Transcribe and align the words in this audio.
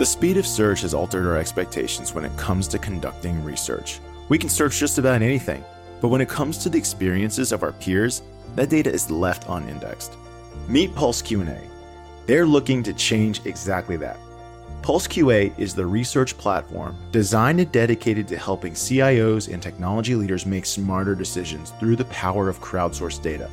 The 0.00 0.06
speed 0.06 0.38
of 0.38 0.46
search 0.46 0.80
has 0.80 0.94
altered 0.94 1.26
our 1.26 1.36
expectations 1.36 2.14
when 2.14 2.24
it 2.24 2.34
comes 2.38 2.66
to 2.68 2.78
conducting 2.78 3.44
research. 3.44 4.00
We 4.30 4.38
can 4.38 4.48
search 4.48 4.78
just 4.78 4.96
about 4.96 5.20
anything, 5.20 5.62
but 6.00 6.08
when 6.08 6.22
it 6.22 6.28
comes 6.30 6.56
to 6.56 6.70
the 6.70 6.78
experiences 6.78 7.52
of 7.52 7.62
our 7.62 7.72
peers, 7.72 8.22
that 8.54 8.70
data 8.70 8.90
is 8.90 9.10
left 9.10 9.44
unindexed. 9.46 10.16
Meet 10.68 10.94
Pulse 10.94 11.20
Q&A. 11.20 11.60
They're 12.24 12.46
looking 12.46 12.82
to 12.84 12.94
change 12.94 13.44
exactly 13.44 13.98
that. 13.98 14.16
Pulse 14.80 15.06
QA 15.06 15.52
is 15.58 15.74
the 15.74 15.84
research 15.84 16.38
platform 16.38 16.96
designed 17.12 17.60
and 17.60 17.70
dedicated 17.70 18.26
to 18.28 18.38
helping 18.38 18.72
CIOs 18.72 19.52
and 19.52 19.62
technology 19.62 20.14
leaders 20.14 20.46
make 20.46 20.64
smarter 20.64 21.14
decisions 21.14 21.72
through 21.78 21.96
the 21.96 22.06
power 22.06 22.48
of 22.48 22.58
crowdsourced 22.60 23.20
data. 23.20 23.50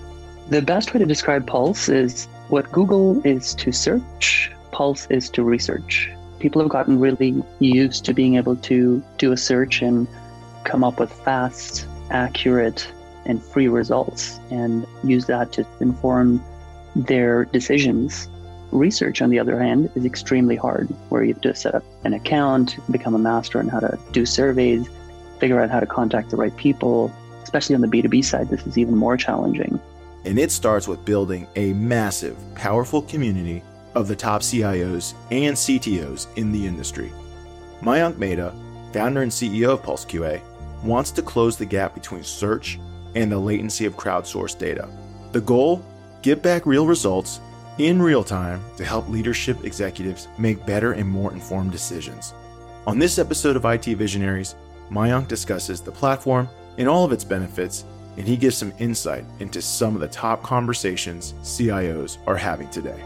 The 0.47 0.61
best 0.61 0.93
way 0.93 1.01
to 1.01 1.05
describe 1.05 1.45
Pulse 1.45 1.89
is 1.89 2.29
what 2.47 2.71
Google 2.71 3.21
is 3.27 3.53
to 3.55 3.73
search, 3.73 4.49
Pulse 4.71 5.07
is 5.09 5.29
to 5.31 5.43
research. 5.43 6.09
People 6.39 6.61
have 6.61 6.69
gotten 6.69 6.99
really 6.99 7.43
used 7.59 8.05
to 8.05 8.13
being 8.13 8.35
able 8.35 8.55
to 8.57 9.03
do 9.17 9.31
a 9.31 9.37
search 9.37 9.81
and 9.81 10.07
come 10.63 10.83
up 10.83 10.99
with 10.99 11.11
fast, 11.11 11.87
accurate, 12.11 12.87
and 13.25 13.43
free 13.43 13.67
results 13.67 14.39
and 14.51 14.85
use 15.03 15.25
that 15.25 15.51
to 15.53 15.65
inform 15.79 16.43
their 16.95 17.45
decisions. 17.45 18.29
Research, 18.71 19.21
on 19.21 19.29
the 19.29 19.39
other 19.39 19.59
hand, 19.59 19.89
is 19.95 20.05
extremely 20.05 20.55
hard, 20.55 20.87
where 21.09 21.23
you 21.23 21.33
have 21.33 21.41
to 21.41 21.55
set 21.55 21.73
up 21.73 21.83
an 22.03 22.13
account, 22.13 22.77
become 22.91 23.15
a 23.15 23.19
master 23.19 23.59
in 23.59 23.67
how 23.67 23.79
to 23.79 23.97
do 24.11 24.25
surveys, 24.25 24.87
figure 25.39 25.59
out 25.61 25.69
how 25.69 25.79
to 25.79 25.85
contact 25.85 26.29
the 26.29 26.37
right 26.37 26.55
people. 26.57 27.11
Especially 27.43 27.75
on 27.75 27.81
the 27.81 27.87
B2B 27.87 28.25
side, 28.25 28.49
this 28.49 28.67
is 28.67 28.77
even 28.77 28.95
more 28.95 29.15
challenging. 29.15 29.79
And 30.25 30.37
it 30.37 30.51
starts 30.51 30.85
with 30.85 31.05
building 31.05 31.47
a 31.55 31.71
massive, 31.73 32.37
powerful 32.55 33.01
community 33.03 33.63
of 33.97 34.07
the 34.07 34.15
top 34.15 34.41
CIOs 34.41 35.15
and 35.31 35.55
CTOs 35.55 36.27
in 36.37 36.51
the 36.51 36.65
industry. 36.65 37.11
Mayank 37.81 38.17
Mehta, 38.17 38.53
founder 38.93 39.23
and 39.23 39.31
CEO 39.31 39.69
of 39.69 39.83
Pulse 39.83 40.05
QA, 40.05 40.41
wants 40.83 41.11
to 41.11 41.21
close 41.21 41.57
the 41.57 41.65
gap 41.65 41.93
between 41.95 42.23
search 42.23 42.79
and 43.15 43.31
the 43.31 43.37
latency 43.37 43.85
of 43.85 43.97
crowdsourced 43.97 44.59
data. 44.59 44.87
The 45.31 45.41
goal? 45.41 45.83
Give 46.21 46.41
back 46.41 46.65
real 46.65 46.85
results 46.85 47.39
in 47.77 48.01
real 48.01 48.23
time 48.23 48.61
to 48.77 48.85
help 48.85 49.09
leadership 49.09 49.63
executives 49.63 50.27
make 50.37 50.65
better 50.65 50.93
and 50.93 51.09
more 51.09 51.33
informed 51.33 51.71
decisions. 51.71 52.33
On 52.85 52.99
this 52.99 53.19
episode 53.19 53.55
of 53.55 53.65
IT 53.65 53.85
Visionaries, 53.85 54.55
Mayank 54.91 55.27
discusses 55.27 55.81
the 55.81 55.91
platform 55.91 56.47
and 56.77 56.87
all 56.87 57.03
of 57.03 57.11
its 57.11 57.23
benefits 57.23 57.83
and 58.17 58.27
he 58.27 58.35
gives 58.35 58.57
some 58.57 58.73
insight 58.79 59.23
into 59.39 59.61
some 59.61 59.93
of 59.93 60.01
the 60.01 60.07
top 60.07 60.41
conversations 60.43 61.33
CIOs 61.43 62.17
are 62.25 62.35
having 62.35 62.67
today. 62.69 62.99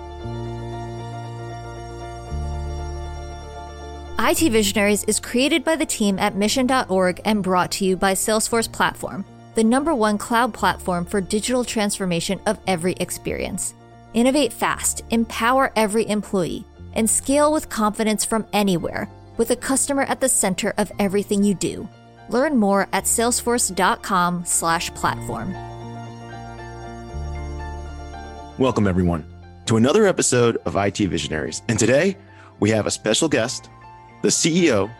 IT 4.23 4.52
Visionaries 4.52 5.03
is 5.05 5.19
created 5.19 5.64
by 5.64 5.75
the 5.75 5.83
team 5.83 6.19
at 6.19 6.36
mission.org 6.36 7.19
and 7.25 7.41
brought 7.41 7.72
to 7.72 7.83
you 7.83 7.97
by 7.97 8.14
Salesforce 8.14 8.72
Platform, 8.72 9.25
the 9.55 9.64
number 9.64 9.95
one 9.95 10.19
cloud 10.19 10.53
platform 10.53 11.05
for 11.05 11.22
digital 11.22 11.64
transformation 11.64 12.39
of 12.45 12.59
every 12.67 12.94
experience. 12.99 13.73
Innovate 14.14 14.53
fast, 14.53 15.02
empower 15.09 15.72
every 15.75 16.08
employee, 16.08 16.64
and 16.94 17.09
scale 17.09 17.52
with 17.52 17.69
confidence 17.69 18.23
from 18.23 18.45
anywhere 18.53 19.09
with 19.38 19.49
a 19.49 19.55
customer 19.55 20.03
at 20.03 20.22
the 20.22 20.30
center 20.30 20.75
of 20.77 20.92
everything 20.99 21.44
you 21.44 21.55
do. 21.55 21.89
Learn 22.30 22.58
more 22.58 22.88
at 22.94 23.05
salesforce.com/platform. 23.05 25.53
Welcome 28.59 28.86
everyone 28.86 29.25
to 29.66 29.77
another 29.77 30.05
episode 30.05 30.58
of 30.66 30.75
IT 30.75 31.08
Visionaries. 31.08 31.64
And 31.67 31.80
today 31.80 32.17
we 32.59 32.69
have 32.69 32.86
a 32.86 32.92
special 32.92 33.27
guest, 33.27 33.70
the 34.21 34.30
CEO 34.30 34.92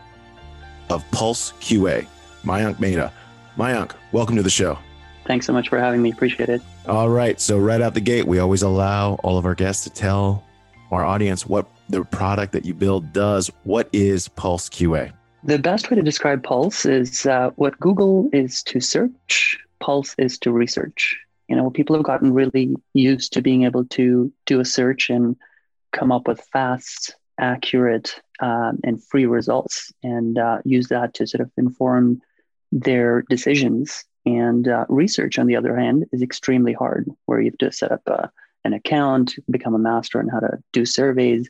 of 0.90 1.08
Pulse 1.10 1.52
QA, 1.60 2.06
Mayank 2.44 2.80
Mehta. 2.80 3.12
Mayank, 3.56 3.92
welcome 4.12 4.36
to 4.36 4.42
the 4.42 4.50
show. 4.50 4.78
Thanks 5.26 5.46
so 5.46 5.52
much 5.52 5.68
for 5.68 5.78
having 5.78 6.02
me. 6.02 6.10
Appreciate 6.10 6.48
it. 6.48 6.62
All 6.88 7.08
right. 7.08 7.40
So, 7.40 7.58
right 7.58 7.80
out 7.80 7.94
the 7.94 8.00
gate, 8.00 8.26
we 8.26 8.40
always 8.40 8.62
allow 8.62 9.14
all 9.22 9.38
of 9.38 9.46
our 9.46 9.54
guests 9.54 9.84
to 9.84 9.90
tell 9.90 10.44
our 10.90 11.04
audience 11.04 11.46
what 11.46 11.66
the 11.88 12.04
product 12.04 12.52
that 12.52 12.64
you 12.64 12.74
build 12.74 13.12
does. 13.12 13.50
What 13.64 13.88
is 13.92 14.28
Pulse 14.28 14.68
QA? 14.68 15.12
The 15.44 15.58
best 15.58 15.90
way 15.90 15.96
to 15.96 16.02
describe 16.02 16.42
Pulse 16.42 16.86
is 16.86 17.26
uh, 17.26 17.50
what 17.56 17.78
Google 17.78 18.28
is 18.32 18.62
to 18.64 18.80
search, 18.80 19.58
Pulse 19.80 20.14
is 20.18 20.38
to 20.38 20.52
research. 20.52 21.16
You 21.48 21.56
know, 21.56 21.70
people 21.70 21.96
have 21.96 22.04
gotten 22.04 22.32
really 22.32 22.76
used 22.94 23.32
to 23.34 23.42
being 23.42 23.64
able 23.64 23.84
to 23.86 24.32
do 24.46 24.60
a 24.60 24.64
search 24.64 25.10
and 25.10 25.36
come 25.92 26.10
up 26.10 26.26
with 26.26 26.40
fast, 26.52 27.14
accurate, 27.38 28.20
um, 28.42 28.78
and 28.84 29.02
free 29.02 29.24
results 29.24 29.92
and 30.02 30.36
uh, 30.36 30.58
use 30.64 30.88
that 30.88 31.14
to 31.14 31.26
sort 31.26 31.40
of 31.40 31.50
inform 31.56 32.20
their 32.72 33.22
decisions. 33.30 34.04
And 34.26 34.68
uh, 34.68 34.84
research, 34.88 35.38
on 35.38 35.46
the 35.46 35.56
other 35.56 35.76
hand, 35.76 36.04
is 36.12 36.22
extremely 36.22 36.72
hard, 36.72 37.08
where 37.26 37.40
you 37.40 37.50
have 37.50 37.58
to 37.58 37.72
set 37.72 37.92
up 37.92 38.02
a, 38.06 38.24
uh, 38.24 38.28
an 38.64 38.74
account, 38.74 39.34
become 39.50 39.74
a 39.74 39.78
master 39.78 40.20
in 40.20 40.28
how 40.28 40.38
to 40.38 40.58
do 40.72 40.86
surveys, 40.86 41.48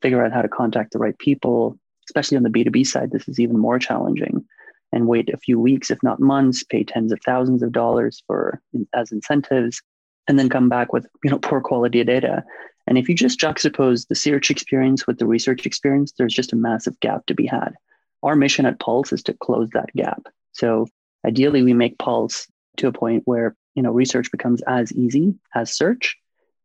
figure 0.00 0.24
out 0.24 0.32
how 0.32 0.40
to 0.40 0.48
contact 0.48 0.92
the 0.92 0.98
right 0.98 1.18
people, 1.18 1.78
especially 2.08 2.36
on 2.36 2.42
the 2.42 2.50
B2B 2.50 2.86
side, 2.86 3.10
this 3.10 3.28
is 3.28 3.38
even 3.38 3.58
more 3.58 3.78
challenging. 3.78 4.44
And 4.92 5.06
wait 5.06 5.28
a 5.32 5.38
few 5.38 5.58
weeks, 5.58 5.90
if 5.90 6.02
not 6.02 6.20
months, 6.20 6.62
pay 6.62 6.84
tens 6.84 7.12
of 7.12 7.18
thousands 7.24 7.62
of 7.62 7.72
dollars 7.72 8.22
for 8.26 8.60
as 8.94 9.12
incentives, 9.12 9.82
and 10.28 10.38
then 10.38 10.48
come 10.48 10.68
back 10.68 10.92
with 10.92 11.06
you 11.24 11.30
know 11.30 11.38
poor 11.38 11.60
quality 11.60 12.04
data. 12.04 12.44
And 12.86 12.98
if 12.98 13.08
you 13.08 13.14
just 13.14 13.40
juxtapose 13.40 14.08
the 14.08 14.14
search 14.14 14.50
experience 14.50 15.06
with 15.06 15.18
the 15.18 15.26
research 15.26 15.66
experience, 15.66 16.12
there's 16.16 16.34
just 16.34 16.52
a 16.52 16.56
massive 16.56 16.98
gap 17.00 17.26
to 17.26 17.34
be 17.34 17.46
had. 17.46 17.74
Our 18.22 18.36
mission 18.36 18.66
at 18.66 18.80
Pulse 18.80 19.12
is 19.12 19.22
to 19.24 19.34
close 19.34 19.68
that 19.72 19.92
gap. 19.94 20.26
So 20.52 20.86
ideally, 21.26 21.62
we 21.62 21.72
make 21.72 21.98
Pulse 21.98 22.46
to 22.78 22.88
a 22.88 22.92
point 22.92 23.22
where 23.26 23.56
you 23.74 23.82
know 23.82 23.90
research 23.90 24.30
becomes 24.30 24.62
as 24.66 24.92
easy 24.92 25.34
as 25.54 25.76
search, 25.76 26.16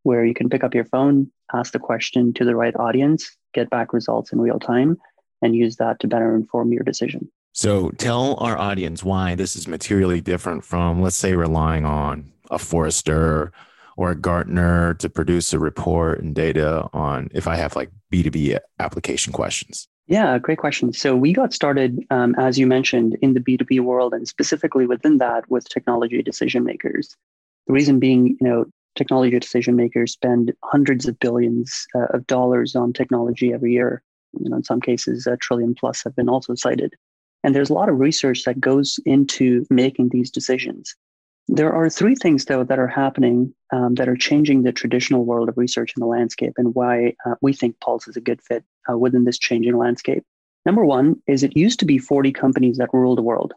where 0.03 0.25
you 0.25 0.33
can 0.33 0.49
pick 0.49 0.63
up 0.63 0.73
your 0.73 0.85
phone, 0.85 1.31
ask 1.53 1.73
the 1.73 1.79
question 1.79 2.33
to 2.33 2.45
the 2.45 2.55
right 2.55 2.75
audience, 2.75 3.35
get 3.53 3.69
back 3.69 3.93
results 3.93 4.31
in 4.31 4.39
real 4.39 4.59
time, 4.59 4.97
and 5.41 5.55
use 5.55 5.77
that 5.77 5.99
to 5.99 6.07
better 6.07 6.35
inform 6.35 6.71
your 6.71 6.83
decision. 6.83 7.29
So 7.51 7.89
tell 7.91 8.35
our 8.35 8.57
audience 8.57 9.03
why 9.03 9.35
this 9.35 9.55
is 9.55 9.67
materially 9.67 10.21
different 10.21 10.63
from, 10.63 11.01
let's 11.01 11.15
say, 11.15 11.33
relying 11.33 11.83
on 11.83 12.31
a 12.51 12.59
Forrester 12.59 13.51
or 13.99 14.15
Gartner 14.15 14.93
to 14.95 15.09
produce 15.09 15.51
a 15.51 15.59
report 15.59 16.21
and 16.21 16.33
data 16.33 16.87
on 16.93 17.29
if 17.33 17.47
I 17.47 17.55
have 17.57 17.75
like 17.75 17.91
B2B 18.11 18.57
application 18.79 19.33
questions. 19.33 19.87
Yeah, 20.07 20.39
great 20.39 20.57
question. 20.57 20.93
So 20.93 21.15
we 21.15 21.33
got 21.33 21.53
started, 21.53 21.99
um, 22.09 22.33
as 22.39 22.57
you 22.57 22.65
mentioned, 22.65 23.17
in 23.21 23.33
the 23.33 23.39
B2B 23.39 23.81
world 23.81 24.13
and 24.13 24.27
specifically 24.27 24.87
within 24.87 25.17
that 25.17 25.49
with 25.51 25.67
technology 25.69 26.23
decision 26.23 26.63
makers. 26.63 27.15
The 27.67 27.73
reason 27.73 27.99
being, 27.99 28.37
you 28.39 28.47
know, 28.47 28.65
technology 28.95 29.37
decision 29.37 29.75
makers 29.75 30.13
spend 30.13 30.53
hundreds 30.63 31.07
of 31.07 31.19
billions 31.19 31.85
uh, 31.93 32.07
of 32.15 32.25
dollars 32.25 32.75
on 32.75 32.93
technology 32.93 33.53
every 33.53 33.73
year 33.73 34.01
you 34.37 34.49
know, 34.49 34.57
in 34.57 34.63
some 34.63 34.81
cases, 34.81 35.27
a 35.27 35.37
trillion 35.37 35.75
plus 35.75 36.03
have 36.03 36.15
been 36.15 36.29
also 36.29 36.55
cited. 36.55 36.93
And 37.43 37.55
there's 37.55 37.69
a 37.69 37.73
lot 37.73 37.89
of 37.89 37.99
research 37.99 38.43
that 38.43 38.59
goes 38.59 38.99
into 39.05 39.65
making 39.69 40.09
these 40.09 40.29
decisions. 40.29 40.95
There 41.51 41.73
are 41.73 41.89
three 41.89 42.13
things, 42.13 42.45
though, 42.45 42.63
that 42.63 42.77
are 42.77 42.87
happening 42.87 43.55
um, 43.73 43.95
that 43.95 44.07
are 44.07 44.15
changing 44.15 44.61
the 44.61 44.71
traditional 44.71 45.25
world 45.25 45.49
of 45.49 45.57
research 45.57 45.93
in 45.97 45.99
the 45.99 46.05
landscape 46.05 46.53
and 46.57 46.75
why 46.75 47.15
uh, 47.25 47.35
we 47.41 47.53
think 47.53 47.79
Pulse 47.79 48.07
is 48.07 48.15
a 48.15 48.21
good 48.21 48.39
fit 48.39 48.63
uh, 48.87 48.95
within 48.95 49.23
this 49.23 49.39
changing 49.39 49.75
landscape. 49.75 50.23
Number 50.67 50.85
one 50.85 51.19
is 51.25 51.41
it 51.41 51.57
used 51.57 51.79
to 51.79 51.87
be 51.87 51.97
40 51.97 52.31
companies 52.33 52.77
that 52.77 52.93
ruled 52.93 53.17
the 53.17 53.23
world. 53.23 53.53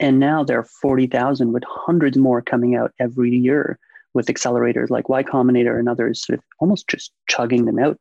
And 0.00 0.18
now 0.18 0.42
there 0.42 0.58
are 0.58 0.68
40,000 0.80 1.52
with 1.52 1.64
hundreds 1.68 2.16
more 2.16 2.40
coming 2.40 2.76
out 2.76 2.92
every 2.98 3.36
year 3.36 3.78
with 4.14 4.28
accelerators 4.28 4.88
like 4.88 5.10
Y 5.10 5.22
Combinator 5.22 5.78
and 5.78 5.86
others 5.86 6.24
sort 6.24 6.38
of 6.38 6.44
almost 6.60 6.88
just 6.88 7.12
chugging 7.28 7.66
them 7.66 7.78
out. 7.78 7.98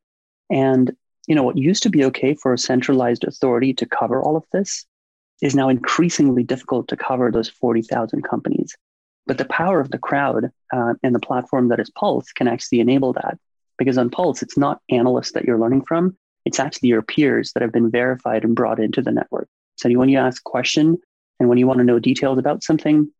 And 0.50 0.96
you 1.28 1.36
know, 1.36 1.44
what 1.44 1.58
used 1.58 1.84
to 1.84 1.90
be 1.90 2.06
okay 2.06 2.34
for 2.34 2.54
a 2.54 2.58
centralized 2.58 3.26
authority 3.26 3.74
to 3.74 3.86
cover 3.86 4.22
all 4.22 4.38
of 4.38 4.46
this 4.54 4.86
is 5.42 5.54
now 5.54 5.68
increasingly 5.68 6.44
difficult 6.44 6.88
to 6.88 6.96
cover 6.96 7.30
those 7.30 7.50
40,000 7.50 8.22
companies. 8.22 8.74
But 9.28 9.38
the 9.38 9.46
power 9.46 9.80
of 9.80 9.92
the 9.92 9.98
crowd 9.98 10.52
uh, 10.74 10.94
and 11.04 11.14
the 11.14 11.20
platform 11.20 11.68
that 11.70 11.80
is 11.80 11.90
Pulse 11.90 12.32
can 12.32 12.48
actually 12.48 12.80
enable 12.80 13.14
that. 13.14 13.38
Because 13.78 13.98
on 13.98 14.10
Pulse, 14.10 14.42
it's 14.42 14.58
not 14.58 14.82
analysts 14.90 15.34
that 15.34 15.46
you're 15.46 15.60
learning 15.60 15.84
from, 15.84 16.18
it's 16.46 16.60
actually 16.60 16.90
your 16.90 17.02
peers 17.02 17.52
that 17.54 17.62
have 17.62 17.74
been 17.74 17.92
verified 17.92 18.44
and 18.44 18.56
brought 18.56 18.80
into 18.80 19.02
the 19.02 19.12
network. 19.12 19.50
So 19.76 19.90
when 19.92 20.10
you 20.10 20.18
ask 20.18 20.42
a 20.42 20.50
question 20.50 20.98
and 21.40 21.50
when 21.50 21.58
you 21.58 21.68
want 21.68 21.80
to 21.80 21.84
know 21.84 22.00
details 22.00 22.40
about 22.40 22.64
something, 22.64 23.12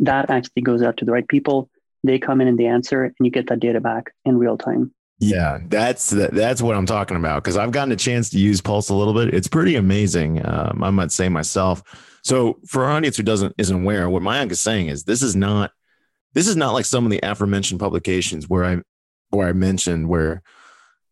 that 0.00 0.30
actually 0.30 0.62
goes 0.62 0.82
out 0.82 0.96
to 0.96 1.04
the 1.04 1.12
right 1.12 1.28
people. 1.28 1.68
They 2.02 2.18
come 2.18 2.40
in 2.40 2.48
and 2.48 2.58
they 2.58 2.66
answer, 2.66 3.04
and 3.04 3.14
you 3.20 3.30
get 3.30 3.48
that 3.48 3.60
data 3.60 3.80
back 3.80 4.12
in 4.24 4.38
real 4.38 4.56
time. 4.58 4.92
Yeah, 5.18 5.58
that's 5.68 6.10
that's 6.10 6.60
what 6.60 6.76
I'm 6.76 6.86
talking 6.86 7.16
about 7.16 7.42
because 7.42 7.56
I've 7.56 7.72
gotten 7.72 7.92
a 7.92 7.96
chance 7.96 8.28
to 8.30 8.38
use 8.38 8.60
Pulse 8.60 8.90
a 8.90 8.94
little 8.94 9.14
bit. 9.14 9.32
It's 9.32 9.48
pretty 9.48 9.74
amazing. 9.74 10.44
Um, 10.46 10.82
I 10.82 10.90
might 10.90 11.10
say 11.10 11.28
myself. 11.28 11.82
So 12.26 12.58
for 12.66 12.82
our 12.82 12.90
audience 12.90 13.16
who 13.16 13.22
doesn't 13.22 13.54
isn't 13.56 13.82
aware, 13.82 14.10
what 14.10 14.20
Mayank 14.20 14.50
is 14.50 14.58
saying 14.58 14.88
is 14.88 15.04
this 15.04 15.22
is 15.22 15.36
not 15.36 15.70
this 16.34 16.48
is 16.48 16.56
not 16.56 16.72
like 16.72 16.84
some 16.84 17.04
of 17.04 17.12
the 17.12 17.20
aforementioned 17.22 17.78
publications 17.78 18.48
where 18.48 18.64
I 18.64 18.78
where 19.30 19.46
I 19.46 19.52
mentioned 19.52 20.08
where 20.08 20.42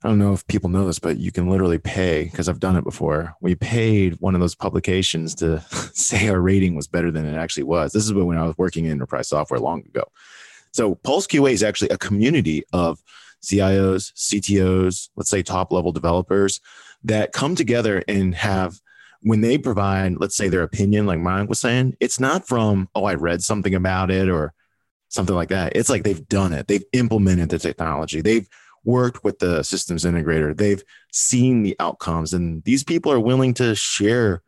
I 0.03 0.09
don't 0.09 0.19
know 0.19 0.33
if 0.33 0.45
people 0.49 0.71
know 0.71 0.89
this, 0.89 0.99
but 0.99 1.19
you 1.19 1.31
can 1.31 1.49
literally 1.49 1.79
pay 1.79 2.25
because 2.25 2.49
I've 2.49 2.59
done 2.59 2.75
it 2.75 2.83
before. 2.83 3.33
We 3.41 3.55
paid 3.55 4.15
one 4.15 4.35
of 4.35 4.41
those 4.41 4.57
publications 4.57 5.37
to 5.37 5.61
say 5.95 6.29
our 6.29 6.41
rating 6.41 6.75
was 6.75 6.89
better 6.89 7.13
than 7.13 7.27
it 7.27 7.37
actually 7.37 7.63
was. 7.63 7.93
This 7.93 8.05
is 8.05 8.13
when 8.13 8.37
I 8.37 8.45
was 8.45 8.59
working 8.59 8.87
in 8.87 8.91
enterprise 8.91 9.29
software 9.29 9.61
long 9.61 9.83
ago. 9.87 10.03
So 10.73 10.97
Pulse 10.97 11.29
QA 11.29 11.53
is 11.53 11.63
actually 11.63 11.91
a 11.91 11.97
community 11.97 12.65
of 12.73 13.01
CIOs, 13.41 14.13
CTOs, 14.15 15.11
let's 15.15 15.31
say 15.31 15.45
top 15.45 15.71
level 15.71 15.93
developers 15.93 16.61
that 17.05 17.33
come 17.33 17.55
together 17.55 18.03
and 18.09 18.35
have 18.35 18.81
when 19.25 19.41
they 19.41 19.57
provide, 19.57 20.19
let's 20.19 20.37
say 20.37 20.49
their 20.49 20.63
opinion, 20.63 21.07
like 21.07 21.19
Mike 21.19 21.49
was 21.49 21.59
saying, 21.59 21.97
it's 21.99 22.21
not 22.21 22.47
from, 22.47 22.91
oh, 22.95 23.05
I 23.05 23.15
read 23.15 23.43
something 23.43 23.75
about 23.75 24.11
it 24.11 24.29
or 24.29 24.53
something 25.09 25.35
like 25.35 25.49
that. 25.49 25.75
It's 25.75 25.89
like 25.89 26.05
they've 26.05 26.29
done 26.29 26.53
it. 26.53 26.69
They've 26.69 26.85
implemented 26.93 27.49
the 27.49 27.59
technology. 27.59 28.21
They've 28.21 28.47
worked 28.85 29.25
with 29.25 29.39
the 29.39 29.63
systems 29.63 30.05
integrator. 30.05 30.55
They've 30.55 30.83
seen 31.11 31.63
the 31.63 31.75
outcomes, 31.81 32.35
and 32.35 32.63
these 32.65 32.85
people 32.85 33.11
are 33.13 33.21
willing 33.21 33.55
to 33.55 33.75
share 33.75 34.43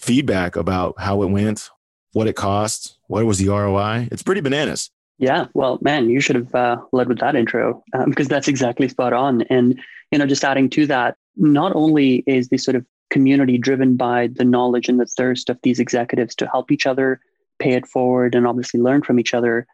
feedback 0.00 0.56
about 0.56 0.96
how 0.98 1.22
it 1.22 1.30
went, 1.30 1.70
what 2.12 2.26
it 2.26 2.34
cost, 2.34 2.98
what 3.06 3.24
was 3.24 3.38
the 3.38 3.48
ROI. 3.48 4.08
It's 4.10 4.24
pretty 4.24 4.40
bananas. 4.40 4.90
Yeah, 5.18 5.46
well, 5.54 5.78
man, 5.82 6.10
you 6.10 6.20
should 6.20 6.36
have 6.36 6.54
uh, 6.54 6.78
led 6.92 7.06
with 7.06 7.20
that 7.20 7.36
intro 7.36 7.84
because 8.06 8.26
um, 8.26 8.30
that's 8.30 8.48
exactly 8.48 8.88
spot 8.88 9.12
on. 9.12 9.42
And 9.42 9.80
you 10.10 10.18
know, 10.18 10.26
just 10.26 10.44
adding 10.44 10.68
to 10.70 10.86
that, 10.86 11.16
not 11.36 11.76
only 11.76 12.24
is 12.26 12.48
the 12.48 12.58
sort 12.58 12.74
of 12.74 12.84
community 13.10 13.58
driven 13.58 13.96
by 13.96 14.28
the 14.28 14.44
knowledge 14.44 14.88
and 14.88 14.98
the 14.98 15.06
thirst 15.06 15.48
of 15.48 15.58
these 15.62 15.80
executives 15.80 16.34
to 16.36 16.46
help 16.46 16.70
each 16.70 16.86
other, 16.86 17.20
pay 17.58 17.72
it 17.72 17.86
forward, 17.86 18.34
and 18.34 18.46
obviously 18.46 18.80
learn 18.80 19.02
from 19.02 19.20
each 19.20 19.34
other, 19.34 19.66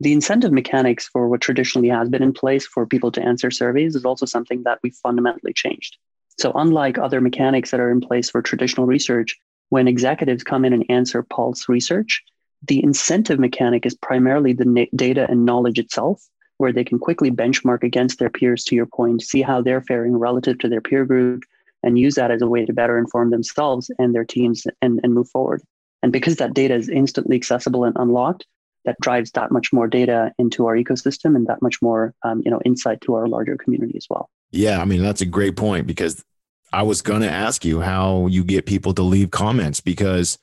the 0.00 0.12
incentive 0.12 0.52
mechanics 0.52 1.08
for 1.08 1.28
what 1.28 1.40
traditionally 1.40 1.88
has 1.88 2.08
been 2.08 2.22
in 2.22 2.32
place 2.32 2.66
for 2.66 2.86
people 2.86 3.10
to 3.12 3.22
answer 3.22 3.50
surveys 3.50 3.96
is 3.96 4.04
also 4.04 4.26
something 4.26 4.62
that 4.64 4.78
we 4.82 4.90
fundamentally 4.90 5.52
changed. 5.54 5.96
So, 6.38 6.52
unlike 6.54 6.98
other 6.98 7.20
mechanics 7.20 7.70
that 7.70 7.80
are 7.80 7.90
in 7.90 8.00
place 8.00 8.28
for 8.28 8.42
traditional 8.42 8.86
research, 8.86 9.36
when 9.70 9.88
executives 9.88 10.44
come 10.44 10.64
in 10.64 10.74
and 10.74 10.84
answer 10.90 11.22
Pulse 11.22 11.68
research, 11.68 12.22
the 12.66 12.82
incentive 12.82 13.38
mechanic 13.38 13.86
is 13.86 13.94
primarily 13.94 14.52
the 14.52 14.66
na- 14.66 14.84
data 14.94 15.26
and 15.30 15.46
knowledge 15.46 15.78
itself, 15.78 16.22
where 16.58 16.72
they 16.72 16.84
can 16.84 16.98
quickly 16.98 17.30
benchmark 17.30 17.82
against 17.82 18.18
their 18.18 18.30
peers, 18.30 18.64
to 18.64 18.74
your 18.74 18.86
point, 18.86 19.22
see 19.22 19.40
how 19.40 19.62
they're 19.62 19.80
faring 19.80 20.16
relative 20.16 20.58
to 20.58 20.68
their 20.68 20.80
peer 20.82 21.06
group, 21.06 21.42
and 21.86 21.98
use 21.98 22.16
that 22.16 22.30
as 22.30 22.42
a 22.42 22.46
way 22.46 22.66
to 22.66 22.72
better 22.72 22.98
inform 22.98 23.30
themselves 23.30 23.90
and 23.98 24.14
their 24.14 24.24
teams 24.24 24.66
and, 24.82 25.00
and 25.02 25.14
move 25.14 25.28
forward. 25.30 25.62
And 26.02 26.12
because 26.12 26.36
that 26.36 26.52
data 26.52 26.74
is 26.74 26.90
instantly 26.90 27.36
accessible 27.36 27.84
and 27.84 27.96
unlocked, 27.98 28.44
that 28.86 28.98
drives 29.00 29.32
that 29.32 29.50
much 29.50 29.72
more 29.72 29.86
data 29.86 30.32
into 30.38 30.66
our 30.66 30.76
ecosystem 30.76 31.36
and 31.36 31.46
that 31.48 31.60
much 31.60 31.82
more 31.82 32.14
um, 32.22 32.40
you 32.44 32.50
know 32.50 32.60
insight 32.64 33.00
to 33.02 33.14
our 33.14 33.28
larger 33.28 33.56
community 33.56 33.94
as 33.96 34.06
well 34.08 34.30
yeah 34.52 34.80
i 34.80 34.84
mean 34.84 35.02
that's 35.02 35.20
a 35.20 35.26
great 35.26 35.56
point 35.56 35.86
because 35.86 36.24
i 36.72 36.82
was 36.82 37.02
going 37.02 37.20
to 37.20 37.30
ask 37.30 37.64
you 37.64 37.80
how 37.80 38.26
you 38.28 38.44
get 38.44 38.64
people 38.64 38.94
to 38.94 39.02
leave 39.02 39.30
comments 39.30 39.80
because 39.80 40.38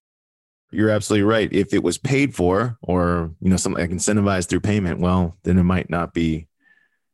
you're 0.72 0.90
absolutely 0.90 1.24
right 1.24 1.52
if 1.54 1.74
it 1.74 1.84
was 1.84 1.98
paid 1.98 2.36
for 2.36 2.78
or 2.82 3.32
you 3.40 3.50
know 3.50 3.58
something 3.58 3.82
like 3.82 3.90
incentivized 3.90 4.50
through 4.50 4.60
payment 4.60 5.00
well 5.00 5.38
then 5.44 5.58
it 5.58 5.64
might 5.64 5.90
not 5.90 6.14
be 6.14 6.48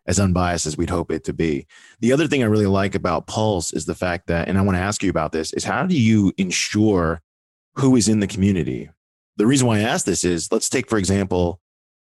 as 0.09 0.19
unbiased 0.19 0.65
as 0.65 0.75
we'd 0.75 0.89
hope 0.89 1.09
it 1.09 1.23
to 1.23 1.31
be 1.31 1.65
the 2.01 2.11
other 2.11 2.27
thing 2.27 2.44
i 2.44 2.45
really 2.45 2.65
like 2.65 2.95
about 2.95 3.27
pulse 3.27 3.71
is 3.71 3.85
the 3.85 3.95
fact 3.95 4.27
that 4.27 4.50
and 4.50 4.57
i 4.57 4.61
want 4.61 4.75
to 4.75 4.81
ask 4.81 5.01
you 5.01 5.09
about 5.09 5.31
this 5.31 5.53
is 5.53 5.63
how 5.63 5.85
do 5.85 5.97
you 5.97 6.33
ensure 6.38 7.21
who 7.75 7.95
is 7.95 8.09
in 8.09 8.19
the 8.19 8.27
community 8.27 8.89
the 9.39 9.47
reason 9.47 9.67
why 9.67 9.77
I 9.77 9.83
ask 9.83 10.06
this 10.06 10.25
is 10.25 10.51
let's 10.51 10.67
take, 10.67 10.89
for 10.89 10.97
example, 10.97 11.61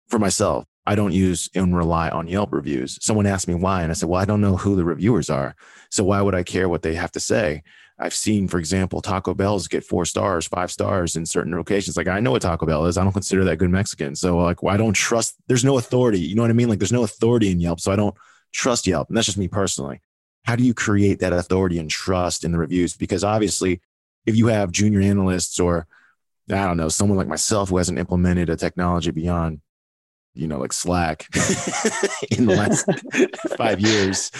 for 0.08 0.19
myself, 0.19 0.64
I 0.87 0.94
don't 0.94 1.12
use 1.12 1.50
and 1.54 1.76
rely 1.76 2.08
on 2.08 2.26
Yelp 2.26 2.50
reviews. 2.50 2.98
Someone 3.04 3.26
asked 3.26 3.46
me 3.46 3.54
why, 3.54 3.82
and 3.82 3.92
I 3.92 3.94
said, 3.94 4.08
well, 4.08 4.20
I 4.20 4.25
don't 4.25 4.40
know 4.40 4.56
who 4.56 4.75
the 4.75 4.87
reviewers 4.87 5.28
are. 5.28 5.54
So 5.90 6.02
why 6.02 6.22
would 6.22 6.34
I 6.34 6.42
care 6.42 6.66
what 6.66 6.81
they 6.81 6.94
have 6.94 7.12
to 7.12 7.20
say? 7.20 7.62
I've 8.00 8.14
seen, 8.14 8.49
for 8.49 8.58
example, 8.58 9.02
Taco 9.02 9.35
Bell's 9.35 9.69
get 9.69 9.85
four 9.85 10.06
stars, 10.06 10.47
five 10.47 10.70
stars 10.70 11.17
in 11.17 11.26
certain 11.26 11.55
locations. 11.55 11.99
Like 11.99 12.08
I 12.08 12.19
know 12.19 12.31
what 12.31 12.41
Taco 12.41 12.64
Bell 12.64 12.87
is. 12.87 12.97
I 12.97 13.05
don't 13.05 13.12
consider 13.12 13.44
that 13.44 13.58
good 13.58 13.69
Mexican. 13.69 14.17
So 14.17 14.38
like, 14.38 14.62
well, 14.62 14.75
I 14.75 14.79
don't 14.79 14.94
trust. 14.94 15.35
There's 15.49 15.64
no 15.64 15.76
authority. 15.76 16.20
You 16.20 16.35
know 16.35 16.43
what 16.43 16.50
I 16.50 16.55
mean? 16.55 16.70
Like 16.70 16.79
there's 16.79 16.93
no 16.93 17.05
authority 17.05 17.50
in 17.50 17.61
Yelp, 17.61 17.79
so 17.79 17.93
I 17.93 17.97
don't 17.97 18.14
trust 18.52 18.87
Yelp. 18.87 19.08
And 19.08 19.17
that's 19.17 19.26
just 19.26 19.37
me 19.37 19.49
personally. 19.49 20.00
How 20.44 20.56
do 20.56 20.64
you 20.64 20.73
create 20.73 21.20
that 21.20 21.35
authority 21.35 21.79
and 21.79 21.91
trust 21.91 22.43
in 22.43 22.52
the 22.52 22.58
reviews? 22.58 22.97
Because 22.97 23.23
obviously, 23.23 23.82
if 24.25 24.35
you 24.35 24.47
have 24.47 24.73
junior 24.73 25.02
analysts 25.02 25.61
or 25.61 25.87
I 26.49 26.67
don't 26.67 26.79
know, 26.79 26.88
someone 26.88 27.19
like 27.19 27.29
myself 27.29 27.69
who 27.69 27.76
hasn't 27.76 27.99
implemented 27.99 28.49
a 28.49 28.56
technology 28.56 29.11
beyond, 29.11 29.61
you 30.34 30.46
know, 30.46 30.58
like 30.58 30.72
Slack 30.72 31.26
in 32.30 32.46
the 32.46 32.54
last 32.56 33.56
five 33.56 33.80
years, 33.80 34.30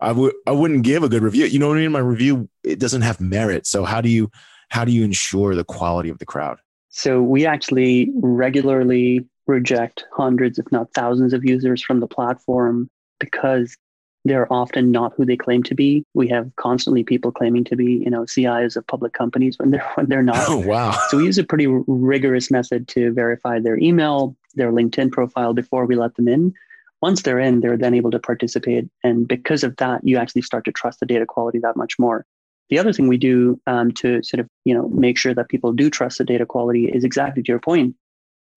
I 0.00 0.12
would 0.12 0.34
I 0.46 0.52
wouldn't 0.52 0.84
give 0.84 1.02
a 1.02 1.08
good 1.08 1.22
review. 1.22 1.46
You 1.46 1.58
know 1.58 1.68
what 1.68 1.78
I 1.78 1.80
mean? 1.80 1.92
My 1.92 1.98
review 1.98 2.48
it 2.62 2.78
doesn't 2.78 3.02
have 3.02 3.20
merit. 3.20 3.66
So 3.66 3.84
how 3.84 4.00
do 4.00 4.08
you 4.08 4.30
how 4.70 4.84
do 4.84 4.92
you 4.92 5.04
ensure 5.04 5.54
the 5.54 5.64
quality 5.64 6.08
of 6.08 6.18
the 6.18 6.26
crowd? 6.26 6.58
So 6.88 7.22
we 7.22 7.46
actually 7.46 8.10
regularly 8.16 9.26
reject 9.46 10.04
hundreds, 10.12 10.58
if 10.58 10.70
not 10.70 10.92
thousands, 10.94 11.32
of 11.32 11.44
users 11.44 11.82
from 11.82 12.00
the 12.00 12.06
platform 12.06 12.88
because 13.18 13.76
they're 14.24 14.50
often 14.52 14.90
not 14.90 15.12
who 15.16 15.24
they 15.24 15.36
claim 15.36 15.62
to 15.64 15.74
be. 15.74 16.04
We 16.14 16.28
have 16.28 16.50
constantly 16.56 17.02
people 17.02 17.32
claiming 17.32 17.64
to 17.64 17.76
be, 17.76 17.94
you 17.94 18.10
know, 18.10 18.22
CIOs 18.22 18.76
of 18.76 18.86
public 18.86 19.12
companies 19.12 19.58
when 19.58 19.70
they're 19.70 19.90
when 19.94 20.08
they're 20.08 20.22
not. 20.22 20.48
Oh 20.48 20.58
wow! 20.58 20.92
So 21.08 21.16
we 21.16 21.24
use 21.24 21.38
a 21.38 21.44
pretty 21.44 21.66
rigorous 21.66 22.50
method 22.50 22.88
to 22.88 23.12
verify 23.12 23.58
their 23.58 23.78
email, 23.78 24.36
their 24.54 24.72
LinkedIn 24.72 25.12
profile 25.12 25.54
before 25.54 25.86
we 25.86 25.96
let 25.96 26.14
them 26.16 26.28
in. 26.28 26.54
Once 27.00 27.22
they're 27.22 27.38
in, 27.38 27.60
they're 27.60 27.76
then 27.76 27.94
able 27.94 28.10
to 28.12 28.18
participate, 28.18 28.88
and 29.02 29.26
because 29.26 29.64
of 29.64 29.76
that, 29.76 30.00
you 30.04 30.16
actually 30.16 30.42
start 30.42 30.64
to 30.64 30.72
trust 30.72 31.00
the 31.00 31.06
data 31.06 31.26
quality 31.26 31.58
that 31.58 31.76
much 31.76 31.98
more. 31.98 32.24
The 32.70 32.78
other 32.78 32.92
thing 32.92 33.08
we 33.08 33.18
do 33.18 33.60
um, 33.66 33.92
to 33.92 34.22
sort 34.22 34.40
of 34.40 34.48
you 34.64 34.74
know 34.74 34.88
make 34.88 35.18
sure 35.18 35.34
that 35.34 35.48
people 35.48 35.72
do 35.72 35.90
trust 35.90 36.18
the 36.18 36.24
data 36.24 36.46
quality 36.46 36.86
is 36.86 37.04
exactly 37.04 37.42
to 37.42 37.52
your 37.52 37.58
point. 37.58 37.96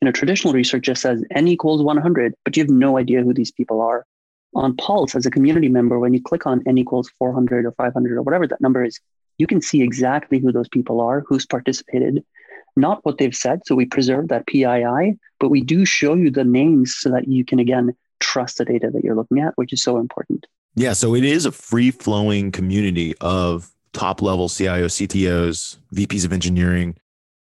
You 0.02 0.06
know, 0.06 0.12
traditional 0.12 0.54
research 0.54 0.84
just 0.84 1.02
says 1.02 1.24
n 1.32 1.48
equals 1.48 1.82
100, 1.82 2.36
but 2.44 2.56
you 2.56 2.64
have 2.64 2.70
no 2.70 2.98
idea 2.98 3.24
who 3.24 3.34
these 3.34 3.52
people 3.52 3.82
are 3.82 4.06
on 4.56 4.76
Pulse 4.78 5.16
as 5.16 5.26
a 5.26 5.32
community 5.32 5.68
member, 5.68 6.00
when 6.00 6.14
you 6.14 6.22
click 6.22 6.48
on 6.48 6.64
n 6.66 6.78
equals 6.78 7.10
400 7.20 7.66
or 7.66 7.72
500 7.74 8.18
or 8.18 8.22
whatever 8.22 8.48
that 8.48 8.62
number 8.62 8.84
is, 8.84 9.00
you 9.38 9.48
can 9.48 9.62
see 9.62 9.82
exactly 9.82 10.40
who 10.40 10.52
those 10.52 10.70
people 10.70 11.02
are, 11.02 11.24
who's 11.28 11.46
participated, 11.46 12.24
not 12.76 13.04
what 13.04 13.18
they've 13.18 13.36
said. 13.36 13.62
So 13.66 13.76
we 13.76 13.86
preserve 13.86 14.28
that 14.30 14.48
PII, 14.48 15.18
but 15.40 15.50
we 15.50 15.62
do 15.62 15.86
show 15.86 16.14
you 16.16 16.32
the 16.32 16.44
names 16.44 16.96
so 16.98 17.10
that 17.12 17.28
you 17.28 17.46
can, 17.46 17.60
again, 17.60 17.96
trust 18.20 18.58
the 18.58 18.66
data 18.66 18.90
that 18.92 19.04
you're 19.04 19.16
looking 19.16 19.40
at, 19.40 19.54
which 19.56 19.74
is 19.74 19.82
so 19.84 19.98
important. 19.98 20.46
Yeah. 20.76 20.94
So 20.94 21.16
it 21.16 21.24
is 21.24 21.46
a 21.46 21.52
free 21.52 21.92
flowing 21.92 22.52
community 22.52 23.16
of 23.22 23.72
top 23.94 24.22
level 24.22 24.50
CIOs, 24.50 25.08
CTOs, 25.08 25.78
VPs 25.94 26.26
of 26.26 26.34
engineering. 26.34 26.96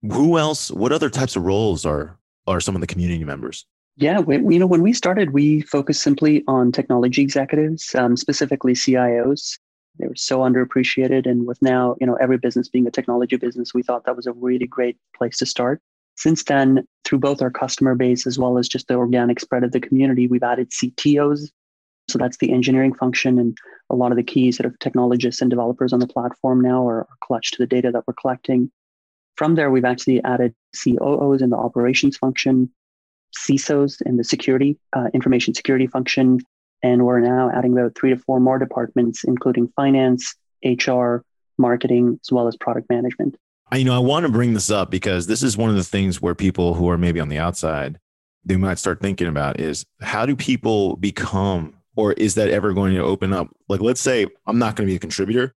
Who 0.03 0.37
else? 0.37 0.69
What 0.71 0.91
other 0.91 1.09
types 1.09 1.35
of 1.35 1.43
roles 1.43 1.85
are 1.85 2.17
are 2.45 2.61
some 2.61 2.75
of 2.75 2.81
the 2.81 2.87
community 2.87 3.23
members? 3.23 3.65
Yeah, 3.97 4.19
we, 4.19 4.35
you 4.35 4.59
know, 4.59 4.67
when 4.67 4.83
we 4.83 4.93
started, 4.93 5.33
we 5.33 5.61
focused 5.61 6.03
simply 6.03 6.43
on 6.47 6.71
technology 6.71 7.23
executives, 7.23 7.95
um, 7.95 8.15
specifically 8.15 8.73
CIOs. 8.73 9.57
They 9.99 10.07
were 10.07 10.15
so 10.15 10.39
underappreciated, 10.39 11.25
and 11.25 11.47
with 11.47 11.61
now, 11.61 11.95
you 11.99 12.07
know, 12.07 12.15
every 12.15 12.37
business 12.37 12.69
being 12.69 12.87
a 12.87 12.91
technology 12.91 13.35
business, 13.35 13.73
we 13.73 13.83
thought 13.83 14.05
that 14.05 14.15
was 14.15 14.27
a 14.27 14.33
really 14.33 14.67
great 14.67 14.97
place 15.15 15.37
to 15.37 15.45
start. 15.45 15.81
Since 16.15 16.43
then, 16.43 16.87
through 17.03 17.19
both 17.19 17.41
our 17.41 17.51
customer 17.51 17.93
base 17.93 18.25
as 18.25 18.39
well 18.39 18.57
as 18.57 18.67
just 18.67 18.87
the 18.87 18.95
organic 18.95 19.39
spread 19.39 19.63
of 19.63 19.71
the 19.71 19.79
community, 19.79 20.27
we've 20.27 20.43
added 20.43 20.71
CTOs. 20.71 21.51
So 22.09 22.17
that's 22.17 22.37
the 22.37 22.51
engineering 22.51 22.93
function, 22.93 23.37
and 23.37 23.57
a 23.89 23.95
lot 23.95 24.11
of 24.11 24.17
the 24.17 24.23
key 24.23 24.51
sort 24.51 24.65
of 24.65 24.77
technologists 24.79 25.41
and 25.41 25.49
developers 25.49 25.93
on 25.93 25.99
the 25.99 26.07
platform 26.07 26.61
now 26.61 26.87
are, 26.87 27.07
clutched 27.21 27.55
to 27.55 27.63
the 27.63 27.67
data 27.67 27.91
that 27.91 28.03
we're 28.07 28.13
collecting. 28.13 28.71
From 29.35 29.55
there, 29.55 29.69
we've 29.69 29.85
actually 29.85 30.23
added 30.23 30.55
COOs 30.73 31.41
in 31.41 31.49
the 31.49 31.57
operations 31.57 32.17
function, 32.17 32.71
CISOs 33.37 34.01
in 34.05 34.17
the 34.17 34.23
security, 34.23 34.77
uh, 34.93 35.09
information 35.13 35.53
security 35.53 35.87
function. 35.87 36.39
And 36.83 37.05
we're 37.05 37.19
now 37.19 37.51
adding 37.53 37.73
about 37.73 37.95
three 37.95 38.11
to 38.11 38.17
four 38.17 38.39
more 38.39 38.59
departments, 38.59 39.23
including 39.23 39.67
finance, 39.75 40.35
HR, 40.63 41.17
marketing, 41.57 42.19
as 42.23 42.31
well 42.31 42.47
as 42.47 42.55
product 42.55 42.89
management. 42.89 43.35
I, 43.71 43.77
you 43.77 43.85
know, 43.85 43.95
I 43.95 43.99
want 43.99 44.25
to 44.25 44.31
bring 44.31 44.53
this 44.53 44.71
up 44.71 44.91
because 44.91 45.27
this 45.27 45.43
is 45.43 45.57
one 45.57 45.69
of 45.69 45.75
the 45.75 45.83
things 45.83 46.21
where 46.21 46.35
people 46.35 46.73
who 46.73 46.89
are 46.89 46.97
maybe 46.97 47.19
on 47.19 47.29
the 47.29 47.39
outside, 47.39 47.99
they 48.45 48.55
might 48.55 48.79
start 48.79 49.01
thinking 49.01 49.27
about 49.27 49.59
is 49.59 49.85
how 50.01 50.25
do 50.25 50.35
people 50.35 50.95
become, 50.97 51.73
or 51.95 52.13
is 52.13 52.35
that 52.35 52.49
ever 52.49 52.73
going 52.73 52.93
to 52.93 53.01
open 53.01 53.33
up? 53.33 53.49
Like, 53.67 53.81
let's 53.81 53.99
say 53.99 54.27
I'm 54.45 54.59
not 54.59 54.75
going 54.75 54.87
to 54.87 54.91
be 54.91 54.95
a 54.95 54.99
contributor, 54.99 55.53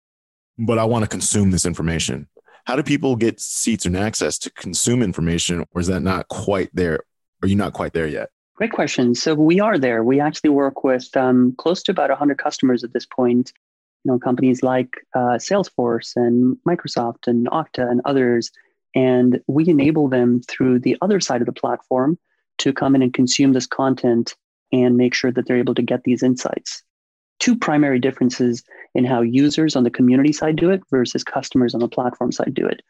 but 0.56 0.78
I 0.78 0.84
want 0.84 1.02
to 1.04 1.08
consume 1.08 1.50
this 1.50 1.66
information. 1.66 2.28
How 2.64 2.76
do 2.76 2.82
people 2.82 3.16
get 3.16 3.40
seats 3.40 3.87
and 3.87 3.96
access 3.96 4.38
to 4.38 4.50
consume 4.52 5.02
information, 5.02 5.66
or 5.75 5.80
is 5.80 5.87
that 5.88 6.00
not 6.00 6.28
quite 6.28 6.70
there? 6.72 7.00
are 7.42 7.48
you 7.48 7.56
not 7.56 7.72
quite 7.72 7.92
there 7.92 8.06
yet? 8.06 8.30
Great 8.58 8.72
question. 8.72 9.14
So 9.14 9.36
we 9.36 9.60
are 9.60 9.78
there. 9.78 10.02
We 10.02 10.18
actually 10.18 10.50
work 10.50 10.82
with 10.82 11.16
um, 11.16 11.54
close 11.58 11.80
to 11.84 11.92
about 11.92 12.10
100 12.10 12.38
customers 12.38 12.82
at 12.82 12.92
this 12.92 13.06
point. 13.06 13.52
You 14.02 14.10
know, 14.10 14.18
companies 14.18 14.64
like 14.64 14.96
uh, 15.14 15.38
Salesforce 15.38 16.16
and 16.16 16.56
Microsoft 16.68 17.28
and 17.28 17.46
Okta 17.50 17.88
and 17.88 18.00
others, 18.04 18.50
and 18.96 19.40
we 19.46 19.68
enable 19.68 20.08
them 20.08 20.40
through 20.48 20.80
the 20.80 20.96
other 21.02 21.20
side 21.20 21.40
of 21.40 21.46
the 21.46 21.52
platform 21.52 22.18
to 22.58 22.72
come 22.72 22.96
in 22.96 23.02
and 23.02 23.14
consume 23.14 23.52
this 23.52 23.68
content 23.68 24.34
and 24.72 24.96
make 24.96 25.14
sure 25.14 25.30
that 25.30 25.46
they're 25.46 25.56
able 25.56 25.76
to 25.76 25.82
get 25.82 26.02
these 26.02 26.24
insights. 26.24 26.82
two 27.38 27.56
primary 27.56 28.00
differences 28.00 28.64
in 28.96 29.04
how 29.04 29.20
users 29.20 29.76
on 29.76 29.84
the 29.84 29.90
community 29.90 30.32
side 30.32 30.56
do 30.56 30.68
it 30.68 30.82
versus 30.90 31.22
customers 31.22 31.74
on 31.74 31.80
the 31.80 31.86
platform 31.86 32.32
side 32.32 32.54
do 32.54 32.66
it. 32.66 32.82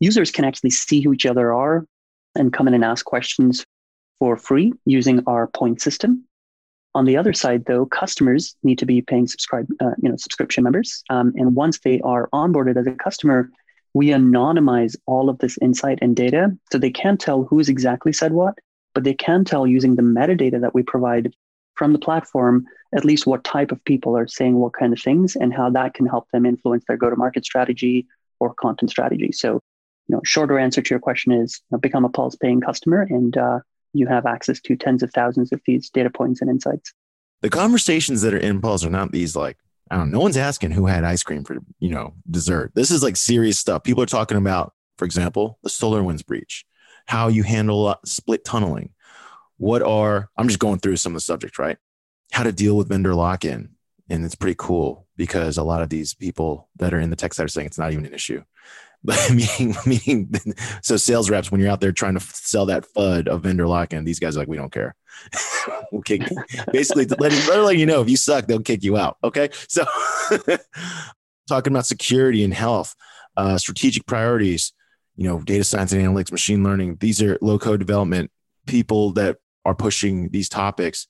Users 0.00 0.30
can 0.30 0.44
actually 0.44 0.68
see 0.68 1.00
who 1.00 1.14
each 1.14 1.24
other 1.24 1.54
are 1.54 1.86
and 2.34 2.52
come 2.52 2.68
in 2.68 2.74
and 2.74 2.84
ask 2.84 3.06
questions 3.06 3.64
for 4.18 4.36
free 4.36 4.72
using 4.84 5.22
our 5.26 5.46
point 5.46 5.80
system. 5.80 6.24
On 6.94 7.04
the 7.04 7.16
other 7.16 7.32
side, 7.32 7.64
though, 7.66 7.86
customers 7.86 8.56
need 8.62 8.78
to 8.78 8.86
be 8.86 9.02
paying 9.02 9.26
subscribe, 9.26 9.66
uh, 9.80 9.90
you 10.00 10.08
know, 10.08 10.16
subscription 10.16 10.62
members. 10.62 11.02
Um, 11.10 11.32
and 11.36 11.56
once 11.56 11.80
they 11.80 12.00
are 12.02 12.28
onboarded 12.32 12.76
as 12.76 12.86
a 12.86 12.92
customer, 12.92 13.50
we 13.94 14.08
anonymize 14.08 14.96
all 15.06 15.28
of 15.28 15.38
this 15.38 15.58
insight 15.60 15.98
and 16.02 16.14
data, 16.14 16.56
so 16.70 16.78
they 16.78 16.90
can't 16.90 17.20
tell 17.20 17.44
who's 17.44 17.68
exactly 17.68 18.12
said 18.12 18.32
what, 18.32 18.54
but 18.92 19.04
they 19.04 19.14
can 19.14 19.44
tell 19.44 19.66
using 19.66 19.96
the 19.96 20.02
metadata 20.02 20.60
that 20.60 20.74
we 20.74 20.82
provide 20.82 21.34
from 21.74 21.92
the 21.92 21.98
platform 21.98 22.64
at 22.94 23.04
least 23.04 23.26
what 23.26 23.42
type 23.42 23.72
of 23.72 23.84
people 23.84 24.16
are 24.16 24.28
saying 24.28 24.54
what 24.54 24.72
kind 24.72 24.92
of 24.92 25.00
things 25.00 25.36
and 25.36 25.52
how 25.52 25.68
that 25.70 25.94
can 25.94 26.06
help 26.06 26.28
them 26.32 26.46
influence 26.46 26.84
their 26.86 26.96
go-to-market 26.96 27.44
strategy 27.44 28.06
or 28.38 28.54
content 28.54 28.90
strategy. 28.90 29.32
So, 29.32 29.54
you 30.08 30.14
know, 30.14 30.20
shorter 30.24 30.58
answer 30.58 30.82
to 30.82 30.90
your 30.90 31.00
question 31.00 31.32
is 31.32 31.60
you 31.70 31.74
know, 31.74 31.78
become 31.78 32.04
a 32.04 32.08
Pulse 32.08 32.36
paying 32.36 32.60
customer 32.60 33.06
and 33.08 33.36
uh, 33.36 33.60
you 33.94 34.06
have 34.06 34.26
access 34.26 34.60
to 34.60 34.76
tens 34.76 35.02
of 35.02 35.10
thousands 35.12 35.52
of 35.52 35.60
these 35.66 35.88
data 35.88 36.10
points 36.10 36.40
and 36.40 36.50
insights. 36.50 36.92
The 37.40 37.50
conversations 37.50 38.22
that 38.22 38.34
are 38.34 38.38
in 38.38 38.60
Pulse 38.60 38.84
are 38.84 38.90
not 38.90 39.12
these 39.12 39.36
like, 39.36 39.56
I 39.90 39.96
don't 39.96 40.10
know, 40.10 40.18
no 40.18 40.22
one's 40.22 40.36
asking 40.36 40.72
who 40.72 40.86
had 40.86 41.04
ice 41.04 41.22
cream 41.22 41.44
for, 41.44 41.58
you 41.78 41.90
know, 41.90 42.14
dessert. 42.30 42.72
This 42.74 42.90
is 42.90 43.02
like 43.02 43.16
serious 43.16 43.58
stuff. 43.58 43.84
People 43.84 44.02
are 44.02 44.06
talking 44.06 44.38
about, 44.38 44.72
for 44.98 45.04
example, 45.04 45.58
the 45.62 45.68
SolarWinds 45.68 46.26
breach, 46.26 46.64
how 47.06 47.28
you 47.28 47.42
handle 47.42 47.86
uh, 47.86 47.96
split 48.04 48.44
tunneling. 48.44 48.90
What 49.58 49.82
are, 49.82 50.30
I'm 50.36 50.48
just 50.48 50.58
going 50.58 50.80
through 50.80 50.96
some 50.96 51.12
of 51.12 51.16
the 51.16 51.20
subjects, 51.20 51.58
right? 51.58 51.76
How 52.32 52.42
to 52.42 52.52
deal 52.52 52.76
with 52.76 52.88
vendor 52.88 53.14
lock 53.14 53.44
in. 53.44 53.70
And 54.10 54.24
it's 54.24 54.34
pretty 54.34 54.56
cool 54.58 55.06
because 55.16 55.56
a 55.56 55.62
lot 55.62 55.82
of 55.82 55.88
these 55.88 56.14
people 56.14 56.68
that 56.76 56.92
are 56.92 57.00
in 57.00 57.10
the 57.10 57.16
tech 57.16 57.32
side 57.32 57.44
are 57.44 57.48
saying 57.48 57.66
it's 57.66 57.78
not 57.78 57.92
even 57.92 58.04
an 58.04 58.14
issue. 58.14 58.42
Meaning, 59.30 59.76
meaning, 59.84 60.34
so 60.82 60.96
sales 60.96 61.28
reps, 61.28 61.50
when 61.50 61.60
you're 61.60 61.70
out 61.70 61.80
there 61.80 61.92
trying 61.92 62.14
to 62.14 62.20
sell 62.20 62.66
that 62.66 62.86
FUD 62.96 63.28
of 63.28 63.42
vendor 63.42 63.66
lock-in, 63.66 64.04
these 64.04 64.18
guys 64.18 64.34
are 64.34 64.40
like, 64.40 64.48
we 64.48 64.56
don't 64.56 64.72
care. 64.72 64.94
we'll 65.92 66.02
kick 66.02 66.22
basically 66.72 67.04
let, 67.04 67.32
let, 67.46 67.60
let 67.60 67.76
you 67.76 67.86
know 67.86 68.00
if 68.00 68.08
you 68.08 68.16
suck, 68.16 68.46
they'll 68.46 68.60
kick 68.60 68.82
you 68.82 68.96
out. 68.96 69.18
Okay. 69.22 69.50
So 69.68 69.84
talking 71.48 71.72
about 71.72 71.86
security 71.86 72.44
and 72.44 72.54
health, 72.54 72.94
uh, 73.36 73.58
strategic 73.58 74.06
priorities, 74.06 74.72
you 75.16 75.28
know, 75.28 75.40
data 75.40 75.64
science 75.64 75.92
and 75.92 76.02
analytics, 76.02 76.32
machine 76.32 76.64
learning. 76.64 76.96
These 77.00 77.22
are 77.22 77.38
low 77.42 77.58
code 77.58 77.80
development 77.80 78.30
people 78.66 79.12
that 79.12 79.36
are 79.64 79.74
pushing 79.74 80.30
these 80.30 80.48
topics 80.48 81.08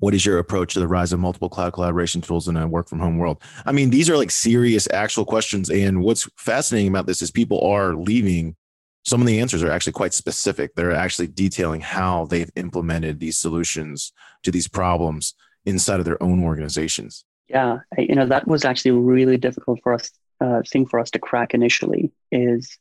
what 0.00 0.14
is 0.14 0.26
your 0.26 0.38
approach 0.38 0.74
to 0.74 0.80
the 0.80 0.88
rise 0.88 1.12
of 1.12 1.20
multiple 1.20 1.48
cloud 1.48 1.72
collaboration 1.72 2.20
tools 2.20 2.48
in 2.48 2.56
a 2.56 2.66
work 2.66 2.88
from 2.88 2.98
home 2.98 3.18
world? 3.18 3.40
I 3.64 3.72
mean, 3.72 3.90
these 3.90 4.10
are 4.10 4.16
like 4.16 4.30
serious, 4.30 4.88
actual 4.92 5.24
questions. 5.24 5.70
And 5.70 6.02
what's 6.02 6.28
fascinating 6.36 6.88
about 6.88 7.06
this 7.06 7.22
is 7.22 7.30
people 7.30 7.60
are 7.60 7.94
leaving. 7.94 8.56
Some 9.04 9.20
of 9.20 9.26
the 9.26 9.40
answers 9.40 9.62
are 9.62 9.70
actually 9.70 9.92
quite 9.92 10.14
specific. 10.14 10.74
They're 10.74 10.92
actually 10.92 11.28
detailing 11.28 11.80
how 11.80 12.26
they've 12.26 12.50
implemented 12.56 13.20
these 13.20 13.38
solutions 13.38 14.12
to 14.42 14.50
these 14.50 14.68
problems 14.68 15.34
inside 15.64 16.00
of 16.00 16.06
their 16.06 16.22
own 16.22 16.42
organizations. 16.42 17.24
Yeah, 17.48 17.78
you 17.98 18.14
know 18.14 18.26
that 18.26 18.46
was 18.46 18.64
actually 18.64 18.92
really 18.92 19.36
difficult 19.36 19.80
for 19.82 19.94
us 19.94 20.10
uh, 20.40 20.62
thing 20.66 20.86
for 20.86 21.00
us 21.00 21.10
to 21.10 21.18
crack 21.18 21.52
initially. 21.52 22.12
Is 22.30 22.78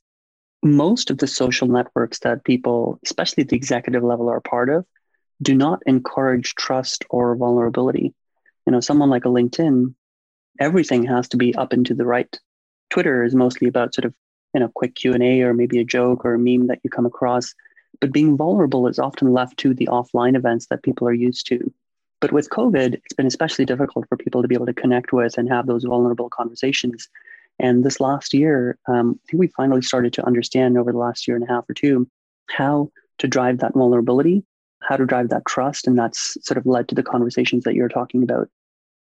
most 0.62 1.10
of 1.10 1.18
the 1.18 1.28
social 1.28 1.68
networks 1.68 2.20
that 2.20 2.44
people, 2.44 3.00
especially 3.04 3.44
at 3.44 3.50
the 3.50 3.56
executive 3.56 4.04
level, 4.04 4.30
are 4.30 4.42
part 4.42 4.70
of, 4.70 4.86
do 5.42 5.56
not 5.56 5.82
encourage 5.86 6.56
trust 6.56 7.06
or 7.10 7.36
vulnerability. 7.36 8.14
You 8.66 8.72
know, 8.72 8.80
someone 8.80 9.10
like 9.10 9.26
a 9.26 9.30
LinkedIn, 9.30 9.94
everything 10.60 11.04
has 11.06 11.30
to 11.30 11.38
be 11.38 11.56
up 11.56 11.74
and 11.74 11.86
to 11.86 11.94
the 11.94 12.06
right. 12.06 12.40
Twitter 12.90 13.24
is 13.24 13.36
mostly 13.36 13.68
about 13.68 13.94
sort 13.94 14.06
of 14.06 14.14
you 14.54 14.60
know 14.60 14.70
quick 14.74 14.96
Q 14.96 15.14
and 15.14 15.24
A 15.24 15.42
or 15.42 15.54
maybe 15.54 15.80
a 15.80 15.86
joke 15.86 16.26
or 16.26 16.34
a 16.34 16.40
meme 16.40 16.68
that 16.68 16.80
you 16.84 16.90
come 16.90 17.06
across. 17.06 17.54
But 18.02 18.12
being 18.14 18.38
vulnerable 18.38 18.88
is 18.88 19.00
often 19.00 19.34
left 19.34 19.58
to 19.58 19.74
the 19.74 19.88
offline 19.88 20.36
events 20.36 20.68
that 20.68 20.84
people 20.84 21.08
are 21.08 21.14
used 21.14 21.48
to. 21.48 21.72
But 22.22 22.32
with 22.32 22.50
COVID, 22.50 22.96
it's 22.96 23.14
been 23.14 23.26
especially 23.26 23.66
difficult 23.66 24.08
for 24.10 24.18
people 24.18 24.42
to 24.42 24.48
be 24.48 24.56
able 24.56 24.66
to 24.66 24.74
connect 24.74 25.14
with 25.14 25.38
and 25.38 25.50
have 25.50 25.68
those 25.68 25.86
vulnerable 25.86 26.30
conversations. 26.30 27.08
And 27.60 27.84
this 27.84 28.00
last 28.00 28.34
year, 28.34 28.78
um, 28.88 29.20
I 29.24 29.32
think 29.32 29.40
we 29.40 29.48
finally 29.48 29.82
started 29.82 30.14
to 30.14 30.26
understand 30.26 30.78
over 30.78 30.92
the 30.92 30.98
last 30.98 31.28
year 31.28 31.36
and 31.36 31.44
a 31.44 31.52
half 31.52 31.70
or 31.70 31.74
two 31.74 32.10
how 32.48 32.92
to 33.20 33.28
drive 33.28 33.60
that 33.60 33.74
vulnerability 33.74 34.44
how 34.90 34.98
to 34.98 35.06
drive 35.06 35.30
that 35.30 35.46
trust. 35.46 35.88
And 35.88 35.98
that's 35.98 36.36
sort 36.46 36.58
of 36.58 36.66
led 36.66 36.88
to 36.90 36.96
the 36.96 37.04
conversations 37.04 37.64
that 37.64 37.76
you're 37.76 37.88
talking 37.88 38.24
about. 38.24 38.50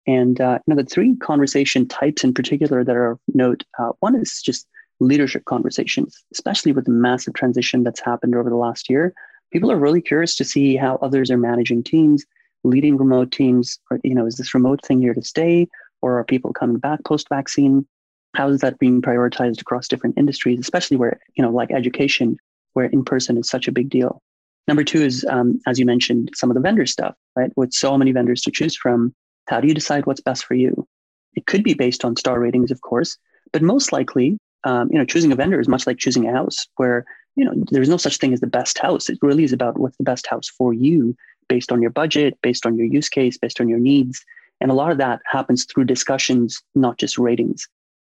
And 0.07 0.40
uh, 0.40 0.59
you 0.66 0.75
know, 0.75 0.83
the 0.83 0.88
three 0.88 1.16
conversation 1.16 1.88
types 1.88 2.23
in 2.23 2.35
particular 2.35 2.85
that 2.85 2.95
are 2.95 3.12
of 3.12 3.21
note 3.35 3.64
uh, 3.78 3.92
one 4.00 4.14
is 4.14 4.42
just 4.42 4.66
leadership 5.00 5.47
conversations, 5.47 6.23
especially 6.33 6.73
with 6.73 6.85
the 6.85 6.90
massive 6.90 7.35
transition 7.35 7.85
that's 7.85 8.00
happened 8.00 8.35
over 8.35 8.50
the 8.50 8.57
last 8.57 8.90
year. 8.90 9.14
People 9.50 9.73
are 9.73 9.78
really 9.78 10.02
curious 10.02 10.37
to 10.37 10.45
see 10.45 10.76
how 10.76 10.97
others 10.97 11.30
are 11.30 11.38
managing 11.38 11.83
teams, 11.83 12.25
leading 12.64 12.99
remote 12.99 13.33
teams. 13.33 13.78
Or, 13.90 13.99
you 14.04 14.14
know, 14.14 14.26
is 14.26 14.37
this 14.37 14.54
remote 14.54 14.85
thing 14.85 15.00
here 15.00 15.14
to 15.14 15.23
stay, 15.23 15.68
or 16.02 16.18
are 16.18 16.25
people 16.25 16.52
coming 16.52 16.78
back 16.78 17.02
post 17.04 17.28
vaccine? 17.30 17.87
How 18.35 18.49
is 18.49 18.61
that 18.61 18.78
being 18.78 19.00
prioritized 19.00 19.61
across 19.62 19.88
different 19.88 20.18
industries, 20.18 20.61
especially 20.61 20.99
where 20.99 21.18
you 21.35 21.42
know, 21.42 21.50
like 21.50 21.71
education, 21.71 22.37
where 22.75 22.87
in 22.87 23.04
person 23.04 23.38
is 23.38 23.49
such 23.49 23.68
a 23.68 23.73
big 23.73 23.88
deal? 23.88 24.21
Number 24.68 24.84
two 24.84 25.02
is, 25.02 25.25
um, 25.30 25.60
as 25.66 25.78
you 25.78 25.87
mentioned, 25.87 26.30
some 26.34 26.50
of 26.50 26.54
the 26.54 26.60
vendor 26.60 26.84
stuff, 26.84 27.14
right? 27.34 27.50
With 27.56 27.72
so 27.72 27.96
many 27.96 28.12
vendors 28.12 28.42
to 28.42 28.50
choose 28.50 28.76
from, 28.76 29.14
how 29.48 29.60
do 29.60 29.66
you 29.66 29.75
decide 29.75 30.04
what's 30.04 30.20
best 30.20 30.44
for 30.44 30.54
you? 30.54 30.87
It 31.34 31.46
could 31.46 31.64
be 31.64 31.72
based 31.72 32.04
on 32.04 32.16
star 32.16 32.38
ratings, 32.38 32.70
of 32.70 32.82
course, 32.82 33.16
but 33.50 33.62
most 33.62 33.92
likely, 33.92 34.38
um, 34.64 34.90
you 34.92 34.98
know, 34.98 35.06
choosing 35.06 35.32
a 35.32 35.37
vendor 35.37 35.58
is 35.58 35.68
much 35.68 35.87
like 35.87 35.96
choosing 35.96 36.28
a 36.28 36.32
house, 36.32 36.66
where 36.76 37.06
you 37.34 37.44
know 37.44 37.54
there's 37.70 37.88
no 37.88 37.96
such 37.96 38.18
thing 38.18 38.34
as 38.34 38.40
the 38.40 38.46
best 38.46 38.78
house. 38.78 39.08
It 39.08 39.18
really 39.22 39.44
is 39.44 39.54
about 39.54 39.78
what's 39.78 39.96
the 39.96 40.04
best 40.04 40.26
house 40.26 40.48
for 40.48 40.75
you, 40.75 41.16
based 41.48 41.72
on 41.72 41.80
your 41.80 41.90
budget, 41.90 42.37
based 42.42 42.66
on 42.66 42.76
your 42.76 42.87
use 42.87 43.08
case, 43.08 43.38
based 43.38 43.60
on 43.60 43.68
your 43.68 43.78
needs, 43.78 44.22
and 44.60 44.70
a 44.70 44.75
lot 44.75 44.92
of 44.92 44.98
that 44.98 45.20
happens 45.25 45.64
through 45.64 45.84
discussions, 45.84 46.62
not 46.75 46.98
just 46.98 47.16
ratings. 47.16 47.66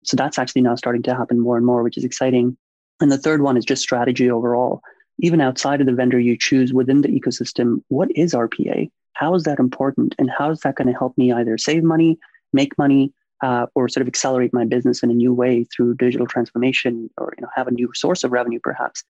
So 0.05 0.17
that's 0.17 0.39
actually 0.39 0.63
now 0.63 0.77
starting 0.77 1.03
to 1.05 1.15
happen 1.17 1.41
more 1.41 1.57
and 1.57 1.67
more, 1.67 1.83
which 1.83 1.97
is 1.97 2.05
exciting. 2.05 2.57
And 3.01 3.11
the 3.11 3.19
third 3.19 3.43
one 3.43 3.57
is 3.57 3.65
just 3.65 3.83
strategy 3.83 4.31
overall 4.31 4.83
even 5.19 5.41
outside 5.41 5.81
of 5.81 5.87
the 5.87 5.93
vendor 5.93 6.19
you 6.19 6.37
choose 6.39 6.73
within 6.73 7.03
the 7.03 7.09
ecosystem, 7.09 7.83
what 7.89 8.09
is 8.17 8.35
RPA? 8.35 8.91
How 9.13 9.35
is 9.35 9.45
that 9.45 9.59
important? 9.59 10.15
And 10.19 10.31
how 10.31 10.51
is 10.51 10.61
that 10.61 10.75
going 10.75 10.89
to 10.89 10.99
help 10.99 11.17
me 11.17 11.33
either 11.33 11.57
save 11.57 11.85
money, 11.85 12.19
make 12.53 12.77
money, 12.79 13.13
uh, 13.43 13.67
or 13.75 13.89
sort 13.89 14.03
of 14.03 14.09
accelerate 14.09 14.53
my 14.53 14.65
business 14.65 15.03
in 15.03 15.11
a 15.11 15.15
new 15.15 15.33
way 15.33 15.65
through 15.65 15.95
digital 15.95 16.27
transformation 16.27 17.11
or 17.19 17.35
you 17.37 17.43
know, 17.43 17.49
have 17.55 17.69
a 17.69 17.73
new 17.73 17.91
source 17.95 18.25
of 18.25 18.33
revenue 18.33 18.61
perhaps? 18.63 19.05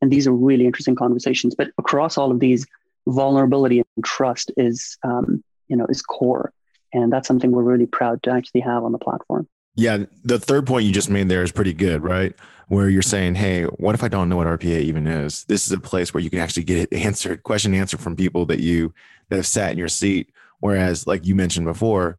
And 0.00 0.12
these 0.12 0.26
are 0.26 0.32
really 0.32 0.66
interesting 0.66 0.96
conversations. 0.96 1.54
But 1.54 1.70
across 1.78 2.18
all 2.18 2.30
of 2.30 2.40
these, 2.40 2.66
vulnerability 3.08 3.82
and 3.96 4.04
trust 4.04 4.50
is, 4.56 4.98
um, 5.02 5.42
you 5.68 5.76
know, 5.76 5.86
is 5.88 6.02
core. 6.02 6.52
And 6.92 7.12
that's 7.12 7.26
something 7.26 7.50
we're 7.52 7.62
really 7.62 7.86
proud 7.86 8.22
to 8.24 8.30
actually 8.30 8.60
have 8.62 8.84
on 8.84 8.92
the 8.92 8.98
platform. 8.98 9.48
Yeah, 9.74 10.04
the 10.24 10.38
third 10.38 10.66
point 10.66 10.86
you 10.86 10.92
just 10.92 11.10
made 11.10 11.28
there 11.28 11.42
is 11.42 11.52
pretty 11.52 11.72
good, 11.72 12.02
right? 12.02 12.34
Where 12.68 12.88
you're 12.88 13.02
saying, 13.02 13.36
"Hey, 13.36 13.64
what 13.64 13.94
if 13.94 14.04
I 14.04 14.08
don't 14.08 14.28
know 14.28 14.36
what 14.36 14.46
RPA 14.46 14.80
even 14.80 15.06
is?" 15.06 15.44
This 15.44 15.66
is 15.66 15.72
a 15.72 15.80
place 15.80 16.12
where 16.12 16.22
you 16.22 16.30
can 16.30 16.38
actually 16.38 16.64
get 16.64 16.78
it 16.78 16.92
answered, 16.92 17.42
question 17.42 17.74
answered 17.74 18.00
from 18.00 18.16
people 18.16 18.46
that 18.46 18.60
you 18.60 18.92
that 19.28 19.36
have 19.36 19.46
sat 19.46 19.72
in 19.72 19.78
your 19.78 19.88
seat. 19.88 20.30
Whereas, 20.60 21.06
like 21.06 21.26
you 21.26 21.34
mentioned 21.34 21.66
before, 21.66 22.18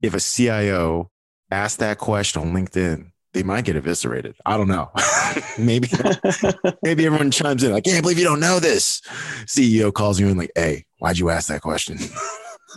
if 0.00 0.14
a 0.14 0.20
CIO 0.20 1.10
asked 1.50 1.80
that 1.80 1.98
question 1.98 2.40
on 2.40 2.52
LinkedIn, 2.52 3.10
they 3.32 3.42
might 3.42 3.64
get 3.64 3.76
eviscerated. 3.76 4.36
I 4.46 4.56
don't 4.56 4.68
know. 4.68 4.90
maybe 5.58 5.88
maybe 6.82 7.06
everyone 7.06 7.30
chimes 7.30 7.62
in 7.62 7.72
like, 7.72 7.84
can't 7.84 8.02
believe 8.02 8.18
you 8.18 8.24
don't 8.24 8.40
know 8.40 8.58
this." 8.58 9.02
CEO 9.44 9.92
calls 9.92 10.18
you 10.18 10.28
in 10.28 10.38
like, 10.38 10.52
"Hey, 10.54 10.86
why'd 10.98 11.18
you 11.18 11.30
ask 11.30 11.48
that 11.48 11.60
question?" 11.60 11.98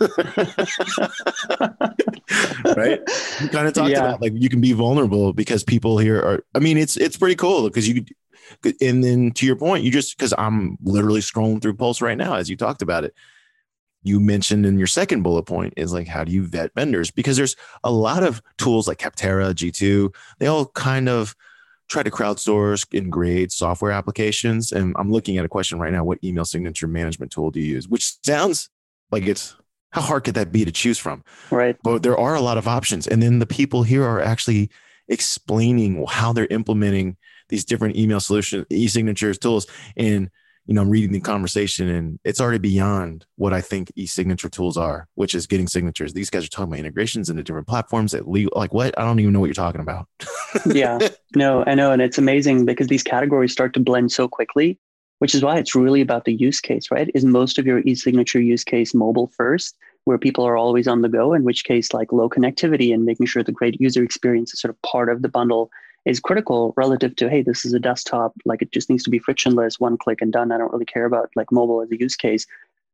right? 2.76 3.00
You 3.40 3.48
kind 3.48 3.68
of 3.68 3.74
talked 3.74 3.90
yeah. 3.90 4.00
about 4.00 4.20
like 4.20 4.32
you 4.34 4.48
can 4.48 4.60
be 4.60 4.72
vulnerable 4.72 5.32
because 5.32 5.62
people 5.62 5.98
here 5.98 6.18
are. 6.18 6.44
I 6.54 6.58
mean, 6.58 6.76
it's 6.76 6.96
it's 6.96 7.16
pretty 7.16 7.36
cool 7.36 7.64
because 7.64 7.88
you. 7.88 8.04
And 8.80 9.02
then 9.02 9.30
to 9.32 9.46
your 9.46 9.56
point, 9.56 9.84
you 9.84 9.90
just 9.90 10.16
because 10.16 10.34
I'm 10.36 10.76
literally 10.82 11.20
scrolling 11.20 11.62
through 11.62 11.74
Pulse 11.74 12.02
right 12.02 12.18
now 12.18 12.34
as 12.34 12.50
you 12.50 12.56
talked 12.56 12.82
about 12.82 13.04
it. 13.04 13.14
You 14.02 14.20
mentioned 14.20 14.66
in 14.66 14.76
your 14.76 14.86
second 14.86 15.22
bullet 15.22 15.44
point 15.44 15.72
is 15.78 15.94
like 15.94 16.06
how 16.06 16.24
do 16.24 16.32
you 16.32 16.42
vet 16.42 16.74
vendors 16.74 17.10
because 17.10 17.38
there's 17.38 17.56
a 17.84 17.90
lot 17.90 18.22
of 18.22 18.42
tools 18.58 18.86
like 18.86 18.98
Capterra, 18.98 19.54
G2. 19.54 20.14
They 20.38 20.46
all 20.46 20.66
kind 20.66 21.08
of 21.08 21.34
try 21.88 22.02
to 22.02 22.10
crowdsource 22.10 22.86
and 22.96 23.10
grade 23.10 23.50
software 23.50 23.92
applications. 23.92 24.72
And 24.72 24.94
I'm 24.98 25.10
looking 25.10 25.38
at 25.38 25.44
a 25.44 25.48
question 25.48 25.78
right 25.78 25.92
now: 25.92 26.04
What 26.04 26.22
email 26.22 26.44
signature 26.44 26.86
management 26.86 27.32
tool 27.32 27.50
do 27.50 27.60
you 27.60 27.74
use? 27.76 27.88
Which 27.88 28.22
sounds 28.22 28.68
like 29.10 29.26
it's 29.26 29.56
how 29.94 30.02
hard 30.02 30.24
could 30.24 30.34
that 30.34 30.50
be 30.50 30.64
to 30.64 30.72
choose 30.72 30.98
from? 30.98 31.22
Right. 31.52 31.76
But 31.84 32.02
there 32.02 32.18
are 32.18 32.34
a 32.34 32.40
lot 32.40 32.58
of 32.58 32.66
options. 32.66 33.06
And 33.06 33.22
then 33.22 33.38
the 33.38 33.46
people 33.46 33.84
here 33.84 34.02
are 34.02 34.20
actually 34.20 34.68
explaining 35.06 36.04
how 36.08 36.32
they're 36.32 36.48
implementing 36.50 37.16
these 37.48 37.64
different 37.64 37.96
email 37.96 38.18
solutions, 38.18 38.66
e-signatures 38.70 39.38
tools. 39.38 39.68
And 39.96 40.30
you 40.66 40.74
know, 40.74 40.80
I'm 40.80 40.90
reading 40.90 41.12
the 41.12 41.20
conversation 41.20 41.88
and 41.88 42.18
it's 42.24 42.40
already 42.40 42.58
beyond 42.58 43.26
what 43.36 43.52
I 43.52 43.60
think 43.60 43.92
e-signature 43.94 44.48
tools 44.48 44.76
are, 44.76 45.06
which 45.14 45.34
is 45.34 45.46
getting 45.46 45.68
signatures. 45.68 46.12
These 46.12 46.30
guys 46.30 46.44
are 46.44 46.48
talking 46.48 46.72
about 46.72 46.80
integrations 46.80 47.28
into 47.28 47.42
different 47.42 47.68
platforms 47.68 48.12
that 48.12 48.26
legal, 48.26 48.52
like 48.56 48.72
what? 48.72 48.98
I 48.98 49.04
don't 49.04 49.20
even 49.20 49.32
know 49.32 49.40
what 49.40 49.46
you're 49.46 49.54
talking 49.54 49.82
about. 49.82 50.08
yeah, 50.66 50.98
no, 51.36 51.62
I 51.66 51.74
know. 51.74 51.92
And 51.92 52.00
it's 52.00 52.18
amazing 52.18 52.64
because 52.64 52.88
these 52.88 53.02
categories 53.02 53.52
start 53.52 53.74
to 53.74 53.80
blend 53.80 54.10
so 54.10 54.26
quickly, 54.26 54.78
which 55.18 55.34
is 55.34 55.42
why 55.42 55.58
it's 55.58 55.74
really 55.74 56.00
about 56.00 56.24
the 56.24 56.34
use 56.34 56.60
case, 56.60 56.90
right? 56.90 57.10
Is 57.14 57.24
most 57.24 57.58
of 57.58 57.66
your 57.66 57.80
e-signature 57.80 58.40
use 58.40 58.64
case 58.64 58.94
mobile 58.94 59.28
first, 59.28 59.76
where 60.04 60.18
people 60.18 60.44
are 60.44 60.56
always 60.56 60.86
on 60.86 61.02
the 61.02 61.08
go, 61.08 61.32
in 61.32 61.44
which 61.44 61.64
case 61.64 61.92
like 61.92 62.12
low 62.12 62.28
connectivity 62.28 62.92
and 62.92 63.04
making 63.04 63.26
sure 63.26 63.42
the 63.42 63.52
great 63.52 63.80
user 63.80 64.02
experience 64.02 64.52
is 64.52 64.60
sort 64.60 64.70
of 64.70 64.80
part 64.82 65.08
of 65.08 65.22
the 65.22 65.28
bundle 65.28 65.70
is 66.04 66.20
critical 66.20 66.74
relative 66.76 67.16
to 67.16 67.30
hey 67.30 67.42
this 67.42 67.64
is 67.64 67.72
a 67.72 67.78
desktop 67.78 68.34
like 68.44 68.60
it 68.60 68.70
just 68.72 68.90
needs 68.90 69.02
to 69.02 69.10
be 69.10 69.18
frictionless 69.18 69.80
one 69.80 69.96
click 69.96 70.20
and 70.20 70.32
done 70.32 70.52
i 70.52 70.58
don't 70.58 70.72
really 70.72 70.84
care 70.84 71.06
about 71.06 71.30
like 71.34 71.50
mobile 71.50 71.80
as 71.82 71.90
a 71.90 71.98
use 71.98 72.16
case. 72.16 72.46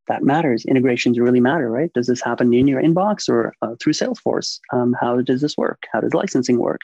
That 0.09 0.25
matters. 0.25 0.65
Integrations 0.65 1.21
really 1.21 1.39
matter 1.41 1.71
right? 1.71 1.93
Does 1.93 2.09
this 2.09 2.21
happen 2.21 2.53
in 2.53 2.67
your 2.67 2.83
inbox 2.83 3.29
or 3.29 3.55
uh, 3.62 3.77
through 3.81 3.93
salesforce? 3.93 4.59
Um, 4.73 4.97
how 5.00 5.21
does 5.21 5.41
this 5.41 5.57
work? 5.57 5.87
How 5.93 6.00
does 6.00 6.15
licensing 6.15 6.59
work? 6.59 6.81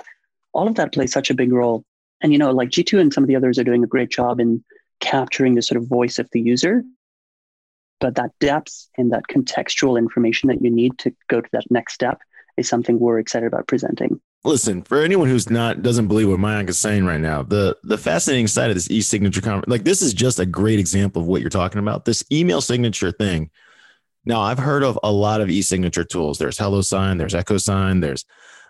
All 0.53 0.69
of 0.69 0.77
that 0.77 0.93
plays 0.93 1.13
such 1.13 1.29
a 1.29 1.35
big 1.35 1.53
role. 1.53 1.85
And 2.21 2.33
you 2.33 2.39
know 2.39 2.53
like 2.53 2.71
g2 2.71 3.01
and 3.01 3.13
some 3.13 3.25
of 3.25 3.29
the 3.29 3.37
others 3.37 3.59
are 3.59 3.65
doing 3.65 3.83
a 3.83 3.89
great 3.89 4.11
job 4.11 4.39
in 4.41 4.65
capturing 5.01 5.55
the 5.55 5.63
sort 5.63 5.81
of 5.81 5.89
voice 5.89 6.19
of 6.19 6.29
the 6.33 6.41
user 6.41 6.83
but 7.99 8.17
that 8.17 8.31
depth 8.41 8.89
and 8.99 9.13
that 9.13 9.25
contextual 9.31 9.99
information 9.99 10.49
that 10.49 10.63
you 10.63 10.71
need 10.71 10.99
to 10.99 11.15
go 11.29 11.41
to 11.41 11.49
that 11.53 11.65
next 11.71 11.95
step 11.95 12.21
is 12.57 12.69
something 12.69 12.99
we're 12.99 13.19
excited 13.19 13.47
about 13.47 13.67
presenting 13.67 14.21
listen 14.47 14.83
for 14.83 15.03
anyone 15.03 15.29
who's 15.29 15.51
not 15.51 15.83
doesn't 15.83 16.07
believe 16.09 16.29
what 16.29 16.39
Mayank 16.39 16.69
is 16.69 16.79
saying 16.79 17.05
right 17.05 17.21
now. 17.21 17.43
The 17.43 17.77
the 17.83 17.99
fascinating 17.99 18.47
side 18.47 18.71
of 18.71 18.77
this 18.77 18.91
e-signature 18.91 19.41
conference, 19.41 19.69
like 19.69 19.85
this 19.85 20.01
is 20.01 20.15
just 20.15 20.39
a 20.39 20.47
great 20.47 20.79
example 20.79 21.21
of 21.21 21.29
what 21.29 21.41
you're 21.41 21.51
talking 21.51 21.81
about. 21.81 22.05
This 22.05 22.25
email 22.33 22.61
signature 22.61 23.13
thing. 23.13 23.51
Now 24.25 24.41
I've 24.41 24.59
heard 24.59 24.83
of 24.83 24.99
a 25.03 25.13
lot 25.13 25.41
of 25.41 25.51
e-signature 25.51 26.05
tools. 26.05 26.39
There's 26.39 26.59
HelloSign, 26.59 27.19
there's 27.19 27.35
EchoSign, 27.35 28.01
there's 28.01 28.25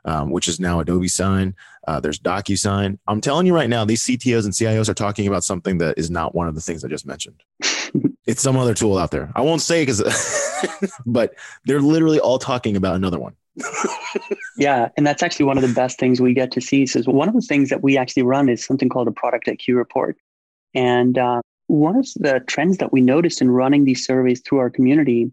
um, 0.04 0.30
which 0.30 0.48
is 0.48 0.60
now 0.60 0.80
Adobe 0.80 1.08
Sign. 1.08 1.54
Uh, 1.86 2.00
there's 2.00 2.18
DocuSign. 2.18 2.98
I'm 3.06 3.20
telling 3.20 3.46
you 3.46 3.54
right 3.54 3.70
now, 3.70 3.84
these 3.84 4.02
CTOs 4.04 4.44
and 4.44 4.52
CIOs 4.52 4.88
are 4.88 4.94
talking 4.94 5.26
about 5.26 5.44
something 5.44 5.78
that 5.78 5.98
is 5.98 6.10
not 6.10 6.34
one 6.34 6.48
of 6.48 6.54
the 6.54 6.60
things 6.60 6.84
I 6.84 6.88
just 6.88 7.06
mentioned. 7.06 7.42
it's 8.26 8.42
some 8.42 8.56
other 8.56 8.74
tool 8.74 8.98
out 8.98 9.10
there. 9.12 9.30
I 9.36 9.42
won't 9.42 9.62
say 9.62 9.82
because, 9.82 10.02
but 11.06 11.34
they're 11.64 11.80
literally 11.80 12.18
all 12.18 12.38
talking 12.38 12.76
about 12.76 12.96
another 12.96 13.18
one 13.18 13.34
yeah, 14.58 14.88
and 14.96 15.06
that's 15.06 15.22
actually 15.22 15.46
one 15.46 15.56
of 15.56 15.62
the 15.62 15.74
best 15.74 15.98
things 15.98 16.20
we 16.20 16.34
get 16.34 16.50
to 16.52 16.60
see. 16.60 16.86
So 16.86 17.00
one 17.02 17.28
of 17.28 17.34
the 17.34 17.40
things 17.40 17.70
that 17.70 17.82
we 17.82 17.96
actually 17.96 18.22
run 18.22 18.48
is 18.48 18.64
something 18.64 18.88
called 18.88 19.08
a 19.08 19.12
product 19.12 19.46
IQ 19.46 19.76
report, 19.76 20.16
and 20.74 21.16
uh, 21.16 21.40
one 21.68 21.96
of 21.96 22.06
the 22.16 22.42
trends 22.46 22.78
that 22.78 22.92
we 22.92 23.00
noticed 23.00 23.40
in 23.40 23.50
running 23.50 23.84
these 23.84 24.04
surveys 24.04 24.40
through 24.40 24.58
our 24.58 24.70
community 24.70 25.32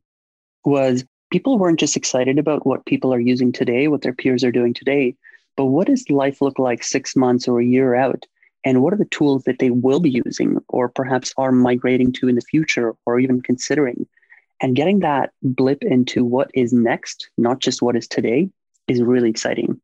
was 0.65 1.03
people 1.31 1.59
weren't 1.59 1.79
just 1.79 1.97
excited 1.97 2.39
about 2.39 2.65
what 2.65 2.85
people 2.85 3.13
are 3.13 3.19
using 3.19 3.51
today, 3.51 3.87
what 3.87 4.01
their 4.01 4.13
peers 4.13 4.43
are 4.43 4.51
doing 4.51 4.73
today, 4.73 5.15
but 5.55 5.65
what 5.65 5.87
does 5.87 6.09
life 6.09 6.41
look 6.41 6.59
like 6.59 6.83
six 6.83 7.15
months 7.15 7.47
or 7.47 7.59
a 7.59 7.65
year 7.65 7.95
out? 7.95 8.25
And 8.65 8.81
what 8.81 8.93
are 8.93 8.97
the 8.97 9.05
tools 9.05 9.43
that 9.43 9.59
they 9.59 9.69
will 9.69 9.99
be 9.99 10.09
using 10.09 10.57
or 10.69 10.87
perhaps 10.87 11.33
are 11.37 11.51
migrating 11.51 12.11
to 12.13 12.27
in 12.27 12.35
the 12.35 12.41
future 12.41 12.95
or 13.05 13.19
even 13.19 13.41
considering? 13.41 14.07
And 14.61 14.75
getting 14.75 14.99
that 14.99 15.31
blip 15.41 15.83
into 15.83 16.23
what 16.23 16.49
is 16.53 16.71
next, 16.71 17.29
not 17.37 17.59
just 17.59 17.81
what 17.81 17.97
is 17.97 18.07
today, 18.07 18.49
is 18.87 19.01
really 19.01 19.29
exciting. 19.29 19.81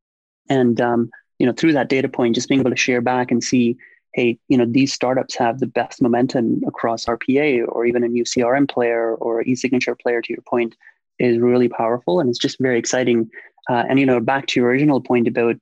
And 0.50 0.80
um, 0.80 1.10
you 1.38 1.46
know, 1.46 1.54
through 1.54 1.74
that 1.74 1.90
data 1.90 2.08
point, 2.08 2.36
just 2.36 2.48
being 2.48 2.62
able 2.62 2.72
to 2.72 2.78
share 2.78 3.02
back 3.02 3.32
and 3.32 3.44
see, 3.44 3.78
hey, 4.14 4.40
you 4.48 4.58
know, 4.58 4.66
these 4.66 4.94
startups 4.94 5.36
have 5.36 5.60
the 5.60 5.68
best 5.68 6.02
momentum 6.02 6.62
across 6.66 7.06
RPA 7.06 7.66
or 7.68 7.86
even 7.86 8.04
a 8.04 8.08
new 8.08 8.24
CRM 8.24 8.70
player 8.70 9.16
or 9.16 9.42
e-signature 9.44 9.96
player. 9.96 10.22
To 10.22 10.34
your 10.34 10.42
point, 10.44 10.76
is 11.20 11.38
really 11.38 11.68
powerful, 11.68 12.20
and 12.20 12.30
it's 12.30 12.40
just 12.40 12.60
very 12.60 12.80
exciting. 12.80 13.30
Uh, 13.70 13.84
and 13.88 14.00
you 14.00 14.06
know, 14.06 14.20
back 14.20 14.48
to 14.48 14.60
your 14.60 14.70
original 14.70 15.00
point 15.00 15.28
about 15.28 15.56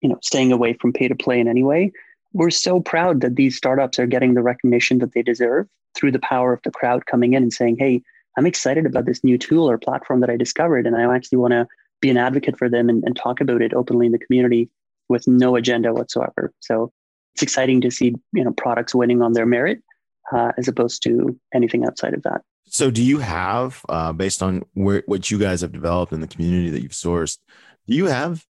you 0.00 0.08
know 0.08 0.18
staying 0.22 0.52
away 0.52 0.74
from 0.74 0.92
pay 0.92 1.08
to 1.08 1.14
play 1.14 1.40
in 1.40 1.48
any 1.48 1.62
way, 1.62 1.90
we're 2.32 2.50
so 2.50 2.80
proud 2.80 3.20
that 3.22 3.36
these 3.36 3.56
startups 3.56 3.98
are 3.98 4.06
getting 4.06 4.34
the 4.34 4.42
recognition 4.42 4.98
that 4.98 5.12
they 5.14 5.22
deserve 5.22 5.66
through 5.96 6.12
the 6.12 6.20
power 6.20 6.52
of 6.52 6.60
the 6.62 6.70
crowd 6.70 7.06
coming 7.06 7.32
in 7.32 7.42
and 7.42 7.52
saying, 7.52 7.76
hey 7.78 8.02
I'm 8.36 8.46
excited 8.46 8.86
about 8.86 9.06
this 9.06 9.24
new 9.24 9.38
tool 9.38 9.68
or 9.68 9.78
platform 9.78 10.20
that 10.20 10.30
I 10.30 10.36
discovered, 10.36 10.86
and 10.86 10.96
I 10.96 11.14
actually 11.14 11.38
want 11.38 11.52
to 11.52 11.66
be 12.00 12.10
an 12.10 12.16
advocate 12.16 12.58
for 12.58 12.68
them 12.68 12.88
and, 12.88 13.02
and 13.04 13.16
talk 13.16 13.40
about 13.40 13.62
it 13.62 13.74
openly 13.74 14.06
in 14.06 14.12
the 14.12 14.18
community 14.18 14.70
with 15.08 15.26
no 15.26 15.56
agenda 15.56 15.92
whatsoever. 15.92 16.52
So 16.60 16.92
it's 17.34 17.42
exciting 17.42 17.80
to 17.82 17.90
see 17.90 18.14
you 18.32 18.44
know 18.44 18.52
products 18.52 18.94
winning 18.94 19.22
on 19.22 19.32
their 19.32 19.46
merit 19.46 19.82
uh, 20.32 20.52
as 20.56 20.68
opposed 20.68 21.02
to 21.04 21.38
anything 21.54 21.84
outside 21.84 22.14
of 22.14 22.22
that. 22.22 22.42
So, 22.70 22.90
do 22.90 23.02
you 23.02 23.18
have, 23.18 23.84
uh, 23.88 24.12
based 24.12 24.42
on 24.42 24.62
where, 24.74 25.02
what 25.06 25.30
you 25.30 25.38
guys 25.38 25.60
have 25.60 25.72
developed 25.72 26.12
in 26.12 26.20
the 26.20 26.28
community 26.28 26.70
that 26.70 26.82
you've 26.82 26.92
sourced, 26.92 27.38
do 27.86 27.94
you 27.94 28.06
have, 28.06 28.46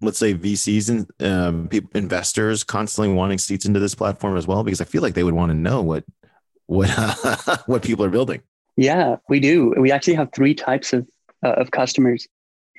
let's 0.00 0.18
say, 0.18 0.34
VCs 0.34 0.88
and 0.88 1.30
um, 1.30 1.68
people, 1.68 1.90
investors 1.94 2.64
constantly 2.64 3.14
wanting 3.14 3.38
seats 3.38 3.66
into 3.66 3.78
this 3.78 3.94
platform 3.94 4.36
as 4.36 4.46
well? 4.46 4.64
Because 4.64 4.80
I 4.80 4.84
feel 4.84 5.02
like 5.02 5.14
they 5.14 5.24
would 5.24 5.34
want 5.34 5.50
to 5.50 5.56
know 5.56 5.82
what 5.82 6.04
what 6.66 6.88
what 7.66 7.82
people 7.82 8.04
are 8.04 8.10
building. 8.10 8.42
Yeah, 8.76 9.16
we 9.28 9.38
do. 9.38 9.74
We 9.76 9.92
actually 9.92 10.14
have 10.14 10.30
three 10.32 10.54
types 10.54 10.92
of 10.92 11.08
uh, 11.44 11.52
of 11.52 11.70
customers. 11.70 12.26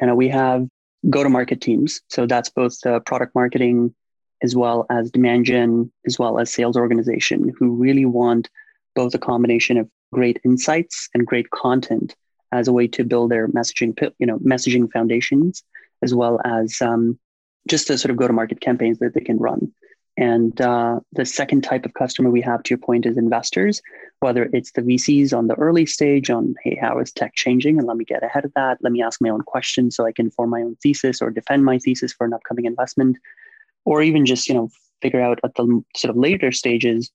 You 0.02 0.08
know, 0.08 0.16
we 0.16 0.30
have 0.30 0.68
go 1.10 1.24
to 1.24 1.30
market 1.30 1.62
teams. 1.62 2.02
So 2.10 2.26
that's 2.26 2.50
both 2.50 2.84
uh, 2.86 3.00
product 3.02 3.36
marketing 3.36 3.94
as 4.42 4.56
well 4.56 4.86
as 4.90 5.12
demand 5.12 5.46
gen, 5.46 5.92
as 6.08 6.18
well 6.18 6.40
as 6.40 6.52
sales 6.52 6.78
organization 6.78 7.54
who 7.58 7.76
really 7.76 8.06
want 8.06 8.50
both 8.96 9.14
a 9.14 9.20
combination 9.20 9.78
of 9.78 9.90
great 10.12 10.40
insights 10.44 11.10
and 11.14 11.26
great 11.26 11.50
content 11.50 12.16
as 12.52 12.68
a 12.68 12.74
way 12.74 12.88
to 12.88 13.04
build 13.04 13.32
their 13.32 13.48
messaging, 13.48 13.94
you 14.18 14.26
know, 14.26 14.40
messaging 14.40 14.92
foundations, 14.92 15.64
as 16.02 16.14
well 16.14 16.40
as 16.46 16.82
um, 16.82 17.20
just 17.68 17.88
the 17.88 17.98
sort 17.98 18.12
of 18.12 18.18
go 18.18 18.28
to 18.28 18.34
market 18.34 18.60
campaigns 18.60 19.00
that 19.00 19.14
they 19.14 19.22
can 19.22 19.38
run. 19.38 19.72
And 20.18 20.60
uh, 20.60 21.00
the 21.14 21.24
second 21.24 21.62
type 21.62 21.86
of 21.86 21.94
customer 21.94 22.30
we 22.30 22.42
have, 22.42 22.62
to 22.64 22.72
your 22.72 22.80
point, 22.80 23.06
is 23.06 23.18
investors, 23.18 23.82
whether 24.20 24.50
it's 24.52 24.74
the 24.74 24.82
VCs 24.82 25.38
on 25.38 25.48
the 25.48 25.56
early 25.56 25.86
stage 25.86 26.30
on, 26.30 26.56
hey, 26.62 26.78
how 26.82 27.00
is 27.00 27.14
tech 27.14 27.36
changing? 27.36 27.78
And 27.78 27.88
let 27.88 27.96
me 27.96 28.04
get 28.04 28.22
ahead 28.22 28.44
of 28.44 28.52
that. 28.56 28.80
Let 28.82 28.92
me 28.92 29.02
ask 29.02 29.22
my 29.22 29.30
own 29.30 29.44
questions 29.44 29.96
so 29.96 30.06
I 30.06 30.12
can 30.12 30.30
form 30.30 30.50
my 30.50 30.62
own 30.62 30.76
thesis 30.84 31.22
or 31.22 31.30
defend 31.30 31.64
my 31.64 31.80
thesis 31.80 32.12
for 32.12 32.26
an 32.26 32.34
upcoming 32.34 32.66
investment. 32.66 33.18
Or 33.86 34.02
even 34.02 34.26
just, 34.26 34.50
you 34.50 34.56
know, 34.56 34.70
figure 35.02 35.22
out 35.22 35.40
at 35.46 35.56
the 35.56 35.82
sort 35.96 36.10
of 36.10 36.18
later 36.18 36.52
stages, 36.52 37.10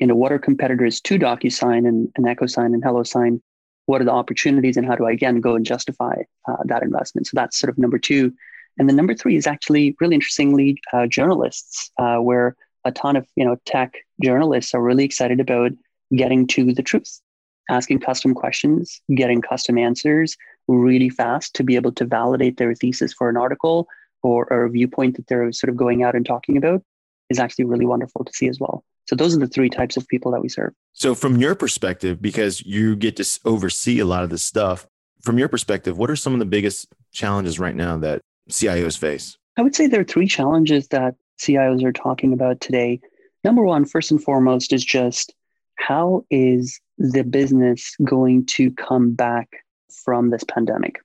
you 0.00 0.06
know, 0.06 0.16
what 0.16 0.32
are 0.32 0.38
competitors 0.38 1.00
to 1.02 1.18
DocuSign 1.18 1.86
and, 1.86 2.10
and 2.16 2.26
EchoSign 2.26 2.74
and 2.74 2.82
HelloSign? 2.82 3.40
What 3.86 4.00
are 4.00 4.04
the 4.04 4.12
opportunities 4.12 4.76
and 4.76 4.86
how 4.86 4.96
do 4.96 5.06
I, 5.06 5.12
again, 5.12 5.40
go 5.40 5.54
and 5.54 5.64
justify 5.64 6.14
uh, 6.48 6.56
that 6.64 6.82
investment? 6.82 7.26
So 7.26 7.32
that's 7.34 7.58
sort 7.58 7.70
of 7.70 7.78
number 7.78 7.98
two. 7.98 8.32
And 8.78 8.88
the 8.88 8.94
number 8.94 9.14
three 9.14 9.36
is 9.36 9.46
actually 9.46 9.96
really 10.00 10.14
interestingly 10.14 10.80
uh, 10.92 11.06
journalists, 11.06 11.90
uh, 11.98 12.16
where 12.16 12.56
a 12.84 12.92
ton 12.92 13.16
of 13.16 13.26
you 13.36 13.44
know 13.44 13.56
tech 13.66 13.94
journalists 14.22 14.74
are 14.74 14.82
really 14.82 15.04
excited 15.04 15.38
about 15.38 15.72
getting 16.16 16.46
to 16.48 16.72
the 16.72 16.82
truth, 16.82 17.20
asking 17.68 18.00
custom 18.00 18.32
questions, 18.32 19.02
getting 19.14 19.42
custom 19.42 19.76
answers 19.76 20.36
really 20.68 21.10
fast 21.10 21.54
to 21.54 21.64
be 21.64 21.76
able 21.76 21.92
to 21.92 22.04
validate 22.04 22.56
their 22.56 22.74
thesis 22.74 23.12
for 23.12 23.28
an 23.28 23.36
article 23.36 23.88
or, 24.22 24.50
or 24.52 24.64
a 24.64 24.70
viewpoint 24.70 25.16
that 25.16 25.26
they're 25.26 25.50
sort 25.52 25.68
of 25.68 25.76
going 25.76 26.02
out 26.02 26.14
and 26.14 26.24
talking 26.24 26.56
about 26.56 26.82
is 27.28 27.38
actually 27.38 27.64
really 27.64 27.86
wonderful 27.86 28.24
to 28.24 28.32
see 28.32 28.48
as 28.48 28.60
well. 28.60 28.84
So 29.10 29.16
those 29.16 29.34
are 29.34 29.40
the 29.40 29.48
three 29.48 29.68
types 29.68 29.96
of 29.96 30.06
people 30.06 30.30
that 30.30 30.40
we 30.40 30.48
serve. 30.48 30.72
So 30.92 31.16
from 31.16 31.40
your 31.40 31.56
perspective, 31.56 32.22
because 32.22 32.64
you 32.64 32.94
get 32.94 33.16
to 33.16 33.40
oversee 33.44 33.98
a 33.98 34.04
lot 34.04 34.22
of 34.22 34.30
this 34.30 34.44
stuff, 34.44 34.86
from 35.20 35.36
your 35.36 35.48
perspective, 35.48 35.98
what 35.98 36.10
are 36.10 36.14
some 36.14 36.32
of 36.32 36.38
the 36.38 36.44
biggest 36.44 36.86
challenges 37.10 37.58
right 37.58 37.74
now 37.74 37.96
that 37.98 38.20
CIOs 38.50 38.96
face? 38.96 39.36
I 39.56 39.62
would 39.62 39.74
say 39.74 39.88
there 39.88 40.02
are 40.02 40.04
three 40.04 40.28
challenges 40.28 40.86
that 40.88 41.16
CIOs 41.40 41.82
are 41.82 41.90
talking 41.90 42.32
about 42.32 42.60
today. 42.60 43.00
Number 43.42 43.64
one, 43.64 43.84
first 43.84 44.12
and 44.12 44.22
foremost, 44.22 44.72
is 44.72 44.84
just 44.84 45.34
how 45.74 46.24
is 46.30 46.80
the 46.96 47.24
business 47.24 47.96
going 48.04 48.46
to 48.46 48.70
come 48.70 49.14
back 49.14 49.64
from 50.04 50.30
this 50.30 50.44
pandemic? 50.44 51.00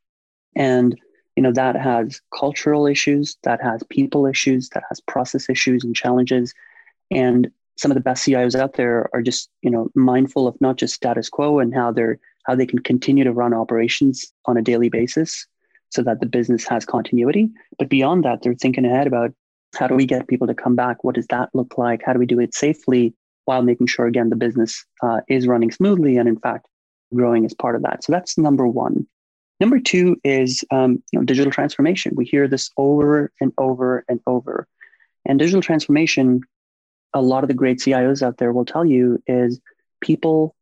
And 0.56 0.96
you 1.36 1.42
know 1.42 1.54
that 1.54 1.76
has 1.76 2.22
cultural 2.32 2.86
issues, 2.86 3.36
that 3.42 3.64
has 3.64 3.82
people 3.90 4.28
issues, 4.28 4.70
that 4.70 4.84
has 4.90 5.00
process 5.00 5.50
issues 5.50 5.84
and 5.84 5.96
challenges. 5.96 6.54
And 7.10 7.50
some 7.78 7.92
of 7.92 7.96
the 7.96 8.02
best 8.02 8.26
CIOs 8.26 8.56
out 8.56 8.74
there 8.74 9.10
are 9.14 9.22
just 9.22 9.50
you 9.62 9.70
know 9.70 9.90
mindful 9.96 10.48
of 10.48 10.60
not 10.62 10.78
just 10.78 10.96
status 10.96 11.30
quo 11.30 11.60
and 11.60 11.74
how 11.74 11.92
they're 11.92 12.20
how 12.46 12.56
they 12.56 12.66
can 12.66 12.80
continue 12.80 13.24
to 13.24 13.34
run 13.34 13.54
operations 13.54 14.32
on 14.46 14.58
a 14.58 14.62
daily 14.62 14.90
basis 14.90 15.48
so 15.90 16.02
that 16.04 16.20
the 16.20 16.26
business 16.26 16.68
has 16.68 16.86
continuity. 16.86 17.50
But 17.80 17.90
beyond 17.90 18.24
that, 18.26 18.42
they're 18.42 18.54
thinking 18.54 18.86
ahead 18.86 19.08
about 19.08 19.34
how 19.76 19.88
do 19.88 19.96
we 19.96 20.06
get 20.06 20.28
people 20.28 20.48
to 20.48 20.54
come 20.54 20.76
back? 20.76 21.04
What 21.04 21.16
does 21.16 21.28
that 21.28 21.50
look 21.54 21.78
like? 21.78 22.02
How 22.06 22.14
do 22.14 22.20
we 22.20 22.26
do 22.26 22.40
it 22.40 22.54
safely 22.54 23.14
while 23.46 23.62
making 23.62 23.88
sure, 23.88 24.06
again, 24.06 24.30
the 24.30 24.36
business 24.36 24.86
uh, 25.04 25.22
is 25.28 25.48
running 25.48 25.72
smoothly 25.72 26.18
and, 26.18 26.28
in 26.30 26.40
fact, 26.40 26.68
growing 27.14 27.46
as 27.46 27.54
part 27.54 27.76
of 27.76 27.82
that? 27.84 28.04
So 28.04 28.12
that's 28.12 28.38
number 28.38 28.68
one. 28.68 29.08
Number 29.60 29.80
two 29.80 30.18
is 30.24 30.66
um, 30.72 31.04
you 31.12 31.20
know, 31.20 31.26
digital 31.26 31.52
transformation. 31.52 32.14
We 32.16 32.26
hear 32.26 32.48
this 32.48 32.70
over 32.78 33.32
and 33.40 33.54
over 33.58 34.04
and 34.10 34.20
over. 34.28 34.68
And 35.26 35.40
digital 35.40 35.62
transformation, 35.62 36.42
a 37.14 37.22
lot 37.22 37.44
of 37.44 37.48
the 37.48 37.54
great 37.54 37.80
CIOs 37.80 38.22
out 38.22 38.38
there 38.38 38.52
will 38.52 38.66
tell 38.66 38.86
you 38.86 39.22
is 39.28 39.60
people, 40.02 40.56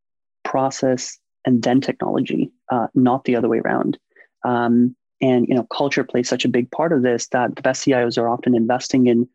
process, 0.43 1.17
and 1.45 1.61
then 1.61 1.81
technology, 1.81 2.51
uh, 2.71 2.87
not 2.93 3.25
the 3.25 3.35
other 3.35 3.49
way 3.49 3.59
around. 3.59 3.97
Um, 4.43 4.95
and 5.21 5.47
you 5.47 5.55
know, 5.55 5.63
culture 5.63 6.03
plays 6.03 6.27
such 6.27 6.45
a 6.45 6.49
big 6.49 6.69
part 6.71 6.91
of 6.91 7.01
this 7.01 7.27
that 7.29 7.55
the 7.55 7.61
best 7.61 7.85
CIOs 7.85 8.17
are 8.17 8.29
often 8.29 8.55
investing 8.55 9.07
in 9.07 9.27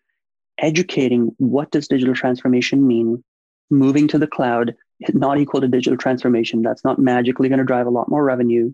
educating 0.58 1.34
what 1.38 1.70
does 1.70 1.88
digital 1.88 2.14
transformation 2.14 2.86
mean. 2.86 3.22
Moving 3.70 4.08
to 4.08 4.18
the 4.18 4.26
cloud 4.26 4.74
is 5.00 5.14
not 5.14 5.38
equal 5.38 5.60
to 5.60 5.68
digital 5.68 5.96
transformation. 5.96 6.62
That's 6.62 6.84
not 6.84 6.98
magically 6.98 7.48
going 7.48 7.58
to 7.58 7.64
drive 7.64 7.86
a 7.86 7.90
lot 7.90 8.08
more 8.08 8.24
revenue. 8.24 8.72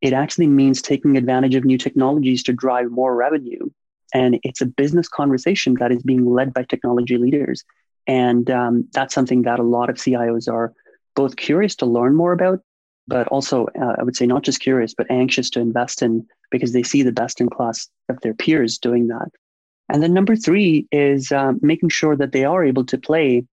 It 0.00 0.12
actually 0.12 0.46
means 0.46 0.80
taking 0.80 1.16
advantage 1.16 1.54
of 1.54 1.64
new 1.64 1.78
technologies 1.78 2.42
to 2.44 2.52
drive 2.52 2.90
more 2.90 3.14
revenue. 3.14 3.70
And 4.12 4.38
it's 4.42 4.60
a 4.60 4.66
business 4.66 5.08
conversation 5.08 5.74
that 5.80 5.92
is 5.92 6.02
being 6.02 6.26
led 6.26 6.52
by 6.52 6.64
technology 6.64 7.16
leaders. 7.16 7.64
And 8.06 8.50
um, 8.50 8.88
that's 8.92 9.14
something 9.14 9.42
that 9.42 9.58
a 9.58 9.64
lot 9.64 9.90
of 9.90 9.96
CIOs 9.96 10.52
are 10.52 10.72
both 11.14 11.36
curious 11.36 11.76
to 11.76 11.86
learn 11.86 12.14
more 12.14 12.32
about, 12.32 12.60
but 13.06 13.28
also, 13.28 13.66
uh, 13.80 13.96
I 13.98 14.02
would 14.02 14.16
say, 14.16 14.26
not 14.26 14.42
just 14.42 14.60
curious, 14.60 14.94
but 14.94 15.10
anxious 15.10 15.50
to 15.50 15.60
invest 15.60 16.02
in 16.02 16.26
because 16.50 16.72
they 16.72 16.82
see 16.82 17.02
the 17.02 17.12
best 17.12 17.40
in 17.40 17.48
class 17.48 17.88
of 18.08 18.20
their 18.20 18.34
peers 18.34 18.78
doing 18.78 19.08
that. 19.08 19.28
And 19.88 20.02
then 20.02 20.14
number 20.14 20.36
three 20.36 20.86
is 20.92 21.32
um, 21.32 21.58
making 21.62 21.88
sure 21.88 22.16
that 22.16 22.32
they 22.32 22.44
are 22.44 22.64
able 22.64 22.84
to 22.86 22.98
play 22.98 23.44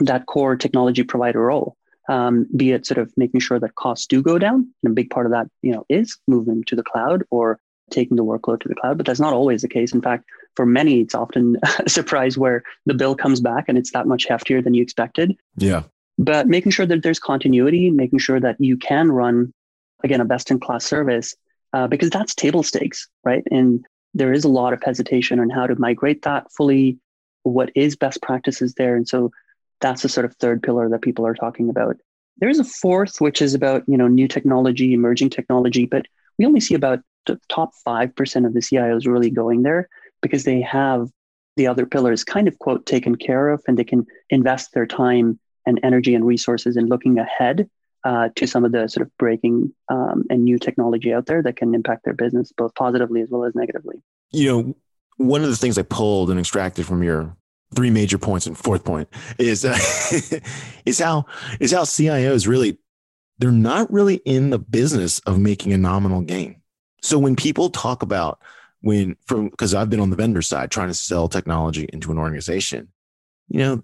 that 0.00 0.26
core 0.26 0.56
technology 0.56 1.02
provider 1.02 1.40
role. 1.40 1.76
Um, 2.08 2.46
be 2.56 2.72
it 2.72 2.86
sort 2.86 2.98
of 2.98 3.12
making 3.16 3.40
sure 3.40 3.60
that 3.60 3.74
costs 3.76 4.06
do 4.06 4.22
go 4.22 4.38
down, 4.38 4.68
and 4.82 4.90
a 4.90 4.94
big 4.94 5.10
part 5.10 5.26
of 5.26 5.32
that, 5.32 5.48
you 5.62 5.72
know, 5.72 5.84
is 5.88 6.18
moving 6.26 6.64
to 6.64 6.76
the 6.76 6.82
cloud 6.82 7.22
or 7.30 7.60
taking 7.92 8.16
the 8.16 8.24
workload 8.24 8.60
to 8.60 8.68
the 8.68 8.74
cloud. 8.74 8.96
But 8.96 9.06
that's 9.06 9.20
not 9.20 9.32
always 9.32 9.62
the 9.62 9.68
case. 9.68 9.92
In 9.92 10.02
fact, 10.02 10.24
for 10.56 10.66
many, 10.66 11.00
it's 11.00 11.14
often 11.14 11.58
a 11.78 11.88
surprise 11.88 12.36
where 12.36 12.64
the 12.86 12.94
bill 12.94 13.14
comes 13.14 13.40
back 13.40 13.66
and 13.68 13.78
it's 13.78 13.92
that 13.92 14.06
much 14.06 14.26
heftier 14.26 14.62
than 14.62 14.74
you 14.74 14.82
expected. 14.82 15.36
Yeah. 15.56 15.84
But 16.18 16.46
making 16.46 16.72
sure 16.72 16.86
that 16.86 17.02
there's 17.02 17.18
continuity, 17.18 17.90
making 17.90 18.18
sure 18.18 18.40
that 18.40 18.56
you 18.60 18.76
can 18.76 19.10
run, 19.10 19.52
again, 20.04 20.20
a 20.20 20.24
best 20.24 20.50
in 20.50 20.60
class 20.60 20.84
service, 20.84 21.34
uh, 21.72 21.86
because 21.86 22.10
that's 22.10 22.34
table 22.34 22.62
stakes, 22.62 23.08
right? 23.24 23.42
And 23.50 23.84
there 24.14 24.32
is 24.32 24.44
a 24.44 24.48
lot 24.48 24.72
of 24.72 24.82
hesitation 24.82 25.40
on 25.40 25.48
how 25.48 25.66
to 25.66 25.78
migrate 25.78 26.22
that 26.22 26.52
fully, 26.52 26.98
what 27.44 27.70
is 27.74 27.96
best 27.96 28.20
practices 28.20 28.74
there. 28.74 28.94
And 28.94 29.08
so 29.08 29.30
that's 29.80 30.02
the 30.02 30.08
sort 30.08 30.26
of 30.26 30.34
third 30.36 30.62
pillar 30.62 30.88
that 30.90 31.02
people 31.02 31.26
are 31.26 31.34
talking 31.34 31.70
about. 31.70 31.96
There's 32.38 32.58
a 32.58 32.64
fourth, 32.64 33.20
which 33.20 33.40
is 33.40 33.54
about, 33.54 33.84
you 33.86 33.96
know, 33.96 34.08
new 34.08 34.28
technology, 34.28 34.92
emerging 34.92 35.30
technology, 35.30 35.86
but 35.86 36.06
we 36.38 36.46
only 36.46 36.60
see 36.60 36.74
about 36.74 37.00
the 37.26 37.40
top 37.48 37.72
5% 37.86 38.46
of 38.46 38.54
the 38.54 38.60
CIOs 38.60 39.06
really 39.06 39.30
going 39.30 39.62
there 39.62 39.88
because 40.20 40.44
they 40.44 40.60
have 40.60 41.08
the 41.56 41.66
other 41.66 41.86
pillars 41.86 42.24
kind 42.24 42.48
of 42.48 42.58
quote 42.58 42.86
taken 42.86 43.16
care 43.16 43.48
of 43.50 43.62
and 43.66 43.78
they 43.78 43.84
can 43.84 44.06
invest 44.30 44.72
their 44.72 44.86
time 44.86 45.38
and 45.66 45.78
energy 45.82 46.14
and 46.14 46.26
resources 46.26 46.76
in 46.76 46.86
looking 46.86 47.18
ahead 47.18 47.68
uh, 48.04 48.28
to 48.34 48.46
some 48.46 48.64
of 48.64 48.72
the 48.72 48.88
sort 48.88 49.06
of 49.06 49.16
breaking 49.18 49.72
um, 49.88 50.24
and 50.30 50.44
new 50.44 50.58
technology 50.58 51.12
out 51.12 51.26
there 51.26 51.42
that 51.42 51.56
can 51.56 51.74
impact 51.74 52.04
their 52.04 52.14
business 52.14 52.52
both 52.56 52.74
positively 52.74 53.20
as 53.20 53.28
well 53.30 53.44
as 53.44 53.54
negatively. 53.54 54.02
You 54.32 54.48
know, 54.48 54.76
one 55.18 55.42
of 55.42 55.50
the 55.50 55.56
things 55.56 55.78
I 55.78 55.82
pulled 55.82 56.30
and 56.30 56.40
extracted 56.40 56.86
from 56.86 57.02
your 57.02 57.36
three 57.74 57.90
major 57.90 58.18
points 58.18 58.46
and 58.46 58.56
fourth 58.56 58.84
point 58.84 59.08
is 59.38 59.64
uh, 59.64 59.78
is 60.84 60.98
how 60.98 61.26
is 61.60 61.72
how 61.72 61.82
CIOs 61.82 62.46
really 62.46 62.78
they're 63.38 63.50
not 63.50 63.92
really 63.92 64.16
in 64.16 64.50
the 64.50 64.58
business 64.58 65.18
of 65.20 65.38
making 65.38 65.72
a 65.72 65.78
nominal 65.78 66.22
gain. 66.22 66.61
So 67.02 67.18
when 67.18 67.36
people 67.36 67.70
talk 67.70 68.02
about 68.02 68.40
when 68.80 69.16
from 69.26 69.48
because 69.48 69.74
I've 69.74 69.90
been 69.90 70.00
on 70.00 70.10
the 70.10 70.16
vendor 70.16 70.42
side 70.42 70.70
trying 70.70 70.88
to 70.88 70.94
sell 70.94 71.28
technology 71.28 71.88
into 71.92 72.10
an 72.10 72.18
organization, 72.18 72.88
you 73.48 73.58
know, 73.58 73.82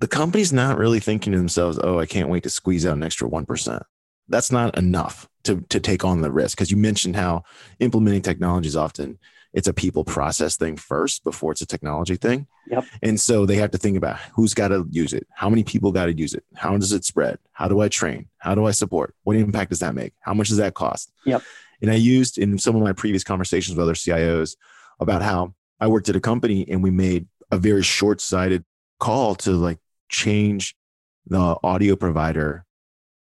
the 0.00 0.08
company's 0.08 0.52
not 0.52 0.78
really 0.78 1.00
thinking 1.00 1.32
to 1.32 1.38
themselves, 1.38 1.78
oh, 1.82 1.98
I 1.98 2.06
can't 2.06 2.28
wait 2.28 2.42
to 2.44 2.50
squeeze 2.50 2.84
out 2.86 2.96
an 2.96 3.02
extra 3.02 3.28
1%. 3.28 3.82
That's 4.28 4.50
not 4.50 4.76
enough 4.76 5.28
to, 5.44 5.60
to 5.68 5.80
take 5.80 6.04
on 6.04 6.20
the 6.20 6.32
risk. 6.32 6.56
Because 6.56 6.70
you 6.70 6.76
mentioned 6.76 7.16
how 7.16 7.44
implementing 7.78 8.22
technology 8.22 8.68
is 8.68 8.76
often 8.76 9.18
it's 9.54 9.68
a 9.68 9.72
people 9.72 10.04
process 10.04 10.56
thing 10.56 10.76
first 10.76 11.22
before 11.22 11.52
it's 11.52 11.62
a 11.62 11.66
technology 11.66 12.16
thing. 12.16 12.48
Yep. 12.68 12.84
And 13.02 13.20
so 13.20 13.46
they 13.46 13.54
have 13.56 13.70
to 13.70 13.78
think 13.78 13.96
about 13.96 14.18
who's 14.34 14.52
got 14.52 14.68
to 14.68 14.86
use 14.90 15.12
it, 15.12 15.26
how 15.32 15.48
many 15.48 15.62
people 15.62 15.92
got 15.92 16.06
to 16.06 16.12
use 16.12 16.34
it, 16.34 16.44
how 16.54 16.76
does 16.76 16.92
it 16.92 17.04
spread, 17.04 17.38
how 17.52 17.68
do 17.68 17.80
I 17.80 17.88
train, 17.88 18.28
how 18.38 18.56
do 18.56 18.64
I 18.64 18.72
support, 18.72 19.14
what 19.22 19.36
impact 19.36 19.70
does 19.70 19.78
that 19.78 19.94
make, 19.94 20.12
how 20.20 20.34
much 20.34 20.48
does 20.48 20.56
that 20.56 20.74
cost? 20.74 21.12
Yep. 21.24 21.42
And 21.84 21.92
I 21.92 21.96
used 21.96 22.38
in 22.38 22.56
some 22.56 22.74
of 22.76 22.80
my 22.80 22.94
previous 22.94 23.22
conversations 23.22 23.76
with 23.76 23.82
other 23.82 23.92
CIOs 23.92 24.56
about 25.00 25.20
how 25.20 25.54
I 25.78 25.86
worked 25.86 26.08
at 26.08 26.16
a 26.16 26.20
company 26.20 26.64
and 26.66 26.82
we 26.82 26.90
made 26.90 27.26
a 27.50 27.58
very 27.58 27.82
short 27.82 28.22
sighted 28.22 28.64
call 28.98 29.34
to 29.34 29.50
like 29.50 29.76
change 30.08 30.74
the 31.26 31.58
audio 31.62 31.94
provider 31.94 32.64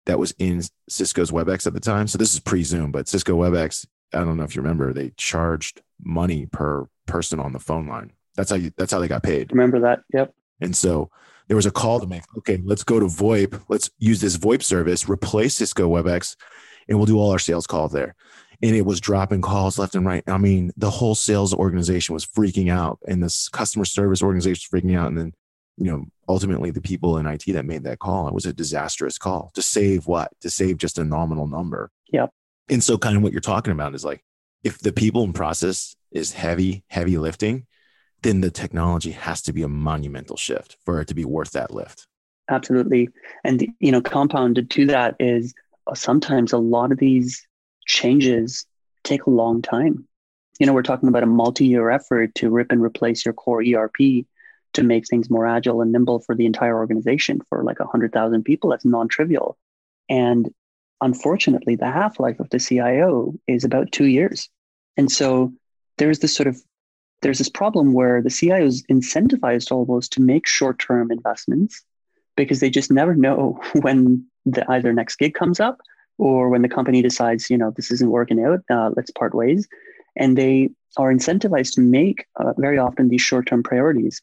that 0.07 0.17
was 0.17 0.33
in 0.39 0.63
Cisco's 0.89 1.29
WebEx 1.29 1.67
at 1.67 1.75
the 1.75 1.79
time. 1.79 2.07
So 2.07 2.17
this 2.17 2.33
is 2.33 2.39
pre 2.39 2.63
Zoom, 2.63 2.91
but 2.91 3.07
Cisco 3.07 3.37
WebEx, 3.37 3.85
I 4.11 4.21
don't 4.21 4.37
know 4.37 4.43
if 4.43 4.55
you 4.55 4.63
remember, 4.63 4.91
they 4.91 5.11
charged 5.17 5.83
money 6.03 6.47
per 6.47 6.89
person 7.05 7.39
on 7.39 7.53
the 7.53 7.59
phone 7.59 7.85
line. 7.85 8.11
That's 8.35 8.49
how 8.49 8.55
you, 8.55 8.71
that's 8.75 8.91
how 8.91 8.97
they 8.97 9.07
got 9.07 9.21
paid. 9.21 9.51
Remember 9.51 9.81
that? 9.81 10.01
Yep. 10.15 10.33
And 10.61 10.75
so 10.75 11.11
there 11.47 11.57
was 11.57 11.67
a 11.67 11.71
call 11.71 11.99
to 11.99 12.07
make, 12.07 12.23
okay, 12.39 12.59
let's 12.65 12.83
go 12.83 12.99
to 12.99 13.05
VoIP. 13.05 13.61
Let's 13.69 13.91
use 13.99 14.19
this 14.19 14.35
VoIP 14.35 14.63
service, 14.63 15.07
replace 15.07 15.53
Cisco 15.53 15.87
WebEx, 15.87 16.35
and 16.89 16.97
we'll 16.97 17.05
do 17.05 17.19
all 17.19 17.29
our 17.29 17.37
sales 17.37 17.67
calls 17.67 17.91
there. 17.91 18.15
And 18.61 18.75
it 18.75 18.85
was 18.85 18.99
dropping 18.99 19.41
calls 19.41 19.77
left 19.77 19.95
and 19.95 20.05
right. 20.05 20.23
I 20.27 20.37
mean, 20.37 20.71
the 20.77 20.89
whole 20.89 21.13
sales 21.13 21.53
organization 21.53 22.13
was 22.13 22.25
freaking 22.25 22.71
out 22.71 22.99
and 23.07 23.23
this 23.23 23.49
customer 23.49 23.85
service 23.85 24.23
organization 24.23 24.67
was 24.71 24.81
freaking 24.81 24.97
out. 24.97 25.09
And 25.09 25.17
then 25.17 25.33
you 25.77 25.85
know, 25.85 26.05
ultimately 26.27 26.71
the 26.71 26.81
people 26.81 27.17
in 27.17 27.27
IT 27.27 27.43
that 27.47 27.65
made 27.65 27.83
that 27.83 27.99
call, 27.99 28.27
it 28.27 28.33
was 28.33 28.45
a 28.45 28.53
disastrous 28.53 29.17
call 29.17 29.51
to 29.53 29.61
save 29.61 30.07
what? 30.07 30.31
To 30.41 30.49
save 30.49 30.77
just 30.77 30.97
a 30.97 31.03
nominal 31.03 31.47
number. 31.47 31.91
Yep. 32.11 32.31
And 32.69 32.83
so 32.83 32.97
kind 32.97 33.15
of 33.15 33.23
what 33.23 33.31
you're 33.31 33.41
talking 33.41 33.71
about 33.71 33.95
is 33.95 34.03
like 34.03 34.23
if 34.63 34.79
the 34.79 34.91
people 34.91 35.23
and 35.23 35.35
process 35.35 35.95
is 36.11 36.33
heavy, 36.33 36.83
heavy 36.87 37.17
lifting, 37.17 37.67
then 38.23 38.41
the 38.41 38.49
technology 38.49 39.11
has 39.11 39.41
to 39.43 39.53
be 39.53 39.61
a 39.61 39.67
monumental 39.67 40.35
shift 40.35 40.77
for 40.83 40.99
it 40.99 41.07
to 41.07 41.13
be 41.13 41.25
worth 41.25 41.51
that 41.51 41.71
lift. 41.71 42.07
Absolutely. 42.49 43.09
And 43.43 43.67
you 43.79 43.91
know, 43.91 44.01
compounded 44.01 44.69
to 44.71 44.87
that 44.87 45.15
is 45.19 45.53
uh, 45.85 45.93
sometimes 45.93 46.53
a 46.53 46.57
lot 46.57 46.91
of 46.91 46.97
these 46.97 47.46
changes 47.87 48.65
take 49.03 49.25
a 49.25 49.31
long 49.31 49.61
time. 49.61 50.07
You 50.59 50.65
know, 50.65 50.73
we're 50.73 50.83
talking 50.83 51.09
about 51.09 51.23
a 51.23 51.27
multi-year 51.27 51.89
effort 51.89 52.35
to 52.35 52.49
rip 52.49 52.71
and 52.71 52.81
replace 52.81 53.25
your 53.25 53.33
core 53.33 53.63
ERP 53.63 54.25
to 54.73 54.83
make 54.83 55.07
things 55.07 55.29
more 55.29 55.47
agile 55.47 55.81
and 55.81 55.91
nimble 55.91 56.19
for 56.19 56.35
the 56.35 56.45
entire 56.45 56.77
organization 56.77 57.41
for 57.49 57.63
like 57.63 57.79
100,000 57.79 58.43
people. 58.43 58.69
That's 58.69 58.85
non 58.85 59.07
trivial. 59.07 59.57
And 60.09 60.51
unfortunately, 61.01 61.75
the 61.75 61.89
half 61.89 62.19
life 62.19 62.39
of 62.39 62.49
the 62.49 62.59
CIO 62.59 63.33
is 63.47 63.63
about 63.63 63.91
two 63.91 64.05
years. 64.05 64.49
And 64.97 65.11
so 65.11 65.53
there's 65.97 66.19
this 66.19 66.35
sort 66.35 66.47
of 66.47 66.61
there's 67.21 67.39
this 67.39 67.49
problem 67.49 67.93
where 67.93 68.21
the 68.21 68.29
CIO 68.29 68.65
is 68.65 68.83
incentivized 68.91 69.71
almost 69.71 70.13
to 70.13 70.21
make 70.21 70.47
short 70.47 70.79
term 70.79 71.11
investments 71.11 71.83
because 72.35 72.59
they 72.59 72.69
just 72.69 72.91
never 72.91 73.15
know 73.15 73.59
when 73.81 74.25
the 74.45 74.69
either 74.71 74.93
next 74.93 75.15
gig 75.17 75.33
comes 75.33 75.59
up 75.59 75.81
or 76.17 76.49
when 76.49 76.61
the 76.61 76.69
company 76.69 77.01
decides, 77.01 77.49
you 77.49 77.57
know, 77.57 77.71
this 77.71 77.91
isn't 77.91 78.09
working 78.09 78.43
out, 78.43 78.61
uh, 78.69 78.91
let's 78.95 79.11
part 79.11 79.35
ways. 79.35 79.67
And 80.15 80.37
they 80.37 80.69
are 80.97 81.13
incentivized 81.13 81.73
to 81.73 81.81
make 81.81 82.25
uh, 82.37 82.53
very 82.57 82.77
often 82.77 83.09
these 83.09 83.21
short 83.21 83.47
term 83.47 83.63
priorities. 83.63 84.21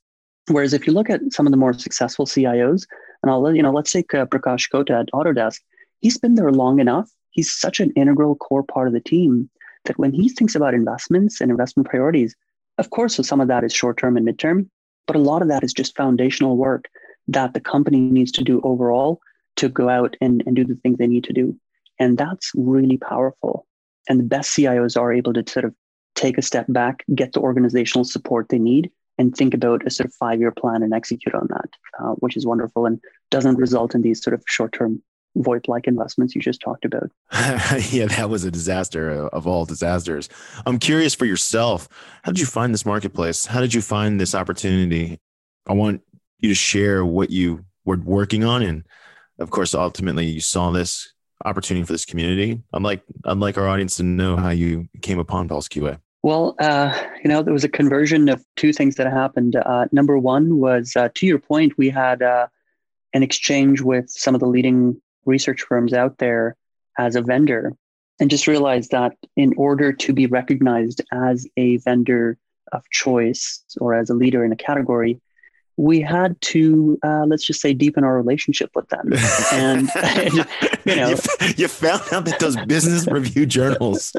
Whereas 0.48 0.74
if 0.74 0.86
you 0.86 0.92
look 0.92 1.08
at 1.08 1.20
some 1.32 1.46
of 1.46 1.52
the 1.52 1.56
more 1.56 1.72
successful 1.72 2.26
CIOs, 2.26 2.86
and 3.22 3.30
I'll 3.30 3.54
you 3.54 3.62
know 3.62 3.72
let's 3.72 3.90
take 3.90 4.12
uh, 4.12 4.26
Prakash 4.26 4.70
Kota 4.70 4.98
at 4.98 5.10
Autodesk. 5.14 5.60
He's 6.00 6.18
been 6.18 6.34
there 6.34 6.52
long 6.52 6.80
enough. 6.80 7.10
He's 7.30 7.52
such 7.52 7.80
an 7.80 7.90
integral 7.92 8.36
core 8.36 8.62
part 8.62 8.86
of 8.86 8.92
the 8.92 9.00
team 9.00 9.48
that 9.86 9.98
when 9.98 10.12
he 10.12 10.28
thinks 10.28 10.54
about 10.54 10.74
investments 10.74 11.40
and 11.40 11.50
investment 11.50 11.88
priorities, 11.88 12.34
of 12.78 12.90
course, 12.90 13.14
so 13.14 13.22
some 13.22 13.40
of 13.40 13.48
that 13.48 13.64
is 13.64 13.72
short 13.72 13.96
term 13.96 14.16
and 14.16 14.26
midterm, 14.26 14.68
but 15.06 15.16
a 15.16 15.20
lot 15.20 15.42
of 15.42 15.48
that 15.48 15.64
is 15.64 15.72
just 15.72 15.96
foundational 15.96 16.56
work 16.56 16.88
that 17.28 17.54
the 17.54 17.60
company 17.60 18.00
needs 18.00 18.32
to 18.32 18.44
do 18.44 18.60
overall 18.62 19.20
to 19.56 19.68
go 19.68 19.88
out 19.88 20.16
and, 20.20 20.42
and 20.46 20.56
do 20.56 20.64
the 20.64 20.74
things 20.76 20.98
they 20.98 21.06
need 21.06 21.24
to 21.24 21.32
do. 21.32 21.56
And 21.98 22.18
that's 22.18 22.50
really 22.54 22.98
powerful. 22.98 23.66
And 24.08 24.18
the 24.18 24.24
best 24.24 24.56
CIOs 24.56 25.00
are 25.00 25.12
able 25.12 25.32
to 25.32 25.44
sort 25.50 25.64
of 25.64 25.74
take 26.14 26.38
a 26.38 26.42
step 26.42 26.66
back, 26.68 27.04
get 27.14 27.32
the 27.32 27.40
organizational 27.40 28.04
support 28.04 28.48
they 28.48 28.58
need, 28.58 28.90
and 29.18 29.34
think 29.34 29.54
about 29.54 29.86
a 29.86 29.90
sort 29.90 30.06
of 30.06 30.14
five 30.14 30.40
year 30.40 30.50
plan 30.50 30.82
and 30.82 30.92
execute 30.92 31.34
on 31.34 31.46
that, 31.48 31.70
uh, 32.00 32.12
which 32.14 32.36
is 32.36 32.46
wonderful 32.46 32.86
and 32.86 33.00
doesn't 33.30 33.56
result 33.56 33.94
in 33.94 34.02
these 34.02 34.22
sort 34.22 34.34
of 34.34 34.42
short 34.46 34.72
term 34.72 35.02
VoIP 35.38 35.68
like 35.68 35.86
investments 35.86 36.34
you 36.34 36.40
just 36.40 36.60
talked 36.60 36.84
about. 36.84 37.10
yeah, 37.90 38.06
that 38.06 38.28
was 38.30 38.44
a 38.44 38.50
disaster 38.50 39.10
of 39.28 39.46
all 39.46 39.64
disasters. 39.64 40.28
I'm 40.66 40.78
curious 40.78 41.14
for 41.14 41.24
yourself. 41.24 41.88
How 42.22 42.32
did 42.32 42.40
you 42.40 42.46
find 42.46 42.72
this 42.72 42.86
marketplace? 42.86 43.46
How 43.46 43.60
did 43.60 43.74
you 43.74 43.82
find 43.82 44.20
this 44.20 44.34
opportunity? 44.34 45.18
I 45.66 45.72
want 45.72 46.02
you 46.38 46.48
to 46.50 46.54
share 46.54 47.04
what 47.04 47.30
you 47.30 47.64
were 47.84 47.96
working 47.96 48.44
on. 48.44 48.62
And 48.62 48.84
of 49.38 49.50
course, 49.50 49.74
ultimately, 49.74 50.26
you 50.26 50.40
saw 50.40 50.70
this 50.70 51.12
opportunity 51.44 51.84
for 51.84 51.92
this 51.92 52.04
community. 52.04 52.62
I'd 52.72 52.82
like, 52.82 53.02
I'd 53.24 53.38
like 53.38 53.58
our 53.58 53.68
audience 53.68 53.96
to 53.96 54.02
know 54.02 54.36
how 54.36 54.50
you 54.50 54.88
came 55.02 55.18
upon 55.18 55.48
Pulse 55.48 55.68
QA. 55.68 55.98
Well, 56.22 56.56
uh, 56.58 56.98
you 57.22 57.28
know, 57.28 57.42
there 57.42 57.52
was 57.52 57.64
a 57.64 57.68
conversion 57.68 58.30
of 58.30 58.42
two 58.56 58.72
things 58.72 58.94
that 58.96 59.06
happened. 59.06 59.56
Uh, 59.56 59.86
number 59.92 60.18
one 60.18 60.58
was, 60.58 60.96
uh, 60.96 61.10
to 61.16 61.26
your 61.26 61.38
point, 61.38 61.76
we 61.76 61.90
had 61.90 62.22
uh, 62.22 62.46
and 63.12 63.22
exchange 63.22 63.80
with 63.80 64.10
some 64.10 64.34
of 64.34 64.40
the 64.40 64.46
leading 64.46 65.00
research 65.26 65.62
firms 65.62 65.92
out 65.92 66.18
there 66.18 66.56
as 66.98 67.16
a 67.16 67.22
vendor 67.22 67.72
and 68.20 68.30
just 68.30 68.46
realized 68.46 68.90
that 68.92 69.16
in 69.36 69.52
order 69.56 69.92
to 69.92 70.12
be 70.12 70.26
recognized 70.26 71.02
as 71.12 71.46
a 71.56 71.78
vendor 71.78 72.38
of 72.72 72.88
choice 72.90 73.62
or 73.80 73.94
as 73.94 74.10
a 74.10 74.14
leader 74.14 74.44
in 74.44 74.52
a 74.52 74.56
category, 74.56 75.20
we 75.76 76.00
had 76.00 76.40
to 76.40 76.98
uh, 77.02 77.24
let's 77.26 77.44
just 77.44 77.60
say 77.60 77.74
deepen 77.74 78.04
our 78.04 78.16
relationship 78.16 78.70
with 78.74 78.88
them. 78.88 79.12
And, 79.52 79.90
and 79.96 80.34
you 80.84 80.96
know. 80.96 81.08
You, 81.10 81.16
you, 81.56 81.68
found 81.68 82.02
out 82.12 82.24
that 82.26 82.38
those 82.38 82.56
business 82.66 83.06
review 83.06 83.46
journals 83.58 84.14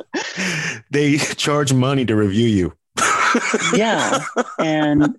they 0.91 1.17
charge 1.17 1.73
money 1.73 2.05
to 2.05 2.15
review 2.15 2.47
you. 2.47 2.73
Yeah. 3.75 4.23
And 4.59 5.17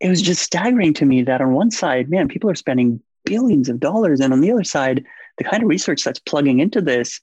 it 0.00 0.08
was 0.08 0.22
just 0.22 0.42
staggering 0.42 0.94
to 0.94 1.04
me 1.04 1.22
that 1.24 1.42
on 1.42 1.52
one 1.52 1.70
side 1.70 2.08
man 2.08 2.26
people 2.26 2.48
are 2.48 2.54
spending 2.54 3.02
billions 3.24 3.68
of 3.68 3.78
dollars 3.78 4.20
and 4.20 4.32
on 4.32 4.40
the 4.40 4.50
other 4.50 4.64
side 4.64 5.04
the 5.36 5.44
kind 5.44 5.62
of 5.62 5.68
research 5.68 6.02
that's 6.02 6.18
plugging 6.20 6.60
into 6.60 6.80
this 6.80 7.20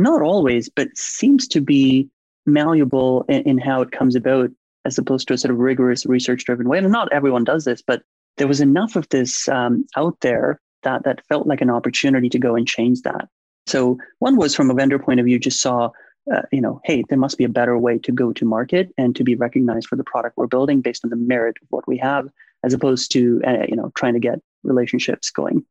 not 0.00 0.22
always, 0.22 0.68
but 0.68 0.88
seems 0.96 1.46
to 1.48 1.60
be 1.60 2.08
malleable 2.46 3.24
in, 3.28 3.42
in 3.42 3.58
how 3.58 3.82
it 3.82 3.92
comes 3.92 4.16
about 4.16 4.50
as 4.84 4.98
opposed 4.98 5.28
to 5.28 5.34
a 5.34 5.38
sort 5.38 5.52
of 5.52 5.58
rigorous 5.58 6.06
research 6.06 6.44
driven 6.44 6.68
way. 6.68 6.78
And 6.78 6.90
not 6.90 7.12
everyone 7.12 7.44
does 7.44 7.64
this, 7.64 7.82
but 7.86 8.02
there 8.36 8.48
was 8.48 8.60
enough 8.60 8.96
of 8.96 9.08
this 9.10 9.48
um, 9.48 9.86
out 9.96 10.16
there 10.20 10.60
that 10.82 11.04
that 11.04 11.24
felt 11.26 11.46
like 11.46 11.60
an 11.60 11.70
opportunity 11.70 12.28
to 12.30 12.38
go 12.38 12.54
and 12.54 12.66
change 12.66 13.02
that. 13.02 13.28
So 13.66 13.98
one 14.18 14.36
was 14.36 14.54
from 14.54 14.70
a 14.70 14.74
vendor 14.74 14.98
point 14.98 15.20
of 15.20 15.26
view, 15.26 15.38
just 15.38 15.60
saw, 15.60 15.90
uh, 16.32 16.42
you 16.50 16.60
know, 16.60 16.80
hey, 16.84 17.04
there 17.08 17.18
must 17.18 17.38
be 17.38 17.44
a 17.44 17.48
better 17.48 17.76
way 17.78 17.98
to 17.98 18.12
go 18.12 18.32
to 18.32 18.44
market 18.44 18.88
and 18.96 19.14
to 19.16 19.24
be 19.24 19.34
recognized 19.34 19.88
for 19.88 19.96
the 19.96 20.04
product 20.04 20.36
we're 20.36 20.46
building 20.46 20.80
based 20.80 21.04
on 21.04 21.10
the 21.10 21.16
merit 21.16 21.56
of 21.62 21.68
what 21.70 21.86
we 21.86 21.98
have, 21.98 22.28
as 22.64 22.72
opposed 22.72 23.12
to, 23.12 23.40
uh, 23.46 23.64
you 23.68 23.76
know, 23.76 23.92
trying 23.94 24.14
to 24.14 24.20
get 24.20 24.40
relationships 24.64 25.30
going. 25.30 25.64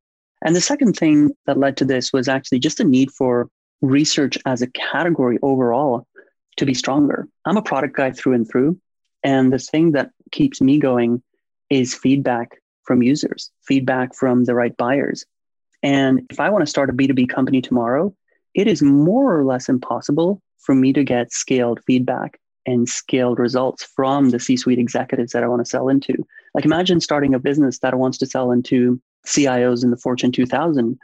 And 0.46 0.56
the 0.56 0.62
second 0.62 0.94
thing 0.94 1.32
that 1.48 1.58
led 1.58 1.76
to 1.78 1.86
this 1.86 2.14
was 2.14 2.28
actually 2.28 2.60
just 2.60 2.80
a 2.80 2.84
need 2.84 3.12
for 3.12 3.50
research 3.82 4.38
as 4.46 4.62
a 4.62 4.68
category 4.68 5.40
overall 5.42 6.06
to 6.58 6.66
be 6.66 6.74
stronger. 6.74 7.28
I'm 7.46 7.58
a 7.58 7.62
product 7.62 7.96
guy 7.96 8.12
through 8.12 8.34
and 8.34 8.50
through. 8.50 8.80
And 9.24 9.52
the 9.52 9.60
thing 9.60 9.92
that 9.92 10.12
keeps 10.32 10.62
me 10.62 10.80
going 10.80 11.22
is 11.70 11.94
feedback 11.94 12.62
from 12.84 13.04
users, 13.04 13.52
feedback 13.62 14.16
from 14.16 14.46
the 14.46 14.56
right 14.56 14.76
buyers. 14.76 15.26
And 15.84 16.22
if 16.30 16.40
I 16.40 16.50
want 16.50 16.64
to 16.64 16.70
start 16.70 16.90
a 16.90 16.94
B2B 16.94 17.30
company 17.30 17.62
tomorrow, 17.62 18.14
it 18.54 18.68
is 18.68 18.82
more 18.82 19.38
or 19.38 19.46
less 19.46 19.70
impossible 19.70 20.42
for 20.58 20.76
me 20.76 20.92
to 20.94 21.04
get 21.04 21.32
scaled 21.32 21.80
feedback 21.86 22.40
and 22.66 22.90
scaled 22.90 23.40
results 23.40 23.84
from 23.84 24.30
the 24.30 24.40
C 24.40 24.58
suite 24.58 24.80
executives 24.80 25.32
that 25.32 25.44
I 25.44 25.48
want 25.48 25.64
to 25.64 25.70
sell 25.70 25.90
into. 25.90 26.14
Like, 26.54 26.66
imagine 26.66 27.00
starting 27.00 27.34
a 27.34 27.40
business 27.40 27.80
that 27.80 27.98
wants 27.98 28.18
to 28.20 28.26
sell 28.26 28.52
into 28.52 29.02
CIOs 29.26 29.84
in 29.84 29.92
the 29.92 29.98
Fortune 29.98 30.32
2000 30.32 30.98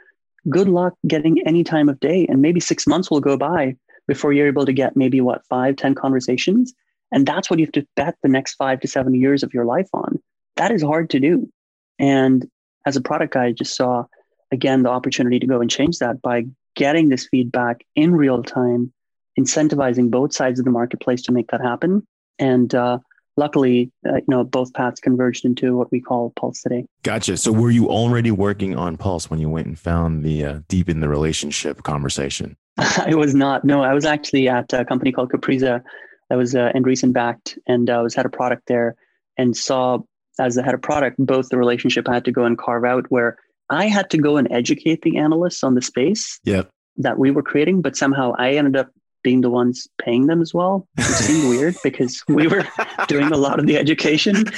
good 0.48 0.68
luck 0.68 0.94
getting 1.06 1.46
any 1.46 1.64
time 1.64 1.88
of 1.88 2.00
day. 2.00 2.26
And 2.28 2.42
maybe 2.42 2.60
six 2.60 2.86
months 2.86 3.10
will 3.10 3.20
go 3.20 3.36
by 3.36 3.76
before 4.06 4.32
you're 4.32 4.46
able 4.46 4.66
to 4.66 4.72
get 4.72 4.96
maybe 4.96 5.20
what, 5.20 5.44
five, 5.46 5.76
ten 5.76 5.94
conversations. 5.94 6.74
And 7.12 7.26
that's 7.26 7.48
what 7.48 7.58
you 7.58 7.66
have 7.66 7.72
to 7.72 7.86
bet 7.96 8.16
the 8.22 8.28
next 8.28 8.54
five 8.54 8.80
to 8.80 8.88
seven 8.88 9.14
years 9.14 9.42
of 9.42 9.54
your 9.54 9.64
life 9.64 9.88
on. 9.94 10.20
That 10.56 10.72
is 10.72 10.82
hard 10.82 11.10
to 11.10 11.20
do. 11.20 11.50
And 11.98 12.46
as 12.84 12.96
a 12.96 13.00
product 13.00 13.34
guy, 13.34 13.46
I 13.46 13.52
just 13.52 13.76
saw 13.76 14.04
again 14.52 14.82
the 14.82 14.90
opportunity 14.90 15.38
to 15.38 15.46
go 15.46 15.60
and 15.60 15.70
change 15.70 15.98
that 15.98 16.22
by 16.22 16.44
getting 16.74 17.08
this 17.08 17.26
feedback 17.28 17.84
in 17.94 18.14
real 18.14 18.42
time, 18.42 18.92
incentivizing 19.38 20.10
both 20.10 20.34
sides 20.34 20.58
of 20.58 20.64
the 20.64 20.70
marketplace 20.70 21.22
to 21.22 21.32
make 21.32 21.48
that 21.50 21.60
happen. 21.60 22.06
And 22.38 22.74
uh, 22.74 22.98
luckily, 23.36 23.90
uh, 24.06 24.16
you 24.16 24.24
know, 24.28 24.44
both 24.44 24.72
paths 24.74 25.00
converged 25.00 25.44
into 25.44 25.76
what 25.76 25.90
we 25.90 26.00
call 26.00 26.32
Pulse 26.36 26.62
today. 26.62 26.84
Gotcha. 27.02 27.36
So, 27.36 27.52
were 27.52 27.70
you 27.70 27.88
already 27.88 28.30
working 28.30 28.76
on 28.76 28.96
Pulse 28.96 29.30
when 29.30 29.40
you 29.40 29.48
went 29.48 29.66
and 29.66 29.78
found 29.78 30.22
the 30.22 30.44
uh, 30.44 30.60
deepen 30.68 31.00
the 31.00 31.08
relationship 31.08 31.82
conversation? 31.82 32.56
I 32.78 33.14
was 33.14 33.34
not. 33.34 33.64
No, 33.64 33.82
I 33.82 33.94
was 33.94 34.04
actually 34.04 34.48
at 34.48 34.72
a 34.72 34.84
company 34.84 35.12
called 35.12 35.30
Capriza 35.30 35.82
that 36.28 36.36
was 36.36 36.54
uh, 36.54 36.72
Andreessen 36.74 37.12
backed, 37.12 37.58
and 37.66 37.88
I 37.88 37.96
uh, 37.96 38.02
was 38.02 38.14
head 38.14 38.26
of 38.26 38.32
product 38.32 38.64
there, 38.66 38.96
and 39.36 39.56
saw 39.56 39.98
as 40.38 40.54
the 40.54 40.62
head 40.62 40.74
of 40.74 40.82
product 40.82 41.16
both 41.18 41.48
the 41.48 41.58
relationship 41.58 42.08
I 42.08 42.14
had 42.14 42.24
to 42.26 42.32
go 42.32 42.44
and 42.44 42.58
carve 42.58 42.84
out 42.84 43.06
where 43.08 43.38
I 43.70 43.86
had 43.86 44.10
to 44.10 44.18
go 44.18 44.36
and 44.36 44.50
educate 44.50 45.02
the 45.02 45.16
analysts 45.16 45.64
on 45.64 45.74
the 45.74 45.82
space. 45.82 46.38
Yep. 46.44 46.70
That 46.98 47.18
we 47.18 47.30
were 47.30 47.42
creating, 47.42 47.82
but 47.82 47.96
somehow 47.96 48.32
I 48.38 48.52
ended 48.52 48.76
up 48.76 48.90
being 49.22 49.40
the 49.40 49.50
ones 49.50 49.88
paying 50.00 50.28
them 50.28 50.40
as 50.40 50.54
well. 50.54 50.86
It 50.96 51.02
seemed 51.02 51.48
weird 51.50 51.74
because 51.82 52.22
we 52.28 52.46
were 52.46 52.64
doing 53.08 53.32
a 53.32 53.36
lot 53.36 53.58
of 53.58 53.66
the 53.66 53.76
education. 53.76 54.44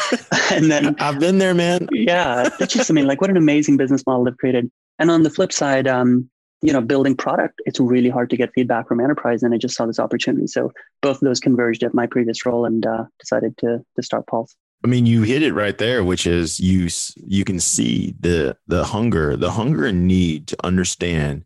And 0.50 0.70
then 0.70 0.96
I've 0.98 1.20
been 1.20 1.36
there, 1.36 1.52
man. 1.52 1.88
Yeah. 1.92 2.48
That's 2.58 2.72
just, 2.72 2.90
I 2.90 2.94
mean, 2.94 3.06
like 3.06 3.20
what 3.20 3.28
an 3.28 3.36
amazing 3.36 3.76
business 3.76 4.02
model 4.06 4.24
they've 4.24 4.36
created. 4.36 4.70
And 4.98 5.10
on 5.10 5.22
the 5.22 5.30
flip 5.30 5.52
side, 5.52 5.86
um, 5.86 6.30
you 6.62 6.72
know, 6.72 6.80
building 6.80 7.16
product, 7.16 7.60
it's 7.66 7.78
really 7.78 8.08
hard 8.08 8.30
to 8.30 8.36
get 8.36 8.52
feedback 8.52 8.88
from 8.88 9.00
enterprise. 9.00 9.42
And 9.42 9.54
I 9.54 9.58
just 9.58 9.76
saw 9.76 9.86
this 9.86 10.00
opportunity. 10.00 10.46
So 10.46 10.72
both 11.02 11.16
of 11.16 11.20
those 11.20 11.40
converged 11.40 11.82
at 11.82 11.94
my 11.94 12.06
previous 12.06 12.44
role 12.44 12.64
and 12.64 12.84
uh, 12.84 13.04
decided 13.20 13.56
to, 13.58 13.84
to 13.96 14.02
start 14.02 14.26
Pulse. 14.26 14.56
I 14.84 14.88
mean, 14.88 15.06
you 15.06 15.22
hit 15.22 15.42
it 15.42 15.54
right 15.54 15.76
there, 15.76 16.04
which 16.04 16.26
is 16.26 16.60
you 16.60 16.88
you 17.16 17.44
can 17.44 17.58
see 17.58 18.14
the 18.20 18.56
the 18.68 18.84
hunger, 18.84 19.36
the 19.36 19.50
hunger 19.50 19.84
and 19.84 20.06
need 20.06 20.46
to 20.48 20.56
understand 20.64 21.44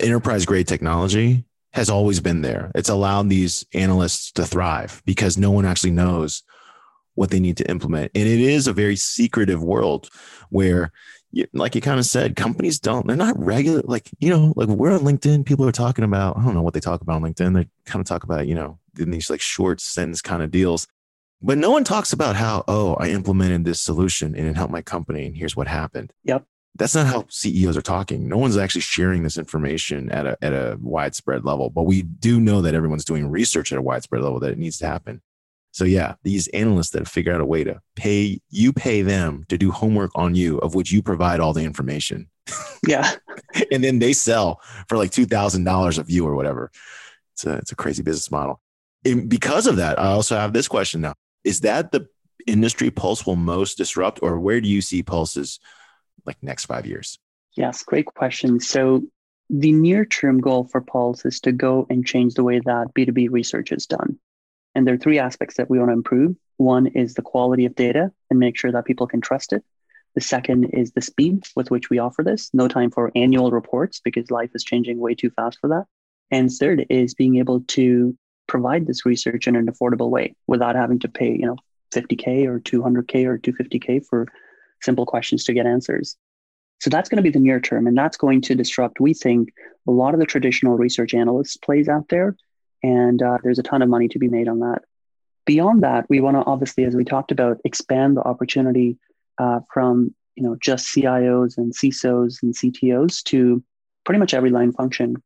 enterprise 0.00 0.44
grade 0.44 0.66
technology 0.66 1.44
has 1.72 1.88
always 1.88 2.20
been 2.20 2.42
there. 2.42 2.70
It's 2.74 2.88
allowed 2.88 3.28
these 3.28 3.64
analysts 3.74 4.32
to 4.32 4.44
thrive 4.44 5.02
because 5.04 5.38
no 5.38 5.50
one 5.50 5.64
actually 5.64 5.90
knows 5.92 6.42
what 7.14 7.30
they 7.30 7.40
need 7.40 7.56
to 7.58 7.70
implement. 7.70 8.12
And 8.14 8.26
it 8.26 8.40
is 8.40 8.66
a 8.66 8.72
very 8.72 8.96
secretive 8.96 9.62
world 9.62 10.08
where, 10.50 10.92
like 11.52 11.74
you 11.74 11.80
kind 11.80 11.98
of 11.98 12.06
said, 12.06 12.36
companies 12.36 12.78
don't, 12.78 13.06
they're 13.06 13.16
not 13.16 13.38
regular. 13.38 13.82
Like, 13.84 14.10
you 14.18 14.30
know, 14.30 14.52
like 14.56 14.68
we're 14.68 14.92
on 14.92 15.00
LinkedIn, 15.00 15.44
people 15.44 15.66
are 15.66 15.72
talking 15.72 16.04
about, 16.04 16.36
I 16.36 16.44
don't 16.44 16.54
know 16.54 16.62
what 16.62 16.74
they 16.74 16.80
talk 16.80 17.00
about 17.00 17.16
on 17.16 17.22
LinkedIn. 17.22 17.54
They 17.54 17.68
kind 17.84 18.00
of 18.00 18.06
talk 18.06 18.24
about, 18.24 18.46
you 18.46 18.54
know, 18.54 18.78
in 18.98 19.10
these 19.10 19.30
like 19.30 19.40
short 19.40 19.80
sentence 19.80 20.22
kind 20.22 20.42
of 20.42 20.50
deals. 20.50 20.86
But 21.42 21.58
no 21.58 21.70
one 21.70 21.84
talks 21.84 22.12
about 22.12 22.36
how, 22.36 22.64
oh, 22.68 22.94
I 22.94 23.08
implemented 23.08 23.64
this 23.64 23.80
solution 23.80 24.34
and 24.34 24.46
it 24.46 24.56
helped 24.56 24.72
my 24.72 24.82
company 24.82 25.26
and 25.26 25.36
here's 25.36 25.56
what 25.56 25.68
happened. 25.68 26.12
Yep 26.24 26.44
that's 26.76 26.94
not 26.94 27.06
how 27.06 27.24
CEOs 27.28 27.76
are 27.76 27.82
talking. 27.82 28.28
No 28.28 28.36
one's 28.36 28.56
actually 28.56 28.80
sharing 28.80 29.22
this 29.22 29.38
information 29.38 30.10
at 30.10 30.26
a, 30.26 30.36
at 30.42 30.52
a 30.52 30.76
widespread 30.80 31.44
level, 31.44 31.70
but 31.70 31.82
we 31.82 32.02
do 32.02 32.40
know 32.40 32.62
that 32.62 32.74
everyone's 32.74 33.04
doing 33.04 33.30
research 33.30 33.72
at 33.72 33.78
a 33.78 33.82
widespread 33.82 34.22
level 34.22 34.40
that 34.40 34.50
it 34.50 34.58
needs 34.58 34.78
to 34.78 34.86
happen. 34.86 35.22
So 35.74 35.84
yeah, 35.84 36.14
these 36.22 36.46
analysts 36.48 36.90
that 36.90 37.00
have 37.00 37.08
figured 37.08 37.34
out 37.34 37.40
a 37.40 37.44
way 37.44 37.64
to 37.64 37.80
pay 37.96 38.40
you 38.48 38.72
pay 38.72 39.02
them 39.02 39.44
to 39.48 39.58
do 39.58 39.72
homework 39.72 40.12
on 40.14 40.36
you, 40.36 40.58
of 40.58 40.76
which 40.76 40.92
you 40.92 41.02
provide 41.02 41.40
all 41.40 41.52
the 41.52 41.64
information. 41.64 42.28
Yeah, 42.86 43.12
and 43.72 43.82
then 43.82 43.98
they 43.98 44.12
sell 44.12 44.60
for 44.90 44.98
like 44.98 45.10
two 45.10 45.24
thousand 45.24 45.64
dollars 45.64 45.96
a 45.96 46.02
view 46.02 46.26
or 46.26 46.34
whatever. 46.34 46.70
It's 47.32 47.46
a 47.46 47.54
it's 47.54 47.72
a 47.72 47.76
crazy 47.76 48.02
business 48.02 48.30
model. 48.30 48.60
And 49.06 49.26
because 49.26 49.66
of 49.66 49.76
that, 49.76 49.98
I 49.98 50.08
also 50.08 50.36
have 50.36 50.52
this 50.52 50.68
question 50.68 51.00
now: 51.00 51.14
Is 51.44 51.60
that 51.60 51.90
the 51.90 52.06
industry 52.46 52.90
Pulse 52.90 53.24
will 53.24 53.36
most 53.36 53.78
disrupt, 53.78 54.18
or 54.22 54.38
where 54.38 54.60
do 54.60 54.68
you 54.68 54.82
see 54.82 55.02
Pulse's 55.02 55.60
like 56.26 56.36
next 56.42 56.66
five 56.66 56.84
years? 56.84 57.18
Yes, 57.56 57.82
great 57.82 58.04
question. 58.04 58.60
So 58.60 59.04
the 59.48 59.72
near 59.72 60.04
term 60.04 60.42
goal 60.42 60.64
for 60.64 60.82
Pulse 60.82 61.24
is 61.24 61.40
to 61.40 61.52
go 61.52 61.86
and 61.88 62.06
change 62.06 62.34
the 62.34 62.44
way 62.44 62.60
that 62.60 62.92
B2B 62.94 63.30
research 63.30 63.72
is 63.72 63.86
done. 63.86 64.18
And 64.74 64.86
there 64.86 64.94
are 64.94 64.98
three 64.98 65.18
aspects 65.18 65.56
that 65.56 65.70
we 65.70 65.78
want 65.78 65.90
to 65.90 65.94
improve. 65.94 66.36
One 66.56 66.86
is 66.86 67.14
the 67.14 67.22
quality 67.22 67.64
of 67.66 67.74
data 67.74 68.10
and 68.30 68.38
make 68.38 68.56
sure 68.56 68.72
that 68.72 68.84
people 68.84 69.06
can 69.06 69.20
trust 69.20 69.52
it. 69.52 69.64
The 70.14 70.20
second 70.20 70.66
is 70.72 70.92
the 70.92 71.00
speed 71.00 71.44
with 71.56 71.70
which 71.70 71.90
we 71.90 71.98
offer 71.98 72.22
this. 72.22 72.50
No 72.52 72.68
time 72.68 72.90
for 72.90 73.10
annual 73.16 73.50
reports 73.50 74.00
because 74.04 74.30
life 74.30 74.50
is 74.54 74.62
changing 74.62 74.98
way 74.98 75.14
too 75.14 75.30
fast 75.30 75.58
for 75.60 75.68
that. 75.68 75.86
And 76.30 76.50
third 76.50 76.86
is 76.88 77.14
being 77.14 77.36
able 77.36 77.60
to 77.60 78.16
provide 78.46 78.86
this 78.86 79.04
research 79.06 79.48
in 79.48 79.56
an 79.56 79.66
affordable 79.66 80.10
way 80.10 80.36
without 80.46 80.76
having 80.76 80.98
to 81.00 81.08
pay, 81.08 81.32
you 81.32 81.46
know, 81.46 81.56
50K 81.92 82.46
or 82.46 82.60
200K 82.60 83.24
or 83.24 83.38
250K 83.38 84.04
for 84.06 84.26
simple 84.82 85.06
questions 85.06 85.44
to 85.44 85.52
get 85.52 85.66
answers. 85.66 86.16
So 86.80 86.90
that's 86.90 87.08
going 87.08 87.16
to 87.16 87.22
be 87.22 87.30
the 87.30 87.38
near 87.38 87.60
term, 87.60 87.86
and 87.86 87.96
that's 87.96 88.16
going 88.16 88.42
to 88.42 88.54
disrupt, 88.54 89.00
we 89.00 89.14
think, 89.14 89.50
a 89.88 89.90
lot 89.90 90.12
of 90.12 90.20
the 90.20 90.26
traditional 90.26 90.76
research 90.76 91.14
analyst 91.14 91.62
plays 91.62 91.88
out 91.88 92.08
there. 92.08 92.36
And 92.84 93.22
uh, 93.22 93.38
there's 93.42 93.58
a 93.58 93.62
ton 93.62 93.80
of 93.80 93.88
money 93.88 94.08
to 94.08 94.18
be 94.18 94.28
made 94.28 94.46
on 94.46 94.60
that. 94.60 94.82
Beyond 95.46 95.82
that, 95.84 96.04
we 96.10 96.20
want 96.20 96.36
to 96.36 96.44
obviously, 96.44 96.84
as 96.84 96.94
we 96.94 97.02
talked 97.02 97.32
about, 97.32 97.58
expand 97.64 98.18
the 98.18 98.22
opportunity 98.22 98.98
uh, 99.38 99.60
from 99.72 100.14
you 100.36 100.42
know 100.42 100.56
just 100.60 100.94
CIOs 100.94 101.56
and 101.56 101.72
CISOs 101.74 102.42
and 102.42 102.54
CTOs 102.54 103.22
to 103.24 103.64
pretty 104.04 104.18
much 104.18 104.34
every 104.34 104.50
line 104.50 104.72
function. 104.72 105.16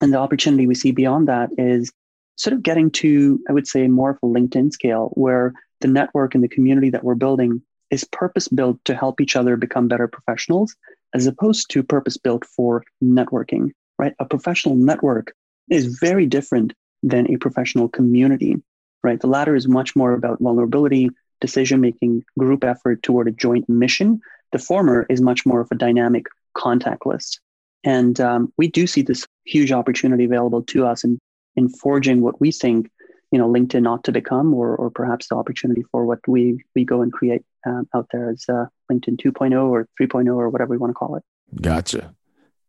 And 0.00 0.12
the 0.12 0.18
opportunity 0.18 0.66
we 0.66 0.74
see 0.74 0.90
beyond 0.90 1.28
that 1.28 1.50
is 1.56 1.92
sort 2.34 2.52
of 2.52 2.64
getting 2.64 2.90
to, 2.90 3.40
I 3.48 3.52
would 3.52 3.68
say, 3.68 3.86
more 3.86 4.10
of 4.10 4.18
a 4.24 4.26
LinkedIn 4.26 4.72
scale, 4.72 5.10
where 5.14 5.52
the 5.82 5.88
network 5.88 6.34
and 6.34 6.42
the 6.42 6.48
community 6.48 6.90
that 6.90 7.04
we're 7.04 7.14
building 7.14 7.62
is 7.90 8.02
purpose 8.02 8.48
built 8.48 8.84
to 8.86 8.96
help 8.96 9.20
each 9.20 9.36
other 9.36 9.56
become 9.56 9.86
better 9.86 10.08
professionals 10.08 10.74
as 11.14 11.28
opposed 11.28 11.70
to 11.70 11.84
purpose 11.84 12.16
built 12.16 12.44
for 12.44 12.82
networking, 13.02 13.70
right? 14.00 14.14
A 14.18 14.24
professional 14.24 14.74
network 14.74 15.32
is 15.70 15.98
very 16.00 16.26
different 16.26 16.74
than 17.04 17.30
a 17.30 17.36
professional 17.36 17.88
community, 17.88 18.56
right? 19.02 19.20
The 19.20 19.26
latter 19.26 19.54
is 19.54 19.68
much 19.68 19.94
more 19.94 20.14
about 20.14 20.40
vulnerability, 20.40 21.10
decision 21.40 21.80
making, 21.80 22.24
group 22.38 22.64
effort 22.64 23.02
toward 23.02 23.28
a 23.28 23.32
joint 23.32 23.68
mission 23.68 24.20
The 24.52 24.58
former 24.58 25.06
is 25.10 25.20
much 25.20 25.44
more 25.44 25.60
of 25.60 25.68
a 25.70 25.74
dynamic 25.74 26.26
contact 26.54 27.04
list. 27.06 27.40
And 27.84 28.18
um, 28.20 28.52
we 28.56 28.68
do 28.68 28.86
see 28.86 29.02
this 29.02 29.26
huge 29.44 29.72
opportunity 29.72 30.24
available 30.24 30.62
to 30.62 30.86
us 30.86 31.04
in, 31.04 31.18
in 31.54 31.68
forging 31.68 32.22
what 32.22 32.40
we 32.40 32.50
think 32.50 32.90
you 33.30 33.38
know 33.38 33.48
LinkedIn 33.48 33.86
ought 33.90 34.04
to 34.04 34.12
become, 34.12 34.54
or 34.54 34.76
or 34.76 34.90
perhaps 34.90 35.26
the 35.26 35.34
opportunity 35.34 35.82
for 35.90 36.06
what 36.06 36.20
we 36.28 36.62
we 36.76 36.84
go 36.84 37.02
and 37.02 37.12
create 37.12 37.42
um, 37.66 37.88
out 37.92 38.06
there 38.12 38.30
as 38.30 38.44
uh, 38.48 38.66
LinkedIn 38.90 39.16
2.0 39.16 39.60
or 39.68 39.88
3.0 40.00 40.36
or 40.36 40.48
whatever 40.50 40.70
we 40.70 40.78
want 40.78 40.90
to 40.90 40.94
call 40.94 41.16
it. 41.16 41.24
Gotcha. 41.60 42.14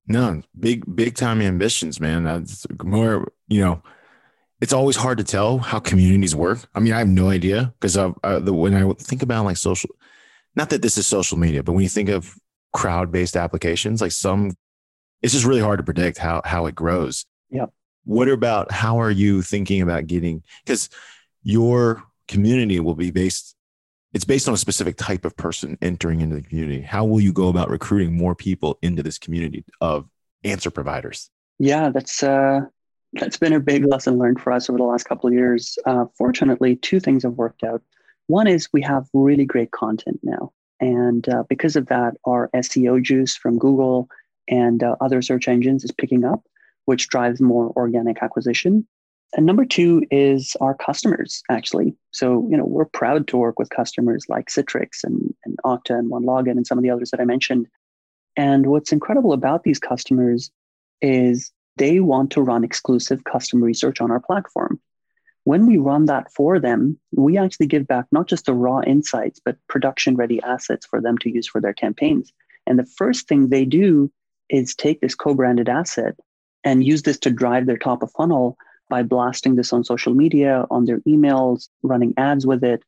No, 0.08 0.42
big 0.60 0.84
big 0.96 1.14
time 1.16 1.40
ambitions, 1.40 2.00
man. 2.00 2.24
That's 2.24 2.66
more 2.84 3.32
you 3.48 3.62
know. 3.62 3.84
It's 4.62 4.74
always 4.74 4.96
hard 4.96 5.18
to 5.18 5.24
tell 5.24 5.58
how 5.58 5.80
communities 5.80 6.36
work. 6.36 6.60
I 6.74 6.80
mean, 6.80 6.94
I 6.94 7.00
have 7.00 7.08
no 7.10 7.30
idea 7.30 7.74
because 7.80 7.98
uh, 7.98 8.12
when 8.24 8.74
I 8.74 8.90
think 8.94 9.22
about 9.22 9.46
like 9.46 9.58
social, 9.58 9.90
not 10.56 10.70
that 10.70 10.82
this 10.82 10.98
is 10.98 11.06
social 11.08 11.38
media, 11.38 11.62
but 11.64 11.74
when 11.74 11.84
you 11.84 11.90
think 11.90 12.10
of 12.10 12.36
crowd 12.74 13.12
based 13.12 13.36
applications, 13.36 14.02
like 14.02 14.12
some, 14.14 14.52
it's 15.22 15.34
just 15.34 15.46
really 15.46 15.62
hard 15.62 15.80
to 15.80 15.84
predict 15.84 16.18
how 16.18 16.42
how 16.46 16.66
it 16.68 16.76
grows. 16.76 17.26
Yeah. 17.50 17.66
what 18.06 18.28
about 18.30 18.72
how 18.72 19.00
are 19.00 19.12
you 19.12 19.42
thinking 19.42 19.82
about 19.82 20.08
getting 20.08 20.44
because 20.66 20.90
your 21.44 22.04
community 22.28 22.80
will 22.80 22.96
be 22.96 23.12
based 23.12 23.56
it's 24.14 24.26
based 24.26 24.48
on 24.48 24.54
a 24.54 24.58
specific 24.58 24.96
type 24.98 25.26
of 25.26 25.36
person 25.38 25.78
entering 25.82 26.22
into 26.22 26.36
the 26.36 26.42
community 26.42 26.82
how 26.82 27.06
will 27.06 27.22
you 27.22 27.32
go 27.34 27.50
about 27.50 27.70
recruiting 27.70 28.16
more 28.18 28.36
people 28.36 28.78
into 28.82 29.04
this 29.04 29.18
community 29.20 29.64
of 29.80 30.08
answer 30.44 30.72
providers 30.72 31.30
yeah 31.60 31.90
that's 31.90 32.24
uh 32.24 32.62
that's 33.20 33.38
been 33.38 33.54
a 33.54 33.60
big 33.60 33.86
lesson 33.86 34.18
learned 34.18 34.42
for 34.42 34.52
us 34.52 34.70
over 34.70 34.78
the 34.78 34.84
last 34.84 35.04
couple 35.04 35.28
of 35.28 35.34
years 35.34 35.78
uh, 35.86 36.06
fortunately 36.18 36.76
two 36.78 37.00
things 37.00 37.24
have 37.24 37.34
worked 37.34 37.64
out 37.64 37.82
one 38.28 38.48
is 38.48 38.70
we 38.74 38.82
have 38.82 39.08
really 39.14 39.46
great 39.46 39.72
content 39.72 40.20
now 40.24 40.52
and 40.80 41.30
uh, 41.30 41.44
because 41.50 41.76
of 41.76 41.88
that 41.88 42.16
our 42.26 42.50
seo 42.56 43.02
juice 43.02 43.36
from 43.36 43.58
google 43.58 44.10
and 44.48 44.84
uh, 44.84 44.96
other 45.02 45.22
search 45.22 45.48
engines 45.48 45.84
is 45.84 45.92
picking 45.92 46.24
up 46.24 46.44
which 46.86 47.08
drives 47.10 47.42
more 47.42 47.74
organic 47.76 48.22
acquisition. 48.24 48.88
And 49.36 49.46
number 49.46 49.66
two 49.66 50.04
is 50.12 50.56
our 50.62 50.76
customers, 50.76 51.44
actually. 51.50 51.96
So, 52.14 52.48
you 52.50 52.56
know, 52.56 52.64
we're 52.66 52.86
proud 52.86 53.28
to 53.28 53.38
work 53.38 53.60
with 53.60 53.70
customers 53.70 54.26
like 54.30 54.48
Citrix 54.48 55.04
and, 55.04 55.34
and 55.44 55.58
Okta 55.66 55.98
and 55.98 56.10
OneLogin 56.10 56.52
and 56.52 56.66
some 56.66 56.78
of 56.78 56.84
the 56.84 56.90
others 56.90 57.12
that 57.12 57.20
I 57.20 57.26
mentioned. 57.26 57.68
And 58.38 58.68
what's 58.68 58.92
incredible 58.92 59.34
about 59.34 59.64
these 59.64 59.80
customers 59.80 60.52
is 61.02 61.52
they 61.78 62.00
want 62.00 62.32
to 62.32 62.42
run 62.42 62.64
exclusive 62.64 63.24
custom 63.24 63.64
research 63.64 64.02
on 64.02 64.12
our 64.12 64.20
platform. 64.20 64.80
When 65.44 65.68
we 65.68 65.78
run 65.78 66.06
that 66.06 66.32
for 66.32 66.60
them, 66.60 67.00
we 67.12 67.38
actually 67.38 67.68
give 67.68 67.88
back 67.88 68.06
not 68.12 68.28
just 68.28 68.46
the 68.46 68.54
raw 68.54 68.82
insights, 68.82 69.40
but 69.44 69.58
production 69.70 70.16
ready 70.16 70.42
assets 70.42 70.86
for 70.86 71.00
them 71.00 71.18
to 71.20 71.30
use 71.30 71.48
for 71.48 71.62
their 71.62 71.74
campaigns. 71.74 72.34
And 72.66 72.80
the 72.80 72.86
first 72.98 73.28
thing 73.28 73.50
they 73.50 73.66
do 73.66 74.12
is 74.50 74.76
take 74.76 75.02
this 75.02 75.16
co 75.16 75.36
branded 75.36 75.70
asset 75.70 76.16
and 76.64 76.84
use 76.84 77.04
this 77.04 77.20
to 77.20 77.30
drive 77.30 77.68
their 77.68 77.78
top 77.78 78.02
of 78.02 78.12
funnel 78.12 78.58
by 78.90 79.04
blasting 79.04 79.56
this 79.56 79.72
on 79.72 79.84
social 79.84 80.14
media, 80.14 80.66
on 80.72 80.86
their 80.86 81.00
emails, 81.02 81.70
running 81.84 82.14
ads 82.18 82.46
with 82.46 82.64
it. 82.64 82.84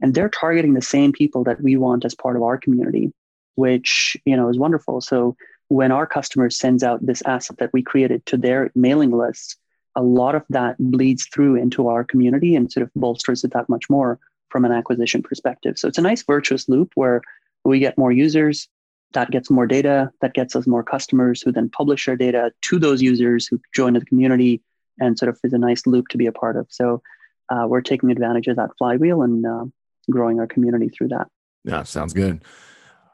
And 0.00 0.14
they're 0.14 0.28
targeting 0.28 0.74
the 0.74 0.82
same 0.82 1.12
people 1.12 1.44
that 1.44 1.60
we 1.60 1.76
want 1.76 2.04
as 2.04 2.14
part 2.14 2.36
of 2.36 2.42
our 2.42 2.58
community, 2.58 3.12
which, 3.54 4.16
you 4.24 4.36
know, 4.36 4.48
is 4.48 4.58
wonderful. 4.58 5.00
So 5.00 5.36
when 5.70 5.92
our 5.92 6.04
customer 6.04 6.50
sends 6.50 6.82
out 6.82 7.06
this 7.06 7.22
asset 7.26 7.58
that 7.58 7.70
we 7.72 7.80
created 7.80 8.26
to 8.26 8.36
their 8.36 8.72
mailing 8.74 9.12
lists, 9.12 9.56
a 9.94 10.02
lot 10.02 10.34
of 10.34 10.42
that 10.50 10.74
bleeds 10.80 11.28
through 11.32 11.54
into 11.54 11.86
our 11.86 12.02
community 12.02 12.56
and 12.56 12.72
sort 12.72 12.82
of 12.82 12.90
bolsters 12.96 13.44
it 13.44 13.52
that 13.52 13.68
much 13.68 13.88
more 13.88 14.18
from 14.48 14.64
an 14.64 14.72
acquisition 14.72 15.22
perspective. 15.22 15.78
So 15.78 15.86
it's 15.86 15.96
a 15.96 16.02
nice 16.02 16.24
virtuous 16.24 16.68
loop 16.68 16.90
where 16.96 17.22
we 17.64 17.78
get 17.78 17.96
more 17.96 18.10
users, 18.10 18.68
that 19.12 19.30
gets 19.30 19.48
more 19.48 19.64
data, 19.64 20.10
that 20.20 20.34
gets 20.34 20.56
us 20.56 20.66
more 20.66 20.82
customers 20.82 21.40
who 21.40 21.52
then 21.52 21.70
publish 21.70 22.08
our 22.08 22.16
data 22.16 22.52
to 22.62 22.80
those 22.80 23.00
users 23.00 23.46
who 23.46 23.60
join 23.72 23.92
the 23.92 24.04
community 24.04 24.62
and 24.98 25.16
sort 25.16 25.28
of 25.28 25.38
is 25.44 25.52
a 25.52 25.58
nice 25.58 25.86
loop 25.86 26.08
to 26.08 26.18
be 26.18 26.26
a 26.26 26.32
part 26.32 26.56
of. 26.56 26.66
So 26.68 27.00
uh, 27.48 27.66
we're 27.68 27.80
taking 27.80 28.10
advantage 28.10 28.48
of 28.48 28.56
that 28.56 28.70
flywheel 28.76 29.22
and 29.22 29.46
uh, 29.46 29.64
growing 30.10 30.40
our 30.40 30.48
community 30.48 30.88
through 30.88 31.08
that. 31.08 31.28
Yeah, 31.62 31.84
sounds 31.84 32.12
good. 32.12 32.42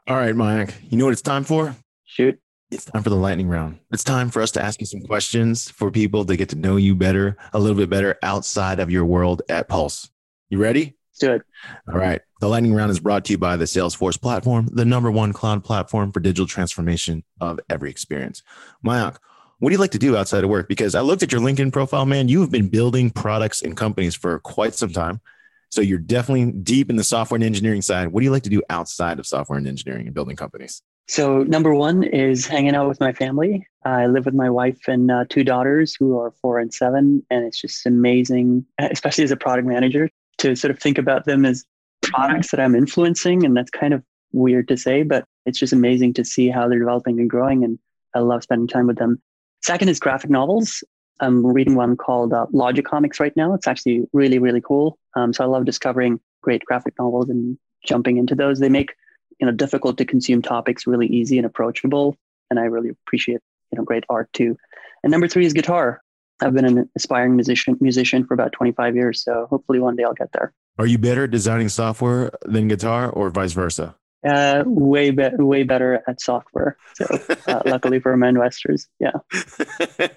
All 0.07 0.15
right, 0.15 0.35
Mike, 0.35 0.73
you 0.89 0.97
know 0.97 1.05
what 1.05 1.11
it's 1.11 1.21
time 1.21 1.43
for? 1.43 1.75
Shoot. 2.05 2.39
It's 2.69 2.83
time 2.83 3.01
for 3.01 3.09
the 3.09 3.15
lightning 3.15 3.47
round. 3.47 3.79
It's 3.93 4.03
time 4.03 4.29
for 4.29 4.41
us 4.41 4.51
to 4.51 4.61
ask 4.61 4.81
you 4.81 4.85
some 4.85 4.99
questions 4.99 5.69
for 5.69 5.89
people 5.89 6.25
to 6.25 6.35
get 6.35 6.49
to 6.49 6.57
know 6.57 6.75
you 6.75 6.95
better, 6.95 7.37
a 7.53 7.59
little 7.59 7.77
bit 7.77 7.89
better 7.89 8.17
outside 8.23 8.81
of 8.81 8.91
your 8.91 9.05
world 9.05 9.41
at 9.47 9.69
Pulse. 9.69 10.09
You 10.49 10.57
ready? 10.57 10.97
Let's 11.11 11.19
do 11.19 11.31
it. 11.31 11.43
All 11.87 11.97
right. 11.97 12.19
The 12.41 12.49
lightning 12.49 12.73
round 12.73 12.91
is 12.91 12.99
brought 12.99 13.23
to 13.25 13.31
you 13.31 13.37
by 13.37 13.55
the 13.55 13.63
Salesforce 13.63 14.19
platform, 14.19 14.67
the 14.69 14.83
number 14.83 15.09
one 15.09 15.31
cloud 15.31 15.63
platform 15.63 16.11
for 16.11 16.19
digital 16.19 16.45
transformation 16.45 17.23
of 17.39 17.57
every 17.69 17.89
experience. 17.89 18.43
Mayank, 18.85 19.15
what 19.59 19.69
do 19.69 19.73
you 19.73 19.79
like 19.79 19.91
to 19.91 19.97
do 19.97 20.17
outside 20.17 20.43
of 20.43 20.49
work? 20.49 20.67
Because 20.67 20.93
I 20.93 20.99
looked 20.99 21.23
at 21.23 21.31
your 21.31 21.39
LinkedIn 21.39 21.71
profile, 21.71 22.05
man. 22.05 22.27
You 22.27 22.41
have 22.41 22.51
been 22.51 22.67
building 22.67 23.11
products 23.11 23.61
and 23.61 23.77
companies 23.77 24.13
for 24.13 24.39
quite 24.39 24.75
some 24.75 24.91
time. 24.91 25.21
So 25.69 25.79
you're 25.79 25.99
definitely 25.99 26.51
deep 26.51 26.89
in 26.89 26.97
the 26.97 27.03
software 27.05 27.37
and 27.37 27.45
engineering 27.45 27.81
side. 27.81 28.09
What 28.09 28.19
do 28.19 28.25
you 28.25 28.31
like 28.31 28.43
to 28.43 28.49
do 28.49 28.61
outside 28.69 29.19
of 29.19 29.25
software 29.25 29.57
and 29.57 29.67
engineering 29.67 30.05
and 30.05 30.13
building 30.13 30.35
companies? 30.35 30.81
So, 31.09 31.43
number 31.43 31.73
one 31.73 32.03
is 32.03 32.45
hanging 32.45 32.75
out 32.75 32.89
with 32.89 32.99
my 32.99 33.13
family. 33.13 33.65
I 33.85 34.07
live 34.07 34.25
with 34.25 34.33
my 34.33 34.49
wife 34.49 34.87
and 34.87 35.09
uh, 35.09 35.23
two 35.29 35.45
daughters 35.45 35.95
who 35.97 36.19
are 36.19 36.31
four 36.31 36.59
and 36.59 36.73
seven. 36.73 37.25
And 37.29 37.45
it's 37.45 37.61
just 37.61 37.85
amazing, 37.85 38.65
especially 38.77 39.23
as 39.23 39.31
a 39.31 39.37
product 39.37 39.67
manager, 39.67 40.09
to 40.39 40.55
sort 40.55 40.71
of 40.71 40.79
think 40.79 40.97
about 40.97 41.25
them 41.25 41.45
as 41.45 41.65
products 42.01 42.51
that 42.51 42.59
I'm 42.59 42.75
influencing. 42.75 43.45
And 43.45 43.55
that's 43.55 43.71
kind 43.71 43.93
of 43.93 44.03
weird 44.33 44.67
to 44.67 44.77
say, 44.77 45.03
but 45.03 45.23
it's 45.45 45.59
just 45.59 45.71
amazing 45.71 46.13
to 46.15 46.25
see 46.25 46.49
how 46.49 46.67
they're 46.67 46.79
developing 46.79 47.19
and 47.19 47.29
growing. 47.29 47.63
And 47.63 47.79
I 48.13 48.19
love 48.19 48.43
spending 48.43 48.67
time 48.67 48.87
with 48.87 48.97
them. 48.97 49.21
Second 49.63 49.87
is 49.87 49.99
graphic 49.99 50.29
novels. 50.29 50.83
I'm 51.21 51.45
reading 51.45 51.75
one 51.75 51.95
called 51.95 52.33
uh, 52.33 52.45
Logicomix 52.53 53.19
right 53.19 53.35
now. 53.35 53.53
It's 53.53 53.67
actually 53.67 54.03
really, 54.11 54.39
really 54.39 54.61
cool. 54.61 54.99
Um, 55.15 55.33
so 55.33 55.43
I 55.43 55.47
love 55.47 55.65
discovering 55.65 56.19
great 56.41 56.63
graphic 56.65 56.93
novels 56.99 57.29
and 57.29 57.57
jumping 57.85 58.17
into 58.17 58.35
those. 58.35 58.59
They 58.59 58.69
make 58.69 58.93
you 59.39 59.45
know 59.45 59.53
difficult 59.53 59.97
to 59.97 60.05
consume 60.05 60.41
topics 60.41 60.87
really 60.87 61.07
easy 61.07 61.37
and 61.37 61.45
approachable, 61.45 62.17
and 62.49 62.59
I 62.59 62.63
really 62.63 62.89
appreciate 62.89 63.39
you 63.71 63.77
know 63.77 63.83
great 63.83 64.03
art 64.09 64.29
too. 64.33 64.57
And 65.03 65.11
number 65.11 65.27
three 65.27 65.45
is 65.45 65.53
guitar. 65.53 66.01
I've 66.41 66.53
been 66.53 66.65
an 66.65 66.89
aspiring 66.95 67.35
musician 67.35 67.77
musician 67.81 68.25
for 68.25 68.33
about 68.33 68.51
25 68.51 68.95
years, 68.95 69.23
so 69.23 69.47
hopefully 69.49 69.79
one 69.79 69.95
day 69.95 70.03
I'll 70.03 70.13
get 70.13 70.31
there. 70.33 70.53
Are 70.77 70.85
you 70.85 70.97
better 70.97 71.23
at 71.23 71.31
designing 71.31 71.69
software 71.69 72.31
than 72.43 72.67
guitar, 72.67 73.09
or 73.09 73.29
vice 73.29 73.53
versa? 73.53 73.95
Uh, 74.27 74.63
way 74.65 75.11
be- 75.11 75.29
way 75.37 75.63
better 75.63 76.03
at 76.07 76.19
software. 76.19 76.77
So 76.95 77.05
uh, 77.47 77.61
luckily 77.65 77.99
for 77.99 78.15
my 78.17 78.29
investors, 78.29 78.87
yeah. 78.99 79.13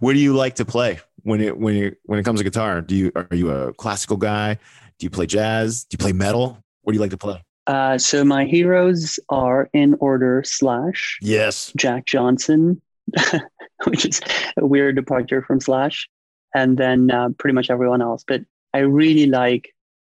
what 0.00 0.14
do 0.14 0.18
you 0.18 0.34
like 0.34 0.56
to 0.56 0.64
play 0.64 1.00
when 1.22 1.40
it 1.40 1.56
when 1.56 1.76
it 1.76 1.98
when 2.04 2.18
it 2.18 2.24
comes 2.24 2.40
to 2.40 2.44
guitar? 2.44 2.80
Do 2.80 2.94
you 2.96 3.12
are 3.14 3.28
you 3.30 3.50
a 3.50 3.72
classical 3.74 4.16
guy? 4.16 4.54
Do 4.98 5.04
you 5.04 5.10
play 5.10 5.26
jazz? 5.26 5.84
Do 5.84 5.94
you 5.94 5.98
play 5.98 6.12
metal? 6.12 6.62
What 6.82 6.92
do 6.92 6.96
you 6.96 7.00
like 7.00 7.10
to 7.10 7.18
play? 7.18 7.42
Uh, 7.66 7.98
so 7.98 8.24
my 8.24 8.44
heroes 8.44 9.18
are 9.28 9.68
in 9.72 9.96
order 10.00 10.42
Slash. 10.44 11.18
Yes. 11.22 11.72
Jack 11.76 12.06
Johnson, 12.06 12.80
which 13.84 14.06
is 14.06 14.20
a 14.56 14.66
weird 14.66 14.96
departure 14.96 15.42
from 15.42 15.60
Slash, 15.60 16.08
and 16.54 16.76
then 16.76 17.10
uh, 17.10 17.28
pretty 17.38 17.54
much 17.54 17.70
everyone 17.70 18.02
else. 18.02 18.24
But 18.26 18.42
I 18.74 18.78
really 18.78 19.26
like 19.26 19.74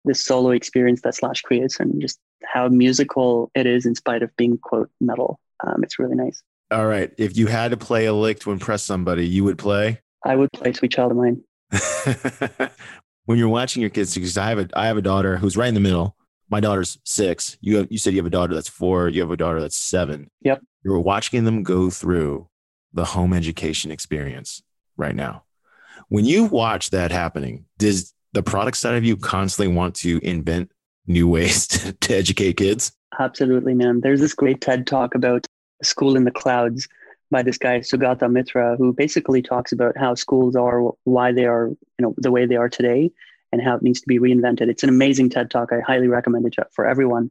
the 0.05 0.14
solo 0.14 0.50
experience 0.50 1.03
that 1.03 1.14
Slash 1.14 1.42
creates 1.42 1.81
and 1.81 2.00
just 2.00 2.18
how 2.44 2.68
musical 2.68 3.50
it 3.55 3.66
is 3.66 3.87
in 3.87 3.94
spite 3.94 4.22
of 4.22 4.35
being 4.37 4.59
quote 4.59 4.90
metal. 5.00 5.40
Um, 5.66 5.83
it's 5.83 5.98
really 5.98 6.16
nice. 6.16 6.42
All 6.70 6.87
right. 6.87 7.12
If 7.18 7.37
you 7.37 7.48
had 7.48 7.72
to 7.72 7.76
play 7.76 8.07
a 8.07 8.12
lick 8.12 8.40
to 8.40 8.53
impress 8.53 8.83
somebody, 8.83 9.26
you 9.26 9.44
would 9.44 9.59
play? 9.59 10.00
I 10.24 10.37
would 10.37 10.53
play 10.53 10.72
Sweet 10.72 10.92
Child 10.92 11.12
of 11.12 11.16
Mine. 11.16 11.42
when 13.24 13.38
you're 13.38 13.48
watching 13.48 13.81
your 13.81 13.90
kids, 13.90 14.14
because 14.14 14.37
I 14.38 14.48
have 14.48 14.59
a 14.59 14.68
I 14.74 14.87
have 14.87 14.96
a 14.96 15.03
daughter 15.03 15.37
who's 15.37 15.57
right 15.57 15.68
in 15.68 15.74
the 15.74 15.81
middle. 15.81 16.16
My 16.51 16.61
daughter's 16.61 16.99
six. 17.05 17.57
You 17.61 17.79
have, 17.79 17.89
you 17.91 17.99
said 17.99 18.13
you 18.13 18.19
have 18.19 18.27
a 18.27 18.31
daughter 18.31 18.55
that's 18.55 18.69
four. 18.69 19.09
You 19.09 19.20
have 19.20 19.31
a 19.31 19.37
daughter 19.37 19.61
that's 19.61 19.79
seven. 19.79 20.31
Yep. 20.43 20.62
You're 20.85 20.99
watching 20.99 21.45
them 21.45 21.62
go 21.62 21.91
through 21.91 22.49
the 22.93 23.05
home 23.05 23.33
education 23.33 23.91
experience 23.91 24.62
right 24.97 25.14
now. 25.14 25.45
When 26.09 26.24
you 26.24 26.45
watch 26.45 26.91
that 26.91 27.12
happening, 27.12 27.66
does 27.79 28.12
the 28.33 28.43
product 28.43 28.77
side 28.77 28.97
of 28.97 29.05
you 29.05 29.16
constantly 29.16 29.74
want 29.74 29.95
to 29.97 30.18
invent 30.22 30.72
new 31.07 31.29
ways 31.29 31.66
to, 31.68 31.93
to 31.93 32.16
educate 32.16 32.57
kids? 32.57 32.93
Absolutely, 33.18 33.74
man. 33.74 34.01
There's 34.01 34.20
this 34.20 34.35
great 34.35 34.61
TED 34.61 34.87
talk 34.87 35.14
about 35.14 35.47
school 35.83 36.16
in 36.16 36.24
the 36.24 36.31
clouds 36.31 36.89
by 37.31 37.43
this 37.43 37.59
guy 37.59 37.79
Sugata 37.79 38.31
Mitra, 38.31 38.77
who 38.77 38.93
basically 38.93 39.41
talks 39.41 39.72
about 39.72 39.97
how 39.97 40.14
schools 40.14 40.57
are, 40.57 40.91
why 41.05 41.33
they 41.33 41.45
are, 41.45 41.68
you 41.68 41.77
know, 42.01 42.14
the 42.16 42.31
way 42.31 42.45
they 42.45 42.57
are 42.57 42.68
today, 42.68 43.11
and 43.53 43.62
how 43.62 43.76
it 43.76 43.82
needs 43.82 44.01
to 44.01 44.07
be 44.07 44.18
reinvented. 44.18 44.68
It's 44.68 44.82
an 44.82 44.88
amazing 44.88 45.30
TED 45.30 45.51
talk. 45.51 45.72
I 45.72 45.80
highly 45.80 46.09
recommend 46.09 46.46
it 46.46 46.55
for 46.72 46.86
everyone. 46.86 47.30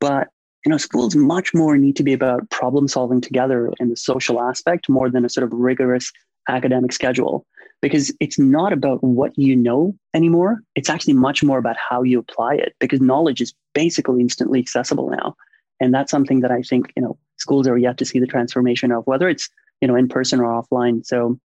But 0.00 0.28
you 0.64 0.70
know, 0.70 0.78
schools 0.78 1.14
much 1.14 1.54
more 1.54 1.76
need 1.78 1.94
to 1.96 2.02
be 2.02 2.12
about 2.12 2.50
problem 2.50 2.88
solving 2.88 3.20
together 3.20 3.72
in 3.78 3.88
the 3.88 3.96
social 3.96 4.40
aspect 4.40 4.88
more 4.88 5.08
than 5.08 5.24
a 5.24 5.28
sort 5.28 5.44
of 5.44 5.52
rigorous 5.52 6.12
academic 6.48 6.92
schedule 6.92 7.46
because 7.80 8.12
it's 8.18 8.38
not 8.38 8.72
about 8.72 9.02
what 9.04 9.32
you 9.36 9.54
know 9.54 9.94
anymore. 10.12 10.62
It's 10.74 10.90
actually 10.90 11.14
much 11.14 11.44
more 11.44 11.58
about 11.58 11.76
how 11.76 12.02
you 12.02 12.18
apply 12.18 12.54
it 12.54 12.74
because 12.80 13.00
knowledge 13.00 13.40
is 13.40 13.54
basically 13.74 14.20
instantly 14.20 14.58
accessible 14.58 15.08
now. 15.08 15.36
And 15.80 15.94
that's 15.94 16.10
something 16.10 16.40
that 16.40 16.50
I 16.50 16.62
think, 16.62 16.92
you 16.96 17.02
know, 17.02 17.18
schools 17.36 17.68
are 17.68 17.78
yet 17.78 17.98
to 17.98 18.04
see 18.04 18.18
the 18.18 18.26
transformation 18.26 18.90
of, 18.90 19.06
whether 19.06 19.28
it's, 19.28 19.48
you 19.80 19.86
know, 19.86 19.94
in 19.94 20.08
person 20.08 20.40
or 20.40 20.44
offline. 20.44 21.04
So 21.04 21.38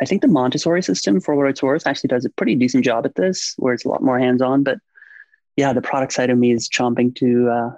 I 0.00 0.06
think 0.06 0.22
the 0.22 0.28
Montessori 0.28 0.82
system, 0.82 1.20
for 1.20 1.34
what 1.34 1.48
it's 1.48 1.62
worth, 1.62 1.86
actually 1.86 2.08
does 2.08 2.24
a 2.24 2.30
pretty 2.30 2.54
decent 2.54 2.84
job 2.84 3.04
at 3.04 3.14
this, 3.16 3.54
where 3.58 3.74
it's 3.74 3.84
a 3.84 3.88
lot 3.88 4.02
more 4.02 4.18
hands-on. 4.18 4.62
But 4.62 4.78
yeah, 5.56 5.72
the 5.72 5.82
product 5.82 6.12
side 6.12 6.30
of 6.30 6.38
me 6.38 6.52
is 6.52 6.68
chomping 6.68 7.14
to 7.16 7.48
uh, 7.48 7.70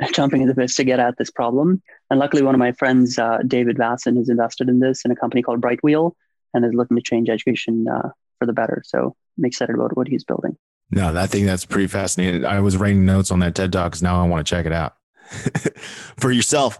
chomping 0.12 0.42
at 0.42 0.48
the 0.48 0.54
bit 0.54 0.70
to 0.70 0.84
get 0.84 0.98
at 0.98 1.16
this 1.18 1.30
problem. 1.30 1.82
And 2.10 2.18
luckily, 2.18 2.42
one 2.42 2.54
of 2.54 2.58
my 2.58 2.72
friends, 2.72 3.18
uh, 3.18 3.38
David 3.46 3.76
Vasson, 3.76 4.16
has 4.16 4.28
invested 4.28 4.68
in 4.68 4.80
this 4.80 5.04
in 5.04 5.10
a 5.10 5.16
company 5.16 5.42
called 5.42 5.60
Brightwheel 5.60 6.12
and 6.54 6.64
is 6.64 6.74
looking 6.74 6.96
to 6.96 7.02
change 7.02 7.28
education 7.28 7.86
uh, 7.88 8.10
for 8.38 8.46
the 8.46 8.52
better. 8.52 8.82
So 8.84 9.14
I'm 9.36 9.44
excited 9.44 9.74
about 9.74 9.96
what 9.96 10.08
he's 10.08 10.24
building. 10.24 10.56
No, 10.90 11.14
I 11.14 11.26
think 11.26 11.46
that's 11.46 11.66
pretty 11.66 11.86
fascinating. 11.86 12.44
I 12.44 12.60
was 12.60 12.76
writing 12.76 13.04
notes 13.04 13.30
on 13.30 13.40
that 13.40 13.54
TED 13.54 13.72
Talk 13.72 13.92
because 13.92 14.02
now 14.02 14.22
I 14.22 14.26
want 14.26 14.46
to 14.46 14.50
check 14.50 14.66
it 14.66 14.72
out. 14.72 14.94
for 16.16 16.32
yourself, 16.32 16.78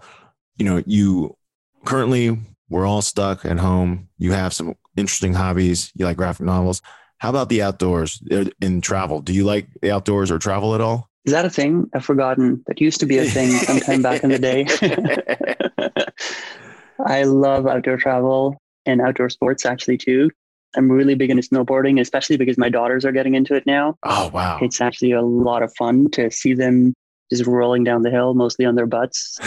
you 0.57 0.65
know, 0.65 0.81
you 0.87 1.37
currently 1.85 2.37
we're 2.69 2.85
all 2.85 3.01
stuck 3.01 3.45
at 3.45 3.59
home. 3.59 4.09
You 4.17 4.31
have 4.31 4.53
some 4.53 4.75
interesting 4.99 5.33
hobbies. 5.33 5.91
You 5.95 6.05
like 6.05 6.17
graphic 6.17 6.45
novels. 6.45 6.81
How 7.19 7.29
about 7.29 7.49
the 7.49 7.61
outdoors 7.61 8.21
uh, 8.31 8.45
in 8.61 8.81
travel? 8.81 9.21
Do 9.21 9.33
you 9.33 9.43
like 9.43 9.67
the 9.81 9.91
outdoors 9.91 10.31
or 10.31 10.39
travel 10.39 10.75
at 10.75 10.81
all? 10.81 11.09
Is 11.25 11.33
that 11.33 11.45
a 11.45 11.49
thing? 11.49 11.89
I've 11.93 12.05
forgotten. 12.05 12.63
That 12.67 12.79
used 12.79 13.01
to 13.01 13.05
be 13.05 13.17
a 13.17 13.25
thing 13.25 13.51
sometime 13.51 14.01
back 14.01 14.23
in 14.23 14.29
the 14.29 14.39
day. 14.39 14.65
I 17.05 17.23
love 17.23 17.67
outdoor 17.67 17.97
travel 17.97 18.57
and 18.85 19.01
outdoor 19.01 19.29
sports 19.29 19.65
actually 19.65 19.97
too. 19.97 20.29
I'm 20.75 20.91
really 20.91 21.15
big 21.15 21.29
into 21.29 21.43
snowboarding, 21.43 21.99
especially 21.99 22.37
because 22.37 22.57
my 22.57 22.69
daughters 22.69 23.03
are 23.03 23.11
getting 23.11 23.35
into 23.35 23.55
it 23.55 23.65
now. 23.65 23.97
Oh 24.03 24.29
wow. 24.33 24.59
It's 24.61 24.81
actually 24.81 25.11
a 25.11 25.21
lot 25.21 25.63
of 25.63 25.73
fun 25.75 26.09
to 26.11 26.31
see 26.31 26.53
them 26.53 26.93
just 27.31 27.45
rolling 27.45 27.83
down 27.83 28.03
the 28.03 28.11
hill, 28.11 28.33
mostly 28.33 28.65
on 28.65 28.75
their 28.75 28.85
butts 28.85 29.39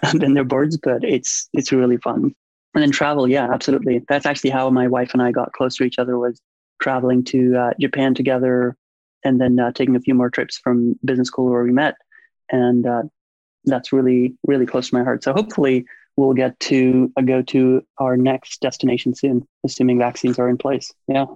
and 0.02 0.36
their 0.36 0.44
boards, 0.44 0.76
but 0.76 1.04
it's 1.04 1.48
it's 1.52 1.72
really 1.72 1.98
fun. 1.98 2.34
And 2.74 2.82
then 2.82 2.90
travel, 2.90 3.28
yeah, 3.28 3.48
absolutely. 3.52 4.04
That's 4.08 4.26
actually 4.26 4.50
how 4.50 4.70
my 4.70 4.86
wife 4.86 5.12
and 5.12 5.22
I 5.22 5.32
got 5.32 5.52
close 5.52 5.76
to 5.76 5.84
each 5.84 5.98
other 5.98 6.18
was 6.18 6.40
traveling 6.80 7.24
to 7.24 7.56
uh, 7.56 7.70
Japan 7.80 8.14
together 8.14 8.76
and 9.24 9.40
then 9.40 9.58
uh, 9.58 9.72
taking 9.72 9.96
a 9.96 10.00
few 10.00 10.14
more 10.14 10.30
trips 10.30 10.58
from 10.58 10.98
business 11.04 11.28
school 11.28 11.50
where 11.50 11.62
we 11.62 11.72
met. 11.72 11.96
And 12.50 12.86
uh, 12.86 13.02
that's 13.64 13.92
really, 13.92 14.36
really 14.46 14.66
close 14.66 14.90
to 14.90 14.94
my 14.94 15.02
heart. 15.02 15.24
So 15.24 15.32
hopefully 15.32 15.84
we'll 16.16 16.32
get 16.32 16.58
to 16.60 17.12
uh, 17.16 17.22
go 17.22 17.42
to 17.42 17.82
our 17.98 18.16
next 18.16 18.60
destination 18.60 19.14
soon, 19.14 19.46
assuming 19.64 19.98
vaccines 19.98 20.38
are 20.38 20.48
in 20.48 20.56
place. 20.56 20.92
Yeah. 21.08 21.26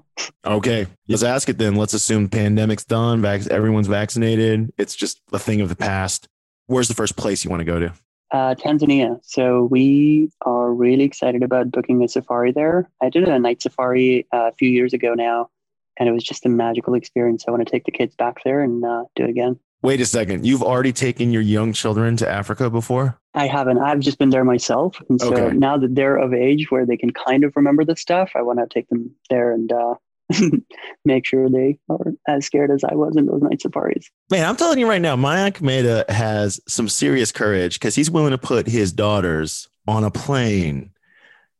Okay. 0.44 0.86
Let's 1.08 1.22
ask 1.22 1.48
it 1.48 1.58
then. 1.58 1.74
Let's 1.74 1.94
assume 1.94 2.28
pandemic's 2.28 2.84
done, 2.84 3.22
vac- 3.22 3.48
everyone's 3.48 3.88
vaccinated. 3.88 4.72
It's 4.78 4.94
just 4.94 5.20
a 5.32 5.38
thing 5.38 5.60
of 5.60 5.68
the 5.68 5.76
past. 5.76 6.28
Where's 6.66 6.88
the 6.88 6.94
first 6.94 7.16
place 7.16 7.44
you 7.44 7.50
want 7.50 7.60
to 7.60 7.64
go 7.64 7.80
to? 7.80 7.92
Uh, 8.30 8.54
Tanzania. 8.54 9.20
So 9.22 9.64
we 9.70 10.28
are 10.42 10.72
really 10.72 11.04
excited 11.04 11.42
about 11.42 11.70
booking 11.70 12.02
a 12.02 12.08
safari 12.08 12.50
there. 12.50 12.90
I 13.00 13.08
did 13.08 13.28
a 13.28 13.38
night 13.38 13.62
safari 13.62 14.26
uh, 14.32 14.48
a 14.48 14.52
few 14.52 14.68
years 14.68 14.92
ago 14.92 15.14
now, 15.14 15.50
and 15.98 16.08
it 16.08 16.12
was 16.12 16.24
just 16.24 16.44
a 16.44 16.48
magical 16.48 16.94
experience. 16.94 17.44
I 17.46 17.52
want 17.52 17.64
to 17.64 17.70
take 17.70 17.84
the 17.84 17.92
kids 17.92 18.16
back 18.16 18.42
there 18.44 18.60
and 18.60 18.84
uh, 18.84 19.04
do 19.14 19.24
it 19.24 19.30
again. 19.30 19.60
Wait 19.84 20.00
a 20.00 20.06
second. 20.06 20.46
You've 20.46 20.62
already 20.62 20.94
taken 20.94 21.30
your 21.30 21.42
young 21.42 21.74
children 21.74 22.16
to 22.16 22.28
Africa 22.28 22.70
before? 22.70 23.20
I 23.34 23.46
haven't. 23.46 23.78
I've 23.80 24.00
just 24.00 24.18
been 24.18 24.30
there 24.30 24.42
myself. 24.42 25.00
And 25.10 25.20
so 25.20 25.34
okay. 25.34 25.54
now 25.54 25.76
that 25.76 25.94
they're 25.94 26.16
of 26.16 26.32
age 26.32 26.70
where 26.70 26.86
they 26.86 26.96
can 26.96 27.12
kind 27.12 27.44
of 27.44 27.52
remember 27.54 27.84
the 27.84 27.94
stuff, 27.94 28.32
I 28.34 28.40
want 28.40 28.60
to 28.60 28.66
take 28.66 28.88
them 28.88 29.14
there 29.28 29.52
and 29.52 29.70
uh, 29.70 29.96
make 31.04 31.26
sure 31.26 31.48
they 31.48 31.78
are 31.88 32.12
as 32.26 32.46
scared 32.46 32.70
as 32.70 32.82
I 32.84 32.94
was 32.94 33.16
in 33.16 33.26
those 33.26 33.42
night 33.42 33.60
safaris. 33.60 34.10
Man, 34.30 34.46
I'm 34.46 34.56
telling 34.56 34.78
you 34.78 34.88
right 34.88 35.02
now, 35.02 35.16
Mayank 35.16 35.60
Mehta 35.60 36.04
has 36.08 36.60
some 36.66 36.88
serious 36.88 37.32
courage 37.32 37.74
because 37.74 37.94
he's 37.94 38.10
willing 38.10 38.30
to 38.30 38.38
put 38.38 38.66
his 38.66 38.92
daughters 38.92 39.68
on 39.86 40.04
a 40.04 40.10
plane 40.10 40.90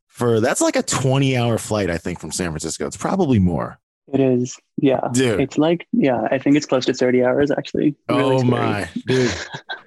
for 0.07 0.41
that's 0.41 0.61
like 0.61 0.77
a 0.77 0.83
20 0.83 1.37
hour 1.37 1.59
flight, 1.59 1.91
I 1.91 1.99
think, 1.99 2.21
from 2.21 2.31
San 2.31 2.51
Francisco. 2.51 2.87
It's 2.87 2.97
probably 2.97 3.39
more. 3.39 3.79
It 4.13 4.21
is. 4.21 4.59
Yeah. 4.77 5.09
Dude. 5.13 5.41
It's 5.41 5.59
like, 5.59 5.87
yeah, 5.93 6.29
I 6.31 6.39
think 6.39 6.57
it's 6.57 6.67
close 6.67 6.87
to 6.87 6.95
30 6.95 7.25
hours 7.25 7.51
actually. 7.51 7.97
Really 8.09 8.37
oh 8.37 8.39
scary. 8.39 8.51
my 8.51 8.89
dude. 9.07 9.35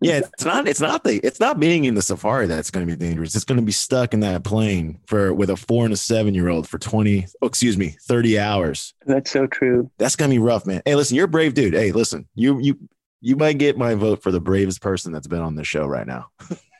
yeah, 0.00 0.18
it's 0.18 0.44
not. 0.44 0.68
It's 0.68 0.80
not 0.80 1.04
the. 1.04 1.16
It's 1.24 1.40
not 1.40 1.60
being 1.60 1.84
in 1.84 1.94
the 1.94 2.02
safari 2.02 2.46
that's 2.46 2.70
going 2.70 2.86
to 2.86 2.96
be 2.96 2.98
dangerous. 2.98 3.34
It's 3.34 3.44
going 3.44 3.58
to 3.58 3.64
be 3.64 3.72
stuck 3.72 4.14
in 4.14 4.20
that 4.20 4.44
plane 4.44 5.00
for 5.06 5.32
with 5.32 5.50
a 5.50 5.56
four 5.56 5.84
and 5.84 5.94
a 5.94 5.96
seven 5.96 6.34
year 6.34 6.48
old 6.48 6.68
for 6.68 6.78
twenty. 6.78 7.26
Oh, 7.42 7.46
excuse 7.46 7.76
me, 7.76 7.96
thirty 8.02 8.38
hours. 8.38 8.94
That's 9.06 9.30
so 9.30 9.46
true. 9.46 9.90
That's 9.98 10.16
gonna 10.16 10.30
be 10.30 10.38
rough, 10.38 10.66
man. 10.66 10.82
Hey, 10.84 10.94
listen, 10.94 11.16
you're 11.16 11.26
a 11.26 11.28
brave 11.28 11.54
dude. 11.54 11.74
Hey, 11.74 11.92
listen, 11.92 12.26
you 12.34 12.58
you 12.60 12.78
you 13.20 13.36
might 13.36 13.58
get 13.58 13.78
my 13.78 13.94
vote 13.94 14.22
for 14.22 14.30
the 14.30 14.40
bravest 14.40 14.82
person 14.82 15.12
that's 15.12 15.26
been 15.26 15.40
on 15.40 15.54
this 15.54 15.66
show 15.66 15.86
right 15.86 16.06
now. 16.06 16.28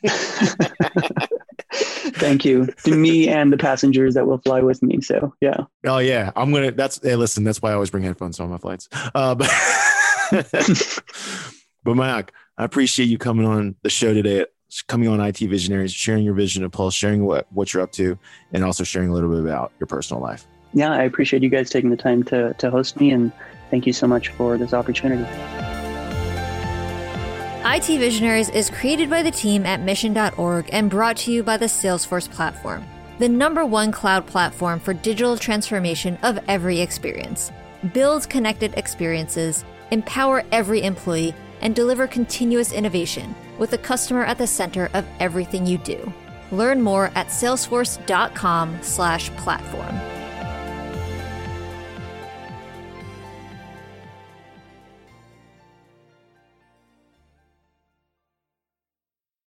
Thank 1.73 2.45
you 2.45 2.67
to 2.85 2.95
me 2.95 3.29
and 3.29 3.53
the 3.53 3.57
passengers 3.57 4.15
that 4.15 4.27
will 4.27 4.39
fly 4.39 4.61
with 4.61 4.83
me. 4.83 5.01
So 5.01 5.35
yeah. 5.41 5.65
Oh 5.87 5.99
yeah, 5.99 6.31
I'm 6.37 6.53
gonna. 6.53 6.71
That's 6.71 7.01
hey, 7.03 7.17
listen. 7.17 7.45
That's 7.45 7.63
why 7.63 7.71
I 7.71 7.75
always 7.75 7.91
bring 7.91 8.05
headphones 8.05 8.39
on 8.41 8.51
my 8.51 8.59
flights. 8.59 8.89
Uh, 9.15 9.35
but 9.35 9.51
but 11.83 11.95
Mike, 11.95 12.33
I 12.57 12.65
appreciate 12.65 13.07
you 13.07 13.19
coming 13.19 13.47
on 13.47 13.75
the 13.83 13.91
show 13.91 14.15
today, 14.15 14.47
coming 14.87 15.09
on 15.09 15.21
IT 15.21 15.39
Visionaries, 15.39 15.93
sharing 15.93 16.25
your 16.25 16.35
vision 16.35 16.63
of 16.63 16.71
Pulse, 16.71 16.95
sharing 16.95 17.25
what, 17.25 17.49
what 17.53 17.75
you're 17.75 17.83
up 17.83 17.91
to, 17.93 18.17
and 18.53 18.63
also 18.63 18.85
sharing 18.85 19.09
a 19.09 19.13
little 19.13 19.31
bit 19.31 19.41
about 19.41 19.73
your 19.81 19.89
personal 19.89 20.23
life. 20.23 20.47
Yeah, 20.73 20.93
I 20.93 21.03
appreciate 21.03 21.43
you 21.43 21.49
guys 21.49 21.69
taking 21.69 21.91
the 21.91 21.97
time 21.97 22.23
to, 22.25 22.55
to 22.55 22.71
host 22.71 23.01
me, 23.01 23.11
and 23.11 23.33
thank 23.71 23.87
you 23.87 23.93
so 23.93 24.07
much 24.07 24.29
for 24.29 24.57
this 24.57 24.73
opportunity. 24.73 25.25
IT 27.67 27.99
Visionaries 27.99 28.51
is 28.51 28.71
created 28.71 29.11
by 29.11 29.23
the 29.23 29.31
team 29.33 29.67
at 29.67 29.81
mission.org 29.81 30.69
and 30.71 30.89
brought 30.89 31.17
to 31.19 31.33
you 31.33 31.43
by 31.43 31.57
the 31.57 31.67
Salesforce 31.67 32.31
platform, 32.31 32.85
the 33.19 33.29
number 33.29 33.67
one 33.67 33.91
cloud 33.91 34.27
platform 34.29 34.79
for 34.79 34.95
digital 34.95 35.37
transformation 35.37 36.17
of 36.23 36.39
every 36.47 36.81
experience. 36.81 37.51
Build 37.93 38.29
connected 38.31 38.75
experiences, 38.77 39.65
empower 39.91 40.45
every 40.53 40.83
employee, 40.83 41.35
and 41.65 41.75
deliver 41.75 42.07
continuous 42.07 42.73
innovation 42.73 43.35
with 43.59 43.71
the 43.71 43.79
customer 43.79 44.25
at 44.25 44.39
the 44.39 44.47
center 44.47 44.89
of 44.95 45.05
everything 45.19 45.67
you 45.67 45.79
do. 45.79 46.13
Learn 46.53 46.81
more 46.81 47.11
at 47.17 47.27
salesforce.com/platform. 47.29 50.24